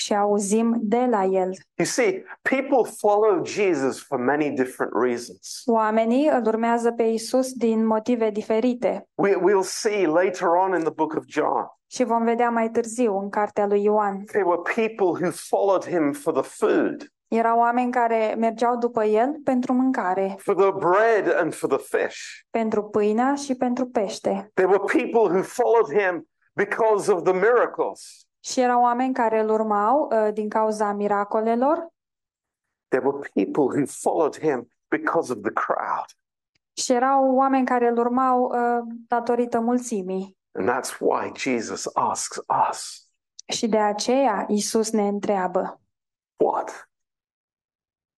Și 0.00 0.14
auzim 0.14 0.76
de 0.80 1.06
la 1.10 1.24
el. 1.24 1.50
You 1.76 1.86
see, 1.86 2.24
people 2.42 2.92
follow 2.98 3.44
Jesus 3.44 4.02
for 4.06 4.18
many 4.18 4.50
different 4.50 4.92
reasons. 5.02 5.62
Oamenii 5.66 6.28
îl 6.32 6.46
urmează 6.46 6.92
pe 6.92 7.02
Isus 7.02 7.52
din 7.52 7.86
motive 7.86 8.30
diferite 8.30 9.08
We, 9.14 9.34
we'll 9.34 9.62
see 9.64 10.06
later 10.06 10.48
on 10.48 10.74
in 10.74 10.80
the 10.80 10.92
book 10.92 11.14
of 11.16 11.24
John. 11.26 11.66
și 11.86 12.04
vom 12.04 12.24
vedea 12.24 12.50
mai 12.50 12.70
târziu 12.70 13.18
în 13.18 13.28
cartea 13.30 13.66
lui 13.66 13.82
Ioan. 13.82 14.24
There 14.24 14.44
were 14.44 14.62
people 14.74 15.26
who 15.26 15.30
followed 15.32 15.84
him 15.84 16.12
for 16.12 16.32
the 16.32 16.42
food, 16.42 17.12
Erau 17.28 17.58
oameni 17.58 17.90
care 17.92 18.34
mergeau 18.38 18.76
după 18.76 19.04
el 19.04 19.34
pentru 19.44 19.72
mâncare, 19.72 20.36
for 20.38 20.54
the 20.54 20.70
bread 20.70 21.36
and 21.40 21.54
for 21.54 21.76
the 21.76 21.98
fish. 21.98 22.16
pentru 22.50 22.82
pâinea 22.82 23.34
și 23.34 23.54
pentru 23.54 23.86
pește. 23.86 24.50
There 24.54 24.70
were 24.70 24.84
people 25.02 25.34
who 25.36 25.42
followed 25.42 26.02
him 26.02 26.28
because 26.54 27.12
of 27.12 27.22
the 27.22 27.32
miracles. 27.32 28.26
Și 28.40 28.60
erau 28.60 28.82
oameni 28.82 29.14
care 29.14 29.40
îl 29.40 29.48
urmau 29.48 30.10
uh, 30.12 30.32
din 30.32 30.48
cauza 30.48 30.92
miracolelor 30.92 31.88
There 32.88 33.06
were 33.06 33.28
people 33.34 33.78
who 33.78 33.86
followed 33.86 34.38
him 34.38 34.68
because 34.88 35.32
of 35.32 35.38
the 35.42 35.52
crowd. 35.52 36.04
și 36.76 36.92
erau 36.92 37.34
oameni 37.34 37.66
care 37.66 37.88
îl 37.88 37.98
urmau 37.98 38.42
uh, 38.42 38.84
datorită 39.08 39.60
mulțimii. 39.60 40.38
And 40.52 40.68
that's 40.70 40.98
why 40.98 41.32
Jesus 41.36 41.90
asks 41.94 42.38
us, 42.70 43.08
Și 43.48 43.68
de 43.68 43.78
aceea 43.78 44.44
Isus 44.48 44.90
ne 44.90 45.08
întreabă, 45.08 45.80
What 46.44 46.88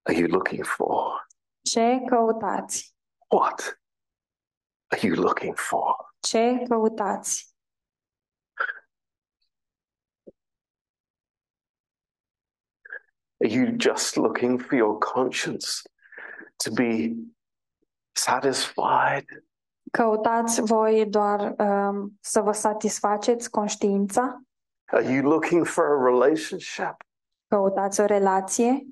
are 0.02 0.18
you 0.18 0.28
looking 0.28 0.64
for? 0.64 1.26
ce 1.62 2.02
căutați? 2.08 2.94
What 3.28 3.80
are 4.88 5.06
you 5.06 5.16
looking 5.22 5.56
for? 5.56 6.14
Ce 6.20 6.62
căutați? 6.68 7.51
Are 13.42 13.48
you 13.48 13.72
just 13.76 14.16
looking 14.16 14.56
for 14.56 14.76
your 14.76 14.98
conscience 14.98 15.82
to 16.58 16.70
be 16.70 17.16
satisfied? 18.12 19.24
Căutați 19.90 20.60
voi 20.60 21.06
doar 21.06 21.54
um, 21.58 22.18
să 22.20 22.40
vă 22.40 22.52
satisfaceți 22.52 23.50
conștiința? 23.50 24.42
Are 24.84 25.12
you 25.12 25.22
looking 25.22 25.66
for 25.66 25.84
a 25.84 26.04
relationship? 26.04 26.96
Căutați 27.48 28.00
o 28.00 28.04
relație? 28.04 28.86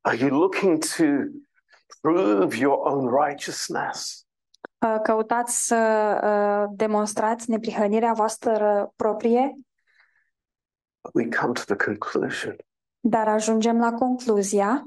Are 0.00 0.16
you 0.16 0.38
looking 0.38 0.78
to 0.78 1.04
prove 2.00 2.56
your 2.56 2.78
own 2.86 3.24
righteousness? 3.24 4.26
Uh, 4.78 5.00
Căutați 5.02 5.66
să 5.66 5.76
uh, 6.24 6.74
demonstrați 6.76 7.50
neprihănirea 7.50 8.12
voastră 8.12 8.92
proprie? 8.96 9.58
We 11.14 11.28
come 11.28 11.52
to 11.52 11.62
the 11.64 11.76
conclusion 11.84 12.56
Dar 13.00 13.28
ajungem 13.28 13.78
la 13.80 13.92
concluzia 13.92 14.86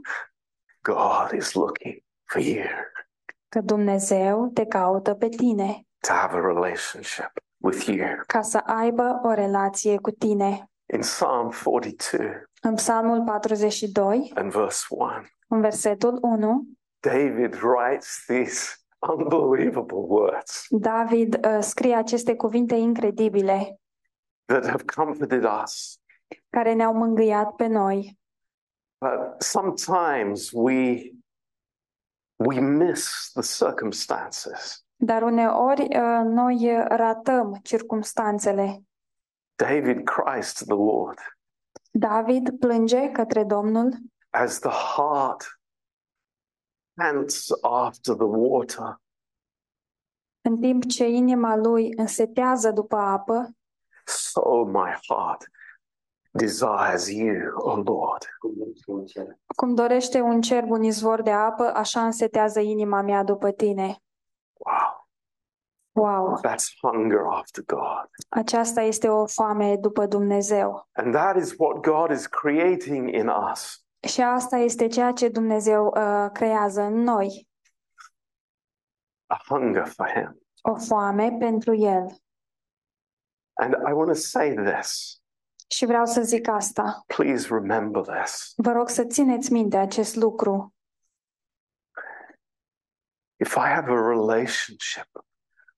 God 0.81 1.31
is 1.35 1.53
looking 1.53 2.03
for 2.23 2.41
you 2.41 2.63
că 3.49 3.61
Dumnezeu 3.61 4.47
te 4.53 4.65
caută 4.65 5.13
pe 5.13 5.27
tine 5.29 5.85
to 6.07 6.13
have 6.13 6.37
a 6.37 6.39
relationship 6.41 7.31
with 7.57 7.85
you. 7.85 8.07
ca 8.27 8.41
să 8.41 8.57
aibă 8.57 9.19
o 9.23 9.33
relație 9.33 9.97
cu 9.97 10.11
tine. 10.11 10.69
In 10.93 10.99
Psalm 10.99 11.53
42 11.63 12.43
În 12.61 12.75
Psalmul 12.75 13.23
42, 13.23 14.31
and 14.35 14.51
verse 14.51 14.85
1, 14.89 15.11
în 15.47 15.61
versetul 15.61 16.17
1, 16.21 16.67
David 16.99 17.59
writes 17.63 18.23
these 18.27 18.75
unbelievable 18.99 19.97
words 19.97 20.65
David 20.69 21.45
uh, 21.45 21.57
scrie 21.59 21.95
aceste 21.95 22.35
cuvinte 22.35 22.75
incredibile 22.75 23.79
that 24.45 24.65
have 24.67 24.83
comforted 24.95 25.43
us. 25.63 26.00
Care 26.49 26.73
ne-au 26.73 26.93
mângâiat 26.93 27.55
pe 27.55 27.67
noi. 27.67 28.19
But 28.97 29.41
sometimes 29.41 30.51
we 30.53 31.11
we 32.35 32.59
miss 32.59 33.31
the 33.33 33.65
circumstances. 33.65 34.85
Dar 34.95 35.21
uneori 35.21 35.81
uh, 35.81 36.21
noi 36.25 36.83
ratăm 36.87 37.59
circumstanțele. 37.63 38.83
David 39.55 40.03
cries 40.03 40.53
to 40.53 40.65
the 40.65 40.83
Lord 40.83 41.17
David 41.91 42.59
plânge 42.59 43.11
către 43.11 43.43
Domnul 43.43 43.97
as 44.29 44.59
the 44.59 44.69
heart 44.69 45.59
pants 46.93 47.47
after 47.61 48.15
the 48.15 48.25
water. 48.25 49.01
în 50.41 50.59
timp 50.61 50.85
ce 50.85 51.07
inima 51.07 51.55
lui 51.55 51.93
însetează 51.95 52.71
după 52.71 52.95
apă, 52.95 53.49
So 54.05 54.63
my 54.65 54.97
heart 55.07 55.47
desires 56.31 57.07
you, 57.09 57.35
O 57.55 57.75
Lord. 57.75 58.25
Cum 59.55 59.75
dorește 59.75 60.19
un 60.19 60.41
cerb 60.41 60.69
un 60.69 60.83
izvor 60.83 61.21
de 61.21 61.31
apă, 61.31 61.71
așa 61.73 62.05
însetează 62.05 62.59
inima 62.59 63.01
mea 63.01 63.23
după 63.23 63.51
tine. 63.51 64.03
Wow. 64.57 65.01
Wow! 65.93 66.39
That's 66.39 66.73
hunger 66.81 67.25
after 67.25 67.63
God. 67.65 68.09
Aceasta 68.29 68.81
este 68.81 69.07
o 69.07 69.25
foame 69.25 69.75
după 69.75 70.05
Dumnezeu. 70.05 70.89
And 70.91 71.13
that 71.13 71.35
is 71.35 71.53
what 71.57 71.81
God 71.81 72.11
is 72.11 72.27
creating 72.27 73.13
in 73.13 73.27
us. 73.51 73.85
Și 74.07 74.21
asta 74.21 74.57
este 74.57 74.87
ceea 74.87 75.11
ce 75.11 75.29
Dumnezeu 75.29 75.85
uh, 75.85 76.29
creează 76.33 76.81
în 76.81 76.93
noi. 76.93 77.49
A 79.27 79.41
hunger 79.47 79.85
for 79.85 80.09
Him. 80.09 80.41
O 80.61 80.75
foame 80.75 81.35
pentru 81.39 81.75
El. 81.75 82.05
And 83.53 83.73
I 83.73 83.91
want 83.91 84.07
to 84.07 84.13
say 84.13 84.53
this. 84.53 85.20
Și 85.71 85.85
vreau 85.85 86.05
să 86.05 86.21
zic 86.21 86.47
asta. 86.47 87.03
Please 87.05 87.47
remember 87.49 88.01
this. 88.01 88.53
Vă 88.55 88.71
rog 88.71 88.89
să 88.89 89.03
țineți 89.05 89.51
minte 89.51 89.77
acest 89.77 90.15
lucru. 90.15 90.73
If 93.39 93.55
I 93.55 93.59
have 93.73 93.91
a 93.91 94.07
relationship 94.07 95.09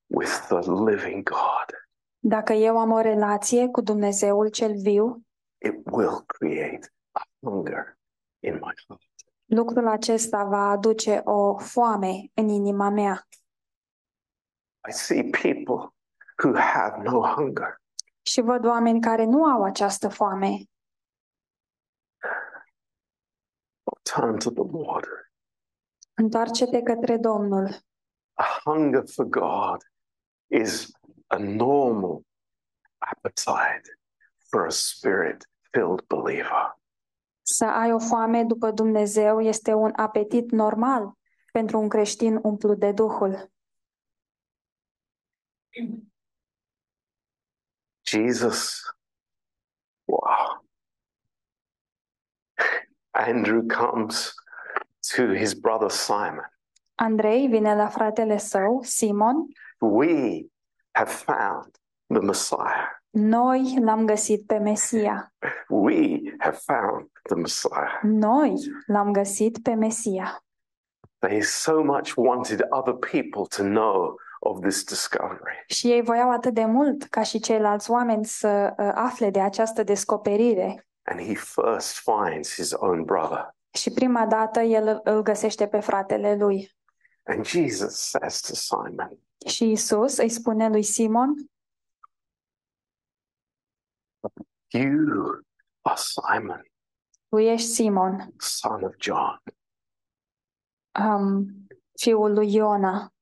with 0.05 0.31
the 0.47 0.59
living 0.89 1.23
God, 1.29 1.77
Dacă 2.19 2.53
eu 2.53 2.79
am 2.79 2.91
o 2.91 3.01
relație 3.01 3.67
cu 3.67 3.81
Dumnezeul 3.81 4.49
cel 4.49 4.71
viu, 4.81 5.21
it 5.65 5.73
will 5.91 6.23
create 6.25 6.93
a 7.11 7.21
hunger 7.39 7.97
in 8.39 8.53
my 8.53 8.73
heart. 8.87 9.01
lucrul 9.45 9.87
acesta 9.87 10.43
va 10.43 10.69
aduce 10.69 11.21
o 11.23 11.57
foame 11.57 12.31
în 12.33 12.47
inima 12.47 12.89
mea. 12.89 13.27
I 14.89 14.91
see 14.91 15.23
people 15.23 15.93
who 16.43 16.57
have 16.59 17.01
no 17.01 17.21
hunger. 17.35 17.81
Și 18.25 18.41
văd 18.41 18.65
oameni 18.65 19.01
care 19.01 19.25
nu 19.25 19.45
au 19.45 19.63
această 19.63 20.07
foame. 20.09 20.57
Turn 24.01 24.37
to 24.37 24.49
the 24.49 24.71
Lord. 24.71 25.07
Întoarce-te 26.13 26.81
către 26.81 27.17
Domnul. 27.17 27.69
A 28.33 28.43
hunger 28.63 29.03
for 29.07 29.25
God 29.25 29.77
is 30.47 30.91
a 31.27 31.37
normal 31.37 32.21
appetite 32.97 33.99
for 34.49 34.65
a 34.65 34.69
spirit 34.69 35.49
filled 35.71 36.01
believer. 36.07 36.77
Să 37.41 37.65
ai 37.65 37.91
o 37.91 37.99
foame 37.99 38.43
după 38.43 38.71
Dumnezeu 38.71 39.41
este 39.41 39.73
un 39.73 39.91
apetit 39.95 40.51
normal 40.51 41.13
pentru 41.51 41.79
un 41.79 41.89
creștin 41.89 42.39
umplut 42.43 42.79
de 42.79 42.91
Duhul. 42.91 43.51
Jesus, 48.13 48.83
wow. 50.07 50.61
Andrew 53.15 53.65
comes 53.65 54.33
to 55.15 55.31
his 55.31 55.55
brother 55.55 55.89
Simon. 55.89 56.45
Andrei 56.95 57.47
vine 57.47 57.75
la 57.75 57.87
fratele 57.87 58.37
său, 58.37 58.81
Simon. 58.83 59.35
We 59.79 60.45
have 60.91 61.09
found 61.09 61.75
the 62.07 62.19
Messiah. 62.19 63.01
Noi 63.09 63.77
l-am 63.81 64.05
găsit 64.05 64.45
pe 64.45 64.57
Mesia. 64.57 65.33
We 65.69 66.35
have 66.39 66.57
found 66.57 67.09
the 67.23 67.35
Messiah. 67.35 67.99
Noi 68.01 68.53
l-am 68.85 69.11
găsit 69.11 69.57
pe 69.63 69.73
Mesia. 69.73 70.43
They 71.19 71.41
so 71.41 71.83
much 71.83 72.15
wanted 72.15 72.61
other 72.71 72.93
people 72.93 73.45
to 73.57 73.63
know 73.63 74.15
of 74.45 74.59
this 74.61 74.83
discovery. 74.83 75.63
Și 75.67 75.91
ei 75.91 76.01
voiau 76.01 76.31
atât 76.31 76.53
de 76.53 76.65
mult 76.65 77.03
ca 77.03 77.23
și 77.23 77.39
ceilalți 77.39 77.91
oameni 77.91 78.25
să 78.25 78.73
uh, 78.77 78.91
afle 78.93 79.29
de 79.29 79.39
această 79.41 79.83
descoperire. 79.83 80.87
And 81.03 81.19
he 81.19 81.33
first 81.35 81.97
finds 81.99 82.53
his 82.53 82.71
own 82.71 83.03
brother. 83.03 83.55
Și 83.73 83.91
prima 83.91 84.25
dată 84.25 84.59
el 84.59 84.99
îl 85.03 85.21
găsește 85.21 85.67
pe 85.67 85.79
fratele 85.79 86.35
lui. 86.35 86.71
And 87.23 87.45
Jesus 87.45 87.95
says 88.09 88.39
to 88.39 88.53
Simon, 88.53 89.19
Și 89.47 89.71
Isus 89.71 90.17
îi 90.17 90.29
spune 90.29 90.69
lui 90.69 90.83
Simon, 90.83 91.33
You 94.73 95.41
are 95.81 95.95
Simon, 95.95 96.71
tu 97.29 97.37
ești 97.37 97.67
Simon, 97.67 98.33
son 98.37 98.83
of 98.83 98.93
John. 98.99 99.41
um, 100.99 101.45
fiul 101.99 102.33
lui 102.33 102.53
Iona. 102.53 103.13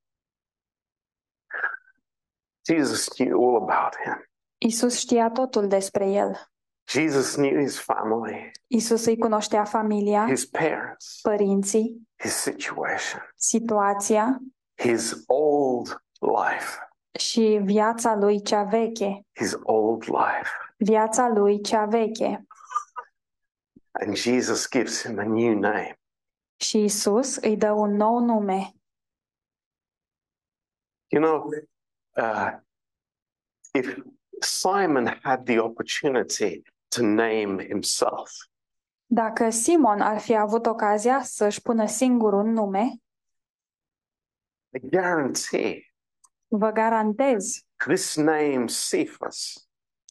Jesus 2.66 3.08
knew 3.08 3.44
all 3.44 3.56
about 3.56 3.96
him. 4.04 4.26
Isus 4.58 5.00
știa 5.00 5.30
totul 5.30 5.68
despre 5.68 6.06
el. 6.06 6.52
Jesus 6.90 7.36
knew 7.36 7.60
his 7.60 7.80
family, 7.80 8.52
Isus 8.68 9.06
îi 9.06 9.18
cunoștea 9.18 9.64
familia, 9.64 10.26
his 10.28 10.46
parents, 10.46 11.20
părinții, 11.22 12.10
his 12.18 12.34
situation, 12.34 13.32
situația 13.36 14.40
his 14.76 15.24
old 15.28 16.04
life, 16.20 16.90
și 17.20 17.60
viața 17.64 18.16
lui 18.16 18.42
cea 18.42 18.64
veche. 18.64 19.26
his 19.40 19.56
old 19.64 20.04
life. 20.04 20.50
Viața 20.78 21.28
lui 21.28 21.62
cea 21.62 21.86
veche. 21.86 22.46
And 23.92 24.16
Jesus 24.16 24.70
gives 24.70 25.02
him 25.06 25.20
a 25.20 25.24
new 25.24 25.54
name. 25.60 26.00
Și 26.56 26.84
Isus 26.84 27.36
îi 27.36 27.58
dă 27.58 27.72
un 27.72 27.96
nou 27.96 28.20
nume. 28.20 28.74
You 31.08 31.24
know, 31.24 31.50
uh, 32.18 32.50
if 33.74 33.98
Simon 34.42 35.20
had 35.24 35.46
the 35.46 35.60
opportunity 35.60 36.62
to 36.88 37.02
name 37.04 37.64
himself, 37.64 38.32
Dacă 39.14 39.50
Simon 39.50 40.02
ar 40.02 40.20
fi 40.20 40.36
avut 40.36 40.66
ocazia 40.66 41.22
să-și 41.24 41.62
pună 41.62 41.86
singur 41.88 42.34
un 42.34 42.52
nume, 42.52 43.02
I 44.74 44.80
guarantee 44.90 45.94
vă 46.48 46.72
garantez 46.72 47.66
this 47.78 48.16
name, 48.16 48.66
Cephas, 48.66 49.68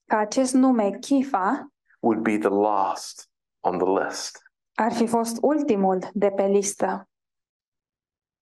că 0.07 0.17
acest 0.17 0.55
nume, 0.55 0.99
Chifa, 0.99 1.73
would 2.01 2.23
be 2.23 2.39
the 2.39 2.49
last 2.49 3.31
on 3.61 3.79
the 3.79 4.05
list. 4.05 4.43
ar 4.75 4.93
fi 4.93 5.07
fost 5.07 5.39
ultimul 5.41 6.11
de 6.13 6.31
pe 6.31 6.47
listă, 6.47 7.09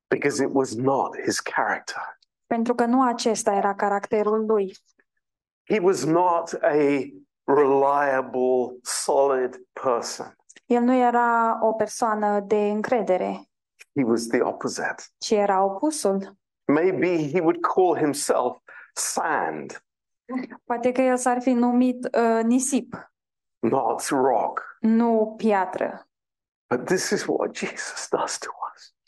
because 0.09 0.43
it 0.43 0.49
was 0.53 0.75
not 0.75 1.17
his 1.23 1.39
character. 1.39 2.16
Pentru 2.47 2.75
că 2.75 2.85
nu 2.85 3.03
acesta 3.03 3.53
era 3.53 3.75
caracterul 3.75 4.45
lui. 4.45 4.77
He 5.69 5.79
was 5.79 6.03
not 6.05 6.53
a 6.61 6.75
reliable, 7.43 8.77
solid 8.81 9.61
person. 9.73 10.35
El 10.65 10.81
nu 10.81 10.93
era 10.93 11.59
o 11.65 11.73
persoană 11.73 12.39
de 12.39 12.55
încredere, 12.69 13.41
He 13.95 14.03
was 14.03 14.27
the 14.27 14.41
opposite. 14.41 14.95
ci 15.17 15.31
era 15.31 15.63
opusul. 15.63 16.35
Maybe 16.73 17.29
he 17.31 17.39
would 17.39 17.59
call 17.61 17.97
himself 17.97 18.57
sand, 18.93 19.81
Poate 20.63 20.91
că 20.91 21.01
el 21.01 21.17
s-ar 21.17 21.41
fi 21.41 21.51
numit 21.51 22.03
uh, 22.17 22.43
nisip, 22.43 23.11
not 23.59 24.07
rock. 24.07 24.77
nu 24.79 25.33
piatră. 25.37 26.07
But 26.75 26.85
this 26.85 27.09
is 27.09 27.25
what 27.27 27.55
Jesus 27.55 28.07
does 28.09 28.37
to 28.37 28.49
us. 28.49 28.66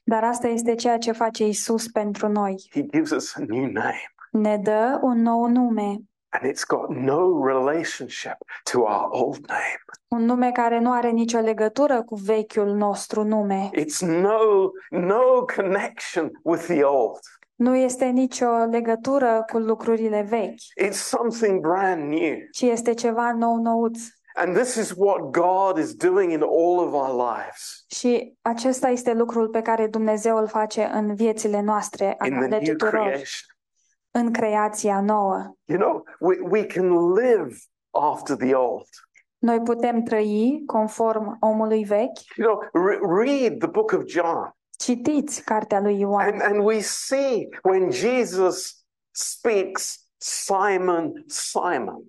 Dar 0.10 0.24
asta 0.24 0.48
este 0.48 0.76
ceea 0.76 0.98
ce 0.98 1.12
face 1.12 1.48
Isus 1.48 1.88
pentru 1.88 2.28
noi. 2.28 2.68
He 2.72 2.82
gives 2.86 3.12
us 3.12 3.36
a 3.36 3.44
new 3.48 3.66
name, 3.72 4.02
Ne 4.32 4.58
dă 4.58 5.00
un 5.02 5.22
nou 5.22 5.46
nume, 5.46 5.98
and 6.30 6.52
it's 6.52 6.64
got 6.68 6.90
no 6.90 7.46
relationship 7.46 8.38
to 8.72 8.80
our 8.80 9.08
old 9.10 9.46
name. 9.48 9.80
un 10.08 10.26
nume 10.26 10.52
care 10.52 10.80
nu 10.80 10.92
are 10.92 11.10
nicio 11.10 11.40
legătură 11.40 12.04
cu 12.04 12.16
vechiul 12.16 12.76
nostru 12.76 13.24
nume. 13.24 13.70
It's 13.74 14.00
no 14.22 14.70
no 14.90 15.46
connection 15.56 16.32
with 16.44 16.64
the 16.66 16.84
old. 16.84 17.20
Nu 17.56 17.76
este 17.76 18.06
nicio 18.06 18.50
legătură 18.72 19.46
cu 19.52 19.58
lucrurile 19.58 20.26
vechi, 20.30 20.88
It's 20.88 20.92
something 20.98 21.60
brand 21.60 22.02
new. 22.12 22.36
ci 22.52 22.62
este 22.62 22.94
ceva 22.94 23.32
nou-nouț. 23.34 24.00
And 24.42 24.56
this 24.56 24.76
is 24.76 24.94
what 24.96 25.20
God 25.32 25.78
is 25.78 25.94
doing 25.96 26.32
in 26.32 26.42
all 26.42 26.80
of 26.80 26.94
our 26.94 27.14
lives. 27.36 27.84
Și 27.88 28.34
acesta 28.42 28.88
este 28.90 29.14
lucrul 29.14 29.50
pe 29.50 29.62
care 29.62 29.88
Dumnezeu 29.88 30.38
îl 30.38 30.48
face 30.48 30.90
în 30.94 31.16
viețile 31.16 31.62
noastre, 31.62 32.06
In 32.26 32.30
the 32.32 32.38
ale 32.38 32.48
new 32.48 32.60
tuturor, 32.60 32.92
creation. 32.92 33.26
în 34.12 34.32
creația 34.32 35.02
nouă. 35.02 35.56
You 35.66 35.80
know, 35.80 36.04
we, 36.20 36.38
we 36.50 36.66
can 36.66 37.14
live 37.14 37.56
after 37.90 38.36
the 38.36 38.54
old. 38.54 38.88
Noi 39.38 39.60
putem 39.62 40.02
trăi 40.04 40.64
conform 40.66 41.38
omului 41.40 41.84
vechi. 41.84 42.36
You 42.36 42.48
know, 42.48 42.84
re- 42.86 43.24
read 43.24 43.58
the 43.60 43.68
book 43.68 43.92
of 43.92 44.04
John, 44.06 44.54
Citiți 44.78 45.44
cartea 45.44 45.80
lui 45.80 46.00
Ioan 46.00 46.28
and, 46.32 46.42
and 46.42 46.64
we 46.66 46.80
see 46.80 47.48
when 47.64 47.92
Jesus 47.92 48.84
speaks, 49.12 50.00
Simon, 50.18 51.24
Simon. 51.28 52.04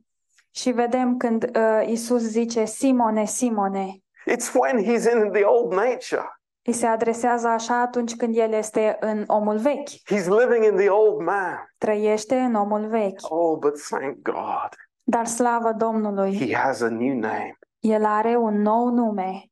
Și 0.50 0.70
vedem 0.70 1.16
când 1.16 1.56
uh, 1.56 1.86
Isus 1.86 2.22
zice 2.22 2.64
Simone, 2.64 3.24
Simone. 3.24 4.02
It's 4.30 4.54
when 4.54 4.84
he's 4.84 5.12
in 5.12 5.32
the 5.32 5.44
old 5.44 5.72
nature. 5.72 6.40
Îi 6.62 6.72
se 6.72 6.86
adresează 6.86 7.48
așa 7.48 7.80
atunci 7.80 8.16
când 8.16 8.36
el 8.36 8.52
este 8.52 8.96
în 9.00 9.24
omul 9.26 9.58
vechi. 9.58 9.88
He's 9.88 10.26
living 10.26 10.64
in 10.64 10.76
the 10.76 10.88
old 10.88 11.20
man. 11.20 11.72
Trăiește 11.78 12.38
în 12.38 12.54
omul 12.54 12.88
vechi. 12.88 13.20
Oh, 13.30 13.58
but 13.58 13.82
thank 13.88 14.16
God. 14.22 14.68
Dar 15.02 15.26
slavă 15.26 15.72
Domnului, 15.72 16.36
He 16.36 16.56
has 16.56 16.80
a 16.80 16.88
new 16.88 17.18
name, 17.18 17.58
El 17.78 18.04
are 18.04 18.36
un 18.36 18.60
nou 18.60 18.88
nume, 18.88 19.50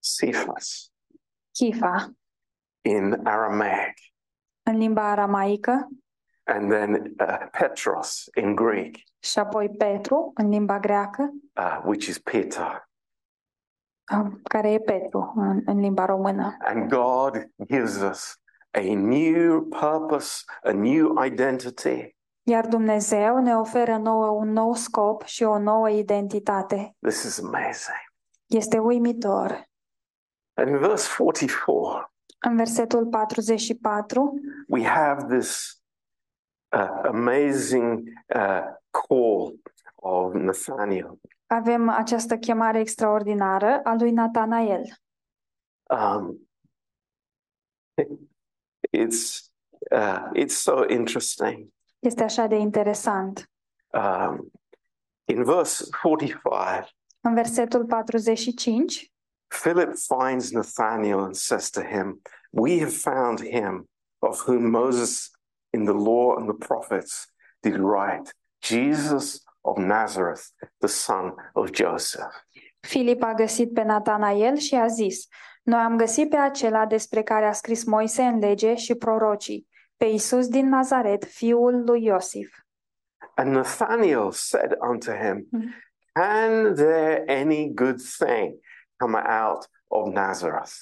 Cephas, 0.00 0.92
Chifa, 1.50 2.10
in 2.82 3.20
Aramaic, 3.24 3.94
în 4.62 4.76
limba 4.76 5.10
aramaică, 5.10 5.88
and 6.46 6.70
then 6.70 7.14
uh, 7.20 7.46
Petros 7.58 8.24
in 8.34 8.54
Greek, 8.54 8.96
și 9.18 9.38
apoi 9.38 9.68
Petru, 9.70 10.30
în 10.34 10.48
limba 10.48 10.78
greacă, 10.78 11.30
uh, 11.56 11.80
which 11.84 12.06
is 12.06 12.18
Peter. 12.18 12.88
um, 14.12 14.40
care 14.42 14.72
e 14.72 14.78
Petru 14.78 15.32
în, 15.36 15.62
în 15.64 15.78
limba 15.80 16.04
română. 16.04 16.56
And 16.58 16.88
God 16.88 17.50
gives 17.66 18.00
us 18.00 18.40
a 18.70 18.94
new 18.94 19.62
purpose, 19.62 20.44
a 20.62 20.70
new 20.72 21.24
identity. 21.24 22.14
Iar 22.42 22.66
Dumnezeu 22.66 23.38
ne 23.38 23.56
oferă 23.56 23.96
nouă 23.96 24.26
un 24.26 24.52
nou 24.52 24.74
scop 24.74 25.22
și 25.24 25.42
o 25.42 25.58
nouă 25.58 25.90
identitate. 25.90 26.96
This 27.00 27.22
is 27.22 27.42
amazing. 27.42 28.04
Este 28.46 28.78
uimitor. 28.78 29.68
And 30.54 30.68
in 30.68 30.78
verse 30.78 31.08
44, 31.18 32.12
În 32.40 32.56
versetul 32.56 33.06
44 33.06 34.34
we 34.68 34.84
have 34.84 35.24
this 35.36 35.70
uh, 35.70 35.85
amazing 37.04 38.08
uh, 38.34 38.60
call 38.90 39.60
of 39.94 40.34
Nathaniel. 40.34 41.20
avem 41.46 41.88
această 41.88 42.36
chemare 42.36 42.78
extraordinară 42.78 43.80
a 43.84 43.94
lui 43.94 44.10
Natanael. 44.10 44.82
Um, 45.90 46.48
it's 48.90 49.50
uh, 49.90 50.30
it's 50.34 50.56
so 50.56 50.84
interesting. 50.88 51.68
Este 51.98 52.22
așa 52.22 52.46
de 52.46 52.56
interesant. 52.56 53.50
Um, 53.92 54.50
in 55.24 55.44
verse 55.44 55.84
45, 56.02 56.96
În 57.20 57.34
versetul 57.34 57.84
45, 57.86 59.12
Philip 59.62 59.94
finds 59.94 60.50
Nathanael 60.50 61.18
and 61.18 61.34
says 61.34 61.70
to 61.70 61.80
him, 61.82 62.20
We 62.50 62.78
have 62.78 62.92
found 62.92 63.40
him 63.40 63.88
of 64.18 64.40
whom 64.46 64.70
Moses 64.70 65.30
in 65.70 65.84
the 65.84 65.92
law 65.94 66.36
and 66.36 66.46
the 66.48 66.66
prophets 66.66 67.26
did 67.60 67.76
write, 67.76 68.30
Jesus 68.62 69.42
of 69.60 69.76
Nazareth, 69.76 70.42
the 70.78 70.88
son 70.88 71.34
of 71.52 71.70
Joseph. 71.72 72.34
Filip 72.80 73.22
a 73.22 73.34
găsit 73.34 73.72
pe 73.72 73.82
Natanael 73.82 74.56
și 74.56 74.74
a 74.74 74.86
zis, 74.86 75.26
Noi 75.62 75.80
am 75.80 75.96
găsit 75.96 76.30
pe 76.30 76.36
acela 76.36 76.86
despre 76.86 77.22
care 77.22 77.46
a 77.46 77.52
scris 77.52 77.84
Moise 77.84 78.22
în 78.22 78.38
lege 78.38 78.74
și 78.74 78.94
prorocii, 78.94 79.68
pe 79.96 80.04
Isus 80.04 80.48
din 80.48 80.68
Nazaret, 80.68 81.24
fiul 81.24 81.84
lui 81.84 82.04
Iosif. 82.04 82.56
And 83.34 83.52
Nathanael 83.52 84.30
said 84.32 84.76
unto 84.90 85.12
him, 85.12 85.48
Mhm. 85.50 85.74
Can 86.12 86.74
there 86.74 87.24
any 87.40 87.74
good 87.74 88.00
thing 88.18 88.54
come 88.96 89.18
out 89.42 89.68
of 89.86 90.12
Nazareth? 90.12 90.72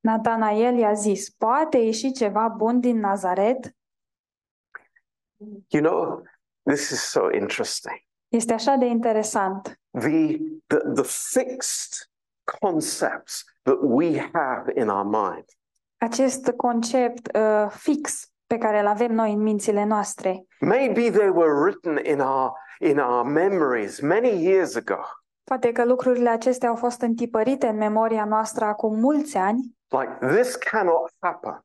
Natanael 0.00 0.74
i-a 0.78 0.92
zis, 0.92 1.30
poate 1.30 1.78
ieși 1.78 2.12
ceva 2.12 2.48
bun 2.48 2.80
din 2.80 2.98
Nazaret? 2.98 3.76
You 5.68 5.82
know, 5.82 6.22
this 6.62 6.90
is 6.90 7.00
so 7.10 7.28
interesting. 7.32 7.96
Este 8.28 8.52
așa 8.52 8.74
de 8.74 8.84
interesant. 8.86 9.80
The, 9.90 10.36
the, 10.66 10.76
the 10.94 11.02
fixed 11.40 12.10
concepts 12.60 13.44
that 13.62 13.78
we 13.80 14.30
have 14.32 14.72
in 14.74 14.88
our 14.88 15.04
mind. 15.04 15.44
Acest 15.96 16.50
concept 16.56 17.36
uh, 17.36 17.70
fix 17.70 18.26
pe 18.46 18.58
care 18.58 18.80
îl 18.80 18.86
avem 18.86 19.12
noi 19.12 19.32
în 19.32 19.42
mințile 19.42 19.84
noastre, 19.84 20.46
Maybe 20.60 21.10
they 21.10 21.28
were 21.28 21.52
written 21.64 21.98
in 22.04 22.20
our, 22.20 22.52
in 22.80 22.98
our 22.98 23.24
memories 23.26 24.00
many 24.00 24.44
years 24.44 24.74
ago. 24.76 24.98
poate 25.44 25.72
că 25.72 25.84
lucrurile 25.84 26.28
acestea 26.28 26.68
au 26.68 26.74
fost 26.76 27.00
întipărite 27.00 27.66
în 27.66 27.76
memoria 27.76 28.24
noastră 28.24 28.64
acum 28.64 28.98
mulți 28.98 29.36
ani, 29.36 29.76
Like, 29.88 30.18
this 30.40 30.54
cannot 30.54 31.10
happen. 31.18 31.64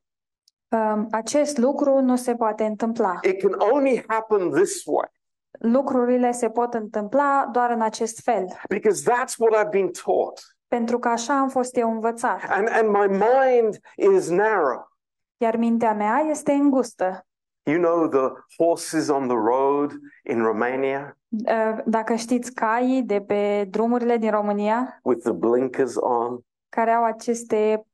Um, 0.70 1.07
acest 1.11 1.57
lucru 1.57 1.99
nu 2.01 2.15
se 2.15 2.36
poate 2.36 2.63
întâmpla. 2.63 3.20
It 3.22 3.41
can 3.41 3.55
only 3.72 4.03
happen 4.07 4.49
this 4.51 4.86
way 4.86 5.11
Lucrurile 5.59 6.32
se 6.32 6.49
pot 6.49 6.74
întâmpla 6.74 7.49
doar 7.51 7.72
în 7.72 7.82
acest 7.82 8.20
fel, 8.24 8.45
because 8.70 9.11
that's 9.11 9.34
what 9.38 9.65
I've 9.65 9.70
been 9.70 9.91
taught. 10.05 10.39
pentru 10.68 10.99
că 10.99 11.07
așa 11.07 11.39
am 11.39 11.49
fost 11.49 11.78
eu 11.78 11.91
învățat. 11.91 12.39
And, 12.49 12.68
and 12.72 12.89
my 12.89 13.07
mind 13.07 13.80
is 14.13 14.30
narrow. 14.30 14.91
Iar 15.38 15.55
mintea 15.55 15.93
mea 15.93 16.18
este 16.30 16.51
îngustă. 16.51 17.22
You 17.63 17.80
know 17.82 18.07
the 18.07 18.41
horses 18.57 19.07
on 19.09 19.28
the 19.28 19.38
road 19.38 19.91
in 20.30 20.41
Romania 20.43 21.11
Uh, 21.30 21.78
Dacă 21.86 22.15
știți 22.15 22.53
caii 22.53 23.03
de 23.03 23.22
pe 23.22 23.68
drumurile 23.70 24.18
din 24.18 24.32
România, 24.32 24.99
with 25.03 25.22
the 25.24 25.32
blinkers 25.32 25.95
on, 25.95 26.39
care 26.70 26.91
au 26.91 27.03
aceste 27.03 27.86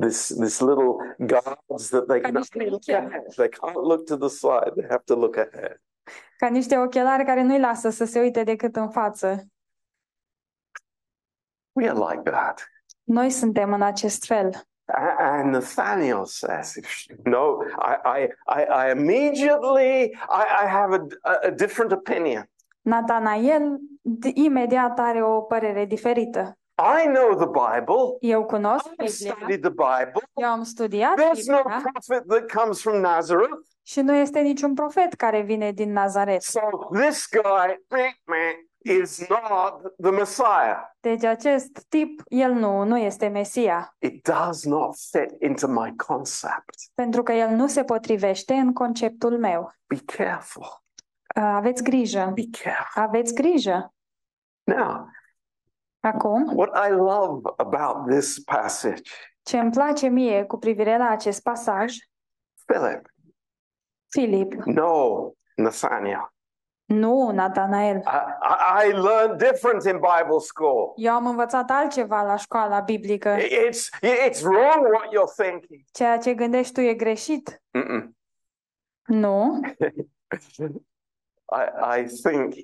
this 0.00 0.26
this 0.40 0.60
little 0.60 0.94
guards 1.18 1.88
that 1.88 2.06
they 2.06 2.20
can 2.20 2.32
Can 2.32 2.34
you 2.34 2.44
only 2.54 2.70
look 2.70 2.82
see 2.82 2.92
them? 2.94 3.06
ahead. 3.06 3.34
They 3.36 3.48
can't 3.48 3.82
look 3.86 4.06
to 4.06 4.16
the 4.16 4.28
side. 4.28 4.72
They 4.76 4.86
have 4.88 5.02
to 5.04 5.14
look 5.14 5.36
ahead. 5.36 5.80
ca 6.38 6.48
niște 6.48 6.78
ochelari 6.78 7.24
care 7.24 7.42
nu-i 7.42 7.58
lasă 7.60 7.90
să 7.90 8.04
se 8.04 8.20
uite 8.20 8.42
decât 8.44 8.76
în 8.76 8.90
față. 8.90 9.44
We 11.72 11.88
are 11.88 11.98
like 11.98 12.30
that. 12.30 12.66
Noi 13.04 13.30
suntem 13.30 13.72
în 13.72 13.82
acest 13.82 14.24
fel. 14.24 14.50
A- 14.84 15.14
And 15.18 15.52
Nathaniel 15.52 16.24
says, 16.24 16.74
"No, 17.24 17.56
I, 17.64 18.20
I, 18.20 18.24
I, 18.46 18.86
I 18.86 18.90
immediately 18.90 20.02
I, 20.28 20.44
I 20.64 20.66
have 20.66 20.94
a, 20.94 21.06
a, 21.30 21.38
a 21.46 21.50
different 21.50 21.92
opinion. 21.92 22.50
Natanael 22.80 23.78
d- 24.02 24.30
imediat 24.34 24.98
are 24.98 25.22
o 25.22 25.40
părere 25.40 25.84
diferită. 25.84 26.58
I 26.78 27.06
know 27.06 27.34
the 27.36 27.46
Bible. 27.46 28.16
Eu 28.20 28.44
cunosc 28.44 28.86
I've 28.86 28.96
Biblia, 28.96 29.34
studied 29.36 29.60
the 29.60 29.70
Bible. 29.70 30.22
eu 30.34 30.48
am 30.48 30.62
studiat 30.62 31.16
There's 31.16 31.46
no 31.46 31.56
Biblia 31.62 31.80
prophet 31.92 32.28
that 32.28 32.62
comes 32.62 32.80
from 32.80 33.00
Nazareth. 33.00 33.58
și 33.82 34.00
nu 34.00 34.14
este 34.14 34.40
niciun 34.40 34.74
profet 34.74 35.14
care 35.14 35.40
vine 35.40 35.72
din 35.72 35.92
Nazaret. 35.92 36.42
So 36.42 36.60
this 36.92 37.28
guy 37.30 37.80
meh, 37.88 38.10
meh, 38.24 38.54
is 39.02 39.28
not 39.28 39.92
the 40.02 40.10
Messiah. 40.10 40.76
Deci 41.00 41.24
acest 41.24 41.84
tip, 41.88 42.22
el 42.28 42.52
nu, 42.52 42.82
nu 42.82 42.98
este 42.98 43.28
Mesia, 43.28 43.96
It 43.98 44.28
does 44.28 44.64
not 44.64 44.94
fit 45.10 45.42
into 45.42 45.66
my 45.68 45.94
concept. 45.96 46.74
pentru 46.94 47.22
că 47.22 47.32
el 47.32 47.48
nu 47.50 47.66
se 47.66 47.84
potrivește 47.84 48.54
în 48.54 48.72
conceptul 48.72 49.38
meu. 49.38 49.72
Be 49.86 49.98
careful. 50.16 50.82
Uh, 51.36 51.42
Aveți 51.42 51.82
grijă, 51.82 52.30
Be 52.34 52.42
careful. 52.62 53.02
aveți 53.02 53.34
grijă. 53.34 53.92
Now, 54.64 55.08
Acum, 56.00 56.52
what 56.54 56.88
I 56.88 56.90
love 56.90 57.40
about 57.56 58.08
this 58.10 58.38
passage, 58.38 59.00
ce 59.42 59.58
îmi 59.58 59.70
place 59.70 60.08
mie 60.08 60.44
cu 60.44 60.56
privire 60.58 60.96
la 60.96 61.08
acest 61.08 61.42
pasaj, 61.42 61.96
Philip, 62.66 63.06
Filip, 64.08 64.52
no, 64.52 65.30
Nathaniel. 65.56 66.32
nu 66.84 67.30
Natanael. 67.30 67.96
I, 67.96 68.02
I, 68.02 68.88
I 68.88 68.92
learned 68.92 69.38
different 69.38 69.84
in 69.84 69.92
Bible 69.92 70.38
school. 70.38 70.92
Eu 70.96 71.12
am 71.12 71.26
învățat 71.26 71.70
altceva 71.70 72.22
la 72.22 72.36
școala 72.36 72.80
biblică. 72.80 73.36
It's, 73.38 73.88
it's 74.02 74.40
wrong 74.42 74.86
what 74.92 75.06
you're 75.12 75.34
thinking. 75.36 75.80
Ceea 75.92 76.18
ce 76.18 76.34
gândești 76.34 76.72
tu 76.72 76.80
e 76.80 76.94
greșit? 76.94 77.62
Mm-mm. 77.70 78.16
Nu. 79.06 79.60
I, 81.50 82.00
I 82.00 82.04
think 82.22 82.54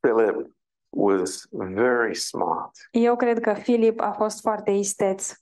Philip 0.00 0.56
was 0.96 1.46
very 1.50 2.14
smart 2.14 2.70
Eu 2.90 3.16
cred 3.16 3.40
că 3.40 3.52
Filip 3.54 4.00
a 4.00 4.10
fost 4.12 4.40
foarte 4.40 4.70
isteț, 4.70 5.32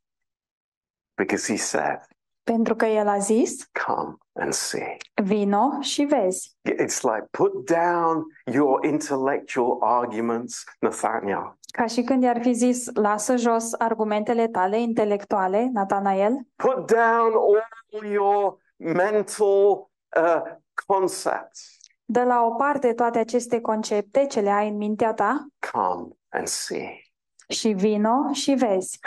because 1.14 1.52
he 1.52 1.58
said, 1.58 2.00
pentru 2.42 2.74
că 2.76 2.86
el 2.86 3.08
a 3.08 3.18
zis, 3.18 3.68
Come 3.86 4.16
and 4.32 4.52
see. 4.52 4.96
vino 5.22 5.80
și 5.80 6.02
vezi. 6.04 6.56
It's 6.70 7.00
like 7.02 7.26
put 7.30 7.70
down 7.70 8.24
your 8.52 8.84
intellectual 8.84 9.76
arguments, 9.80 10.64
Nathaniel. 10.78 11.56
Ca 11.72 11.86
și 11.86 12.02
când 12.02 12.22
i-ar 12.22 12.40
fi 12.40 12.52
zis, 12.52 12.94
lasă 12.94 13.36
jos 13.36 13.72
argumentele 13.78 14.48
tale 14.48 14.80
intelectuale, 14.80 15.70
Natanael, 15.72 16.46
Put 16.56 16.86
down 16.86 17.32
all 17.32 18.10
your 18.10 18.56
mental 18.76 19.90
uh, 20.16 20.42
concepts. 20.86 21.76
Dă 22.12 22.22
la 22.24 22.42
o 22.42 22.54
parte 22.54 22.94
toate 22.94 23.18
aceste 23.18 23.60
concepte 23.60 24.26
ce 24.26 24.40
le 24.40 24.50
ai 24.50 24.68
în 24.68 24.76
mintea 24.76 25.14
ta 25.14 25.46
Come 25.72 26.08
and 26.28 26.46
see. 26.46 27.00
și 27.48 27.68
vino 27.68 28.32
și 28.32 28.54
vezi. 28.54 28.98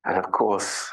And 0.00 0.16
of 0.24 0.30
course, 0.30 0.92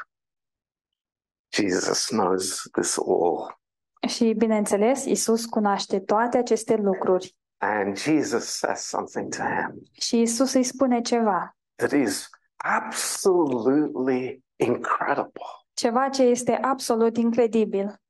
Jesus 1.53 2.07
knows 2.07 2.61
this 2.71 2.97
all. 2.97 3.59
Și, 4.07 4.33
bineînțeles, 4.37 5.05
Isus 5.05 5.45
cunoaște 5.45 5.99
toate 5.99 6.37
aceste 6.37 6.75
lucruri. 6.75 7.35
And 7.57 7.97
Jesus 7.97 8.45
says 8.57 8.79
something 8.87 9.35
to 9.35 9.41
him 9.43 9.81
Și 9.91 10.21
Isus 10.21 10.53
îi 10.53 10.63
spune 10.63 11.01
ceva, 11.01 11.55
that 11.75 11.91
is 11.91 12.29
absolutely 12.55 14.43
incredible. 14.55 15.43
ceva 15.73 16.09
ce 16.09 16.23
este 16.23 16.51
absolut 16.51 17.17
incredibil. 17.17 18.01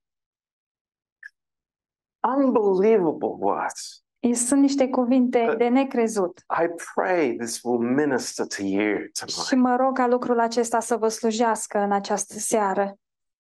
Unbelievable 2.38 3.36
words. 3.40 4.04
Sunt 4.34 4.62
niște 4.62 4.90
cuvinte 4.90 5.54
de 5.58 5.68
necrezut. 5.68 6.44
I 6.64 6.68
pray 6.94 7.36
this 7.36 7.60
will 7.64 7.80
minister 7.80 8.46
to 8.48 8.64
you 8.64 8.96
Și 8.98 9.12
tonight. 9.50 9.68
mă 9.70 9.76
rog 9.76 9.96
ca 9.98 10.08
lucrul 10.08 10.40
acesta 10.40 10.80
să 10.80 10.98
vă 10.98 11.08
slujească 11.08 11.78
în 11.80 11.92
această 11.92 12.34
seară. 12.40 12.96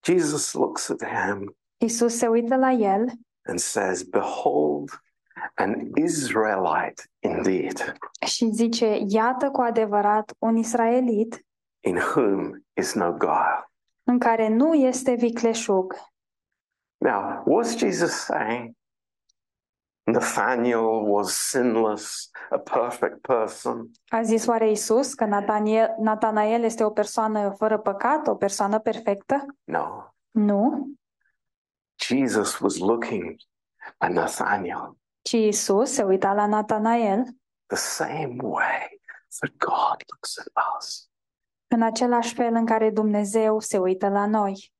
Jesus 0.05 0.53
looks 0.53 0.89
at 0.89 1.03
him 1.05 1.55
Isus 1.77 2.17
se 2.17 2.27
uită 2.27 2.55
la 2.55 2.71
el 2.71 3.05
and 3.47 3.59
says, 3.59 4.01
Behold, 4.01 4.89
an 5.55 5.75
Israelite 5.95 7.03
indeed, 7.19 7.93
și 8.25 8.49
zice, 8.53 8.99
iată 9.07 9.49
cu 9.49 9.61
adevărat 9.61 10.33
un 10.39 10.55
israelit 10.57 11.45
in 11.83 11.95
whom 11.95 12.51
is 12.73 12.93
no 12.93 13.11
guile. 13.11 13.71
în 14.03 14.19
care 14.19 14.47
nu 14.47 14.73
este 14.73 15.13
vicleșug. 15.13 15.95
Now, 17.01 17.43
was 17.45 17.77
Jesus 17.77 18.11
saying 18.11 18.75
Nathaniel 20.03 21.05
was 21.05 21.33
sinless, 21.33 22.29
a 22.49 22.57
perfect 22.57 23.21
person? 23.21 23.91
A 24.09 24.21
zis 24.21 24.47
oare 24.47 24.69
Isus 24.69 25.13
că 25.13 25.25
Nataniel, 25.25 25.95
Natanael 25.99 26.63
este 26.63 26.83
o 26.83 26.89
persoană 26.89 27.49
fără 27.57 27.77
păcat, 27.79 28.27
o 28.27 28.35
persoană 28.35 28.79
perfectă? 28.79 29.45
No. 29.63 30.03
Nu, 30.31 30.91
Jesus 31.95 32.59
was 32.59 32.77
looking 32.77 33.35
at 33.97 34.11
Nathaniel 34.11 34.95
ci 35.21 35.31
Isus 35.31 35.91
se 35.91 36.03
uita 36.03 36.33
la 36.33 36.45
Natanael 36.45 37.23
the 37.65 37.75
same 37.75 38.35
way 38.41 38.99
that 39.39 39.51
God 39.57 40.03
looks 40.11 40.37
at 40.37 40.47
us. 40.77 41.09
în 41.67 41.81
același 41.81 42.33
fel 42.33 42.53
în 42.53 42.65
care 42.65 42.89
Dumnezeu 42.89 43.59
se 43.59 43.77
uită 43.77 44.09
la 44.09 44.25
noi. 44.25 44.73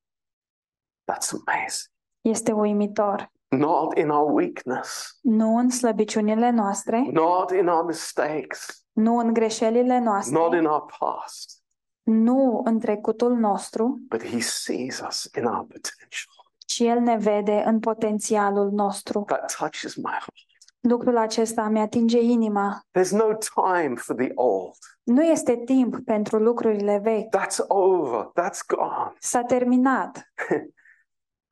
That's 1.11 1.31
amazing. 1.45 1.90
Este 2.21 2.51
uimitor. 2.51 3.31
Not 3.47 3.97
in 3.97 4.09
our 4.09 4.31
weakness, 4.31 5.17
Nu 5.21 5.57
în 5.57 5.69
slăbiciunile 5.69 6.49
noastre, 6.49 7.07
not 7.11 7.51
in 7.51 7.67
our 7.67 7.85
mistakes, 7.85 8.85
nu 8.91 9.17
în 9.17 9.33
greșelile 9.33 9.95
not 9.95 10.05
noastre, 10.05 10.57
in 10.57 10.65
our 10.65 10.85
past, 10.99 11.59
nu 12.03 12.61
în 12.65 12.79
trecutul 12.79 13.35
nostru, 13.35 13.99
but 14.09 14.23
He 14.25 14.39
sees 14.39 14.99
us 15.07 15.29
in 15.37 15.45
our 15.45 15.61
potential. 15.65 16.35
ci 16.65 16.79
El 16.79 16.99
ne 16.99 17.17
vede 17.17 17.63
în 17.65 17.79
potențialul 17.79 18.69
nostru. 18.71 19.23
That 19.27 19.55
touches 19.57 19.95
my 19.95 20.03
heart. 20.09 20.33
Lucrul 20.79 21.17
acesta 21.17 21.67
mi 21.67 21.79
atinge 21.79 22.19
inima. 22.21 22.81
There's 22.99 23.11
no 23.11 23.27
time 23.55 23.95
for 23.95 24.15
the 24.15 24.31
old. 24.35 24.73
Nu 25.03 25.23
este 25.23 25.55
timp 25.55 25.99
pentru 26.05 26.37
lucrurile 26.37 26.97
vechi. 27.03 27.37
That's 27.39 27.57
over. 27.67 28.25
That's 28.25 28.59
gone. 28.67 29.13
S-a 29.19 29.41
terminat. 29.41 30.21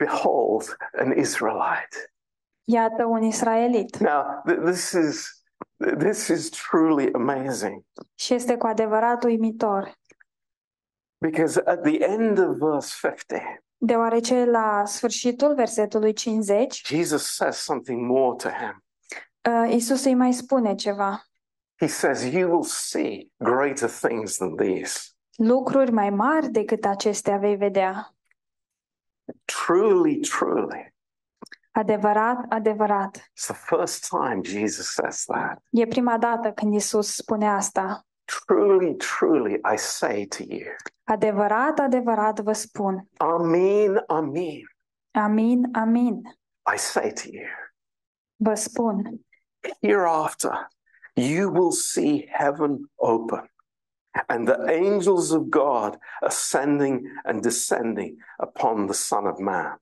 Behold, 0.04 0.78
an 0.97 1.12
Israelite. 1.18 2.12
Iată 2.64 3.06
un 3.06 3.24
israelit. 3.24 3.97
Now, 3.97 4.41
th- 4.47 4.60
this 4.66 4.91
is 4.91 5.43
this 5.97 6.28
is 6.28 6.50
truly 6.50 7.10
amazing 7.14 7.84
Și 8.16 8.34
este 8.34 8.58
cu 8.58 8.68
adevărat 8.68 9.24
uimitor, 9.24 9.93
because 11.18 11.62
at 11.66 11.82
the 11.84 11.97
end 12.04 12.38
of 12.38 12.56
verse 12.58 12.95
50, 13.08 13.41
deoarece 13.78 14.45
la 14.45 14.84
sfârșitul 14.86 15.56
versetului 15.56 16.14
50, 16.14 16.82
Jesus 16.88 17.36
says 17.36 17.58
something 17.58 18.02
more 18.10 18.36
to 18.36 18.50
him. 18.50 18.84
uh, 19.54 19.74
Isus 19.74 20.04
îi 20.06 20.16
mai 20.16 20.34
spune 20.34 20.76
ceva. 20.76 21.24
He 21.80 21.88
says, 21.88 22.24
"You 22.34 22.50
will 22.52 22.64
see 22.64 23.28
greater 23.38 23.89
things 23.89 24.38
than 24.38 24.56
these." 24.56 25.00
Lucruri 25.38 25.91
mai 25.91 26.10
mari 26.10 26.50
decât 26.50 26.86
acestea 26.86 27.38
vei 27.38 27.56
vedea. 27.56 28.14
Truly, 29.45 30.19
truly. 30.19 30.93
Adevărat, 31.71 32.45
adevărat. 32.49 33.17
It's 33.17 33.45
the 33.45 33.75
first 33.75 34.07
time 34.09 34.41
Jesus 34.43 34.93
says 34.93 35.23
that. 35.25 35.63
E 35.69 35.86
prima 35.86 36.17
dată 36.17 36.51
când 36.51 36.73
Isus 36.73 37.15
spune 37.15 37.49
asta. 37.49 38.05
Truly, 38.45 38.95
truly, 38.95 39.53
I 39.73 39.77
say 39.77 40.25
to 40.25 40.43
you. 40.47 40.75
Adevărat, 41.03 41.80
adevărat 41.80 42.39
vă 42.39 42.53
spun. 42.53 43.07
Amin, 43.17 44.03
amen. 44.07 44.61
Amin, 45.11 45.69
amin. 45.73 46.21
I 46.73 46.77
say 46.77 47.11
to 47.11 47.30
you. 47.32 47.47
Vă 48.36 48.53
spun. 48.53 49.19
Hereafter, 49.82 50.67
you 51.13 51.51
will 51.51 51.71
see 51.71 52.30
heaven 52.32 52.91
open 52.95 53.49
and 54.28 54.47
the 54.47 54.57
angels 54.86 55.32
of 55.32 55.41
God 55.41 55.97
ascending 56.22 57.12
and 57.24 57.41
descending 57.41 58.18
upon 58.38 58.86
the 58.86 58.95
Son 58.95 59.26
of 59.26 59.38
Man. 59.39 59.82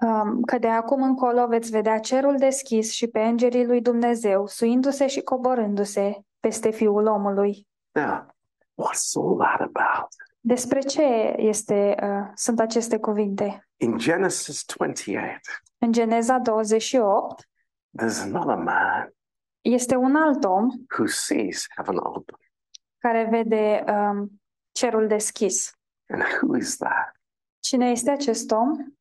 um, 0.00 0.42
că 0.42 0.58
de 0.58 0.68
acum 0.68 1.02
încolo 1.02 1.46
veți 1.46 1.70
vedea 1.70 1.98
cerul 1.98 2.36
deschis 2.36 2.92
și 2.92 3.06
pe 3.06 3.20
îngerii 3.20 3.66
lui 3.66 3.80
Dumnezeu 3.80 4.46
suindu-se 4.46 5.06
și 5.06 5.20
coborându-se 5.20 6.20
peste 6.40 6.70
Fiul 6.70 7.06
omului. 7.06 7.66
Now, 7.92 8.26
what's 8.82 9.12
all 9.14 9.36
that 9.38 9.60
about? 9.60 10.08
Despre 10.40 10.80
ce 10.80 11.34
este, 11.36 11.94
uh, 12.02 12.30
sunt 12.34 12.60
aceste 12.60 12.98
cuvinte? 12.98 13.68
In 13.76 13.96
Genesis 13.98 14.64
28, 14.76 15.40
În 15.78 15.92
Geneza 15.92 16.38
28 16.38 17.48
there's 18.02 18.22
another 18.22 18.56
man 18.56 19.12
este 19.60 19.94
un 19.96 20.16
alt 20.16 20.44
om 20.44 20.68
who 20.98 21.06
sees 21.06 21.66
heaven 21.76 21.96
open. 21.96 22.36
Care 23.00 23.28
vede 23.30 23.84
um, 23.88 24.40
cerul 24.72 25.06
deschis. 25.06 25.72
And 26.08 26.22
who 26.22 26.56
is 26.56 26.76
that? 26.76 27.12
Cine 27.60 27.90
este 27.90 28.10
acest 28.10 28.50
om? 28.50 28.94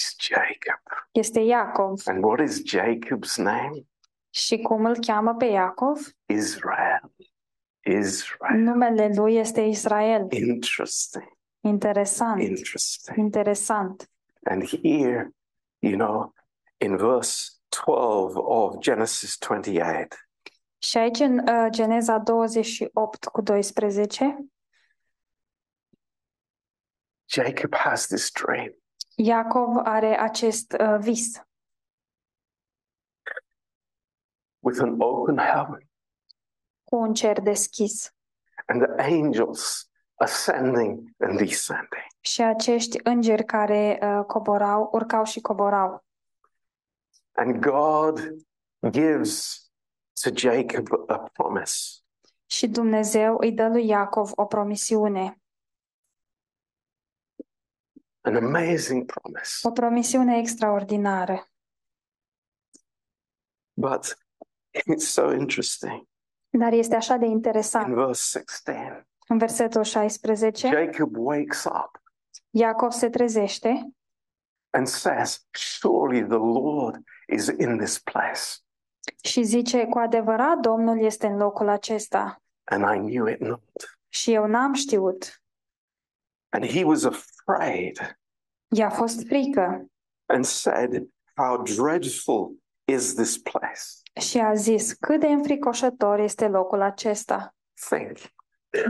It's 0.00 0.16
Jacob. 0.18 0.80
Este 1.10 1.40
Iacov. 1.40 2.00
And 2.04 2.24
what 2.24 2.40
is 2.40 2.62
Jacob's 2.76 3.36
name? 3.36 3.86
Și 4.30 4.58
cum 4.60 4.84
îl 4.84 4.96
cheamă 4.98 5.34
pe 5.34 5.44
Iacov? 5.44 5.98
Israel. 6.26 7.14
Israel. 7.84 8.58
Numele 8.58 9.12
lui 9.14 9.36
este 9.36 9.60
Israel. 9.60 10.26
Interesting. 10.30 11.38
Interesant. 11.60 12.42
Interesting. 12.42 13.16
Interesant. 13.16 14.10
And 14.42 14.64
here, 14.64 15.30
you 15.78 15.96
know, 15.96 16.34
in 16.78 16.96
verse 16.96 17.60
12 17.68 18.36
of 18.36 18.78
Genesis 18.78 19.38
28, 19.38 20.14
Și 20.82 20.98
aici 20.98 21.18
în 21.18 21.38
uh, 21.38 21.66
Geneza 21.70 22.18
28 22.18 23.24
cu 23.24 23.40
12, 23.40 24.36
Jacob 27.26 27.74
has 27.74 28.06
this 28.06 28.30
dream. 28.30 28.74
Iacov 29.14 29.76
are 29.76 30.20
acest 30.20 30.76
uh, 30.80 30.96
vis 30.98 31.42
with 34.58 34.80
an 34.80 35.00
open 35.00 35.36
heaven 35.36 35.88
cu 36.84 36.96
un 36.96 37.14
cer 37.14 37.40
deschis 37.40 38.14
and 38.66 38.82
the 38.82 39.14
angels 39.14 39.90
ascending 40.14 41.14
and 41.18 41.38
descending. 41.38 42.06
și 42.20 42.42
acești 42.42 43.00
îngeri 43.02 43.44
care 43.44 43.98
uh, 44.02 44.24
coborau, 44.26 44.88
urcau 44.92 45.24
și 45.24 45.40
coborau. 45.40 46.04
And 47.32 47.60
God 47.60 48.34
gives 48.90 49.69
to 50.22 50.30
Jacob 50.34 51.08
a 51.10 51.18
promise. 51.32 51.98
Și 52.46 52.68
Dumnezeu 52.68 53.36
îi 53.40 53.52
dă 53.52 53.68
lui 53.68 53.86
Iacov 53.86 54.30
o 54.34 54.44
promisiune, 54.46 55.40
An 58.20 58.36
amazing 58.36 59.04
promise. 59.12 59.68
o 59.68 59.70
promisiune 59.70 60.38
extraordinară. 60.38 61.50
But 63.80 64.18
it's 64.92 65.06
so 65.06 65.32
interesting. 65.32 66.08
Dar 66.58 66.72
este 66.72 66.94
așa 66.94 67.16
de 67.16 67.24
In 67.24 67.30
interesant. 67.30 67.94
verse 67.94 68.38
16, 68.38 69.08
În 69.28 69.38
versetul 69.38 69.82
16, 69.82 70.68
Jacob 70.68 71.16
wakes 71.16 71.64
up 71.64 72.02
Iacov 72.50 72.90
se 72.90 73.10
trezește 73.10 73.94
and 74.70 74.86
says, 74.86 75.46
Surely 75.50 76.22
the 76.26 76.36
Lord 76.36 77.04
is 77.32 77.46
in 77.46 77.78
this 77.78 77.98
place. 77.98 78.40
Și 79.22 79.42
zice, 79.42 79.86
cu 79.86 79.98
adevărat 79.98 80.58
Domnul 80.58 81.00
este 81.04 81.26
în 81.26 81.36
locul 81.36 81.68
acesta 81.68 82.42
And 82.64 82.82
I 82.94 83.10
knew 83.10 83.26
it 83.26 83.40
not. 83.40 83.62
și 84.08 84.32
eu 84.32 84.46
n-am 84.46 84.72
știut. 84.72 85.42
And 86.48 86.66
he 86.66 86.84
was 86.84 87.04
afraid 87.04 88.18
I-a 88.76 88.90
fost 88.90 89.26
frică 89.26 89.86
and 90.26 90.44
said, 90.44 91.08
How 91.36 91.62
dreadful 91.62 92.56
is 92.84 93.14
this 93.14 93.38
place? 93.38 93.80
și 94.20 94.38
a 94.38 94.54
zis, 94.54 94.92
cât 94.92 95.20
de 95.20 95.26
înfricoșător 95.26 96.18
este 96.18 96.48
locul 96.48 96.80
acesta. 96.80 97.54
Think. 97.88 98.18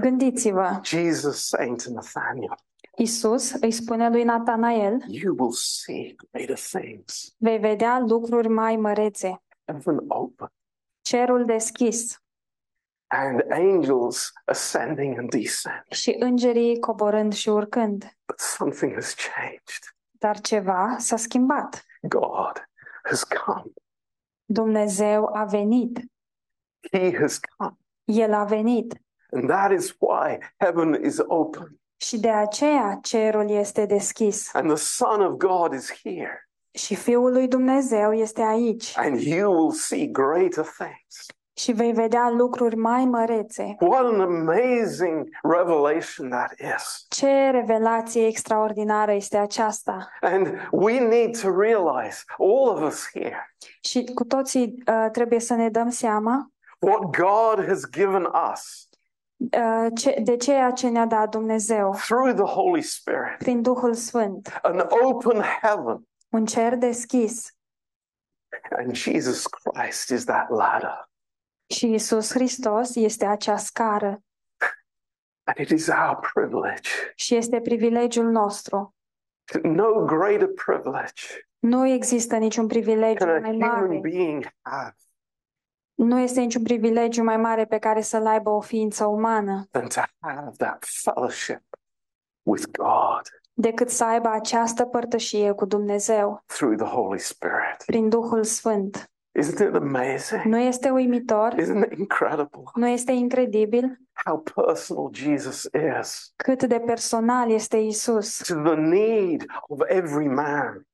Gândiți-vă, 0.00 0.80
Jesus 0.84 1.46
saying 1.46 1.82
to 1.82 1.90
Nathaniel, 1.92 2.54
Isus 2.96 3.50
îi 3.52 3.70
spune 3.70 4.08
lui 4.08 4.22
Natanael, 4.24 5.04
You 5.06 5.34
will 5.38 5.52
see 5.52 6.14
greater 6.32 6.58
things. 6.58 7.34
vei 7.38 7.58
vedea 7.58 7.98
lucruri 7.98 8.48
mai 8.48 8.76
mărețe, 8.76 9.42
Heaven 9.72 9.98
open. 10.08 10.52
cerul 11.00 11.44
deschis 11.44 12.22
And 13.12 13.42
angels 13.50 14.32
ascending 14.44 15.18
and 15.18 15.30
descending. 15.30 15.92
și 15.92 16.16
îngerii 16.18 16.78
coborând 16.78 17.32
și 17.32 17.48
urcând. 17.48 18.16
But 18.26 18.38
something 18.38 18.94
has 18.94 19.14
changed. 19.14 19.82
Dar 20.10 20.40
ceva 20.40 20.96
s-a 20.98 21.16
schimbat. 21.16 21.84
God 22.02 22.68
has 23.02 23.24
come. 23.24 23.72
Dumnezeu 24.44 25.34
a 25.34 25.44
venit. 25.44 26.00
He 26.92 27.16
has 27.18 27.38
come. 27.56 27.76
El 28.04 28.32
a 28.34 28.44
venit. 28.44 29.00
And 29.32 29.48
that 29.48 29.70
is 29.72 29.96
why 29.98 30.38
heaven 30.56 31.04
is 31.04 31.18
open 31.26 31.80
Și 31.96 32.18
de 32.20 32.30
aceea 32.30 32.98
cerul 33.02 33.50
este 33.50 33.86
deschis. 33.86 34.54
and 34.54 34.66
the 34.66 34.76
Son 34.76 35.20
of 35.20 35.36
God 35.36 35.72
is 35.72 36.00
here. 36.02 36.49
Și 36.72 36.94
Fiul 36.94 37.32
lui 37.32 37.48
Dumnezeu 37.48 38.12
este 38.12 38.42
aici. 38.42 38.92
And 38.98 39.20
you 39.20 39.52
will 39.52 39.72
see 39.72 40.06
greater 40.06 40.64
things. 40.64 41.26
Și 41.56 41.72
vei 41.72 41.92
vedea 41.92 42.30
lucruri 42.30 42.76
mai 42.76 43.04
mărețe. 43.04 43.76
What 43.80 44.04
an 44.04 44.20
amazing 44.20 45.28
revelation 45.42 46.28
that 46.30 46.52
is. 46.76 47.06
Ce 47.08 47.50
revelație 47.50 48.26
extraordinară 48.26 49.12
este 49.12 49.36
aceasta! 49.36 50.08
And 50.20 50.68
we 50.70 50.98
need 50.98 51.40
to 51.40 51.50
realize, 51.60 52.22
all 52.38 52.68
of 52.68 52.82
us 52.82 53.08
here, 53.12 53.54
Și 53.80 54.04
cu 54.14 54.24
toții 54.24 54.82
uh, 54.86 55.06
trebuie 55.12 55.40
să 55.40 55.54
ne 55.54 55.68
dăm 55.68 55.88
seama 55.88 56.52
what 56.78 57.00
God 57.00 57.66
has 57.66 57.88
given 57.90 58.28
us 58.52 58.88
uh, 59.36 59.86
ce, 59.94 60.20
de 60.22 60.36
ceea 60.36 60.70
ce 60.70 60.88
ne-a 60.88 61.06
dat 61.06 61.30
Dumnezeu 61.30 61.94
through 62.06 62.34
the 62.34 62.44
Holy 62.54 62.82
Spirit 62.82 63.36
prin 63.38 63.62
Duhul 63.62 63.94
Sfânt. 63.94 64.58
an 64.62 64.86
open 65.02 65.42
heaven. 65.62 66.08
Un 66.32 66.46
cer 66.46 66.74
deschis. 66.76 67.54
And 68.76 68.94
Jesus 68.94 69.46
Christ 69.46 70.10
is 70.10 70.24
that 70.24 70.48
ladder. 70.50 71.08
Și 71.74 71.92
Isus 71.92 72.30
Hristos 72.32 72.94
este 72.94 73.24
acea 73.26 73.56
scară 73.56 74.22
And 75.44 75.58
it 75.58 75.70
is 75.70 75.86
our 75.88 76.18
privilege. 76.32 76.90
și 77.14 77.34
este 77.34 77.60
privilegiul 77.60 78.30
nostru. 78.30 78.94
No 79.62 80.04
greater 80.04 80.48
privilege 80.64 81.22
Nu 81.58 81.86
există 81.86 82.36
niciun 82.36 82.66
privilegiu 82.66 83.24
can 83.24 83.28
a 83.28 83.38
mai 83.38 83.50
human 83.50 83.86
mare. 83.86 83.98
being 83.98 84.46
have 84.62 84.96
Nu 85.94 86.18
este 86.18 86.40
niciun 86.40 86.62
privilegiu 86.62 87.22
mai 87.22 87.36
mare 87.36 87.64
pe 87.66 87.78
care 87.78 88.00
să-l 88.00 88.26
aibă 88.26 88.50
o 88.50 88.60
ființă 88.60 89.04
umană 89.06 89.68
than 89.70 89.88
to 89.88 90.00
have 90.20 90.50
that 90.56 90.84
fellowship 90.88 91.62
with 92.42 92.64
God 92.70 93.39
decât 93.60 93.88
să 93.88 94.04
aibă 94.04 94.28
această 94.28 94.84
părtășie 94.84 95.52
cu 95.52 95.64
Dumnezeu 95.64 96.42
through 96.46 96.76
the 96.76 96.86
Holy 96.86 97.18
Spirit. 97.18 97.82
prin 97.86 98.08
Duhul 98.08 98.44
Sfânt. 98.44 99.10
Isn't 99.38 99.60
it 99.68 99.74
amazing? 99.74 100.42
Nu 100.44 100.58
este 100.58 100.90
uimitor? 100.90 101.54
Isn't 101.60 101.84
it 101.92 101.98
incredible 101.98 102.62
Nu 102.74 102.86
este 102.88 103.12
incredibil 103.12 103.98
how 104.24 104.38
personal 104.38 105.08
Jesus 105.12 105.68
is 106.00 106.32
cât 106.36 106.62
de 106.62 106.78
personal 106.78 107.50
este 107.50 107.76
Isus 107.76 108.36
to 108.36 108.54
the 108.54 108.74
need 108.74 109.44
of 109.68 109.78
every 109.86 110.28
man? 110.28 110.84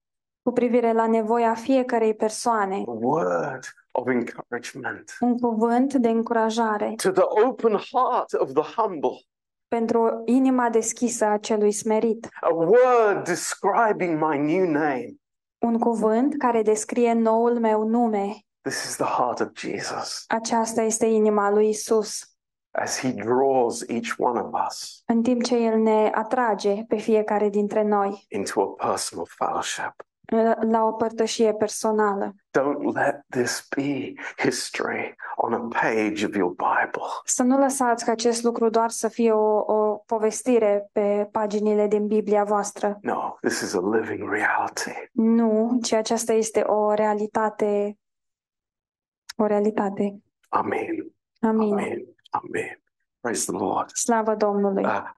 cu 0.42 0.52
privire 0.52 0.92
la 0.92 1.06
nevoia 1.06 1.54
fiecărei 1.54 2.14
persoane? 2.14 2.74
A 2.86 2.90
word 2.90 3.64
of 3.90 4.06
encouragement 4.08 5.16
Un 5.20 5.38
cuvânt 5.38 5.94
de 5.94 6.08
încurajare 6.08 6.94
to 7.02 7.10
the 7.10 7.46
open 7.46 7.70
heart 7.92 8.32
of 8.38 8.52
the 8.52 8.82
humble. 8.82 9.24
Pentru 9.68 10.22
inima 10.24 10.68
deschisă 10.70 11.24
a 11.24 11.36
celui 11.38 11.72
smerit. 11.72 12.28
A 12.40 12.54
word 12.54 13.24
describing 13.24 14.20
my 14.30 14.38
new 14.38 14.70
name. 14.70 15.14
Un 15.58 15.78
cuvânt 15.78 16.38
care 16.38 16.62
descrie 16.62 17.12
noul 17.12 17.58
meu 17.58 17.82
nume. 17.88 18.36
This 18.60 18.84
is 18.84 18.96
the 18.96 19.04
heart 19.04 19.40
of 19.40 19.48
Jesus 19.54 20.24
Aceasta 20.28 20.82
este 20.82 21.06
inima 21.06 21.50
lui 21.50 21.68
Isus. 21.68 22.30
as 22.70 22.98
he 23.00 23.12
draws 23.12 23.82
each 23.88 24.14
one 24.18 24.40
of 24.40 24.46
us 24.68 25.02
În 25.06 25.22
timp 25.22 25.42
ce 25.42 25.56
El 25.56 25.78
ne 25.78 26.10
atrage 26.14 26.84
pe 26.88 26.96
fiecare 26.96 27.48
dintre 27.48 27.82
noi 27.82 28.24
into 28.28 28.60
a 28.60 28.86
personal 28.86 29.26
fellowship. 29.36 29.94
La 30.70 30.84
o 30.84 30.92
părtășie 30.92 31.52
personală. 31.52 32.34
Don't 32.58 32.94
let 32.94 33.24
this 33.30 33.68
be 33.76 34.12
history 34.38 35.14
on 35.36 35.52
a 35.52 35.68
page 35.68 36.26
of 36.26 36.34
your 36.34 36.50
Bible. 36.50 37.02
Să 37.24 37.42
nu 37.42 37.58
lăsați 37.58 38.04
ca 38.04 38.12
acest 38.12 38.42
lucru 38.42 38.68
doar 38.68 38.90
să 38.90 39.08
fie 39.08 39.32
o, 39.32 39.72
o 39.72 40.02
povestire 40.06 40.88
pe 40.92 41.28
paginile 41.32 41.86
din 41.86 42.06
Biblia 42.06 42.44
voastră. 42.44 42.98
No, 43.02 43.36
this 43.40 43.60
is 43.60 43.74
a 43.74 43.80
living 43.80 44.30
reality. 44.30 45.10
Nu, 45.12 45.78
ci 45.82 45.92
aceasta 45.92 46.32
este 46.32 46.60
o 46.60 46.92
realitate. 46.94 47.98
O 49.36 49.46
realitate. 49.46 50.20
Amen. 50.48 51.12
Amin. 51.40 51.72
Amen. 51.72 52.04
Amen. 52.30 52.80
Praise 53.20 53.52
the 53.52 53.64
Lord. 53.64 53.90
Slavă 53.90 54.34
Domnului. 54.34 54.84
Uh, 54.84 55.10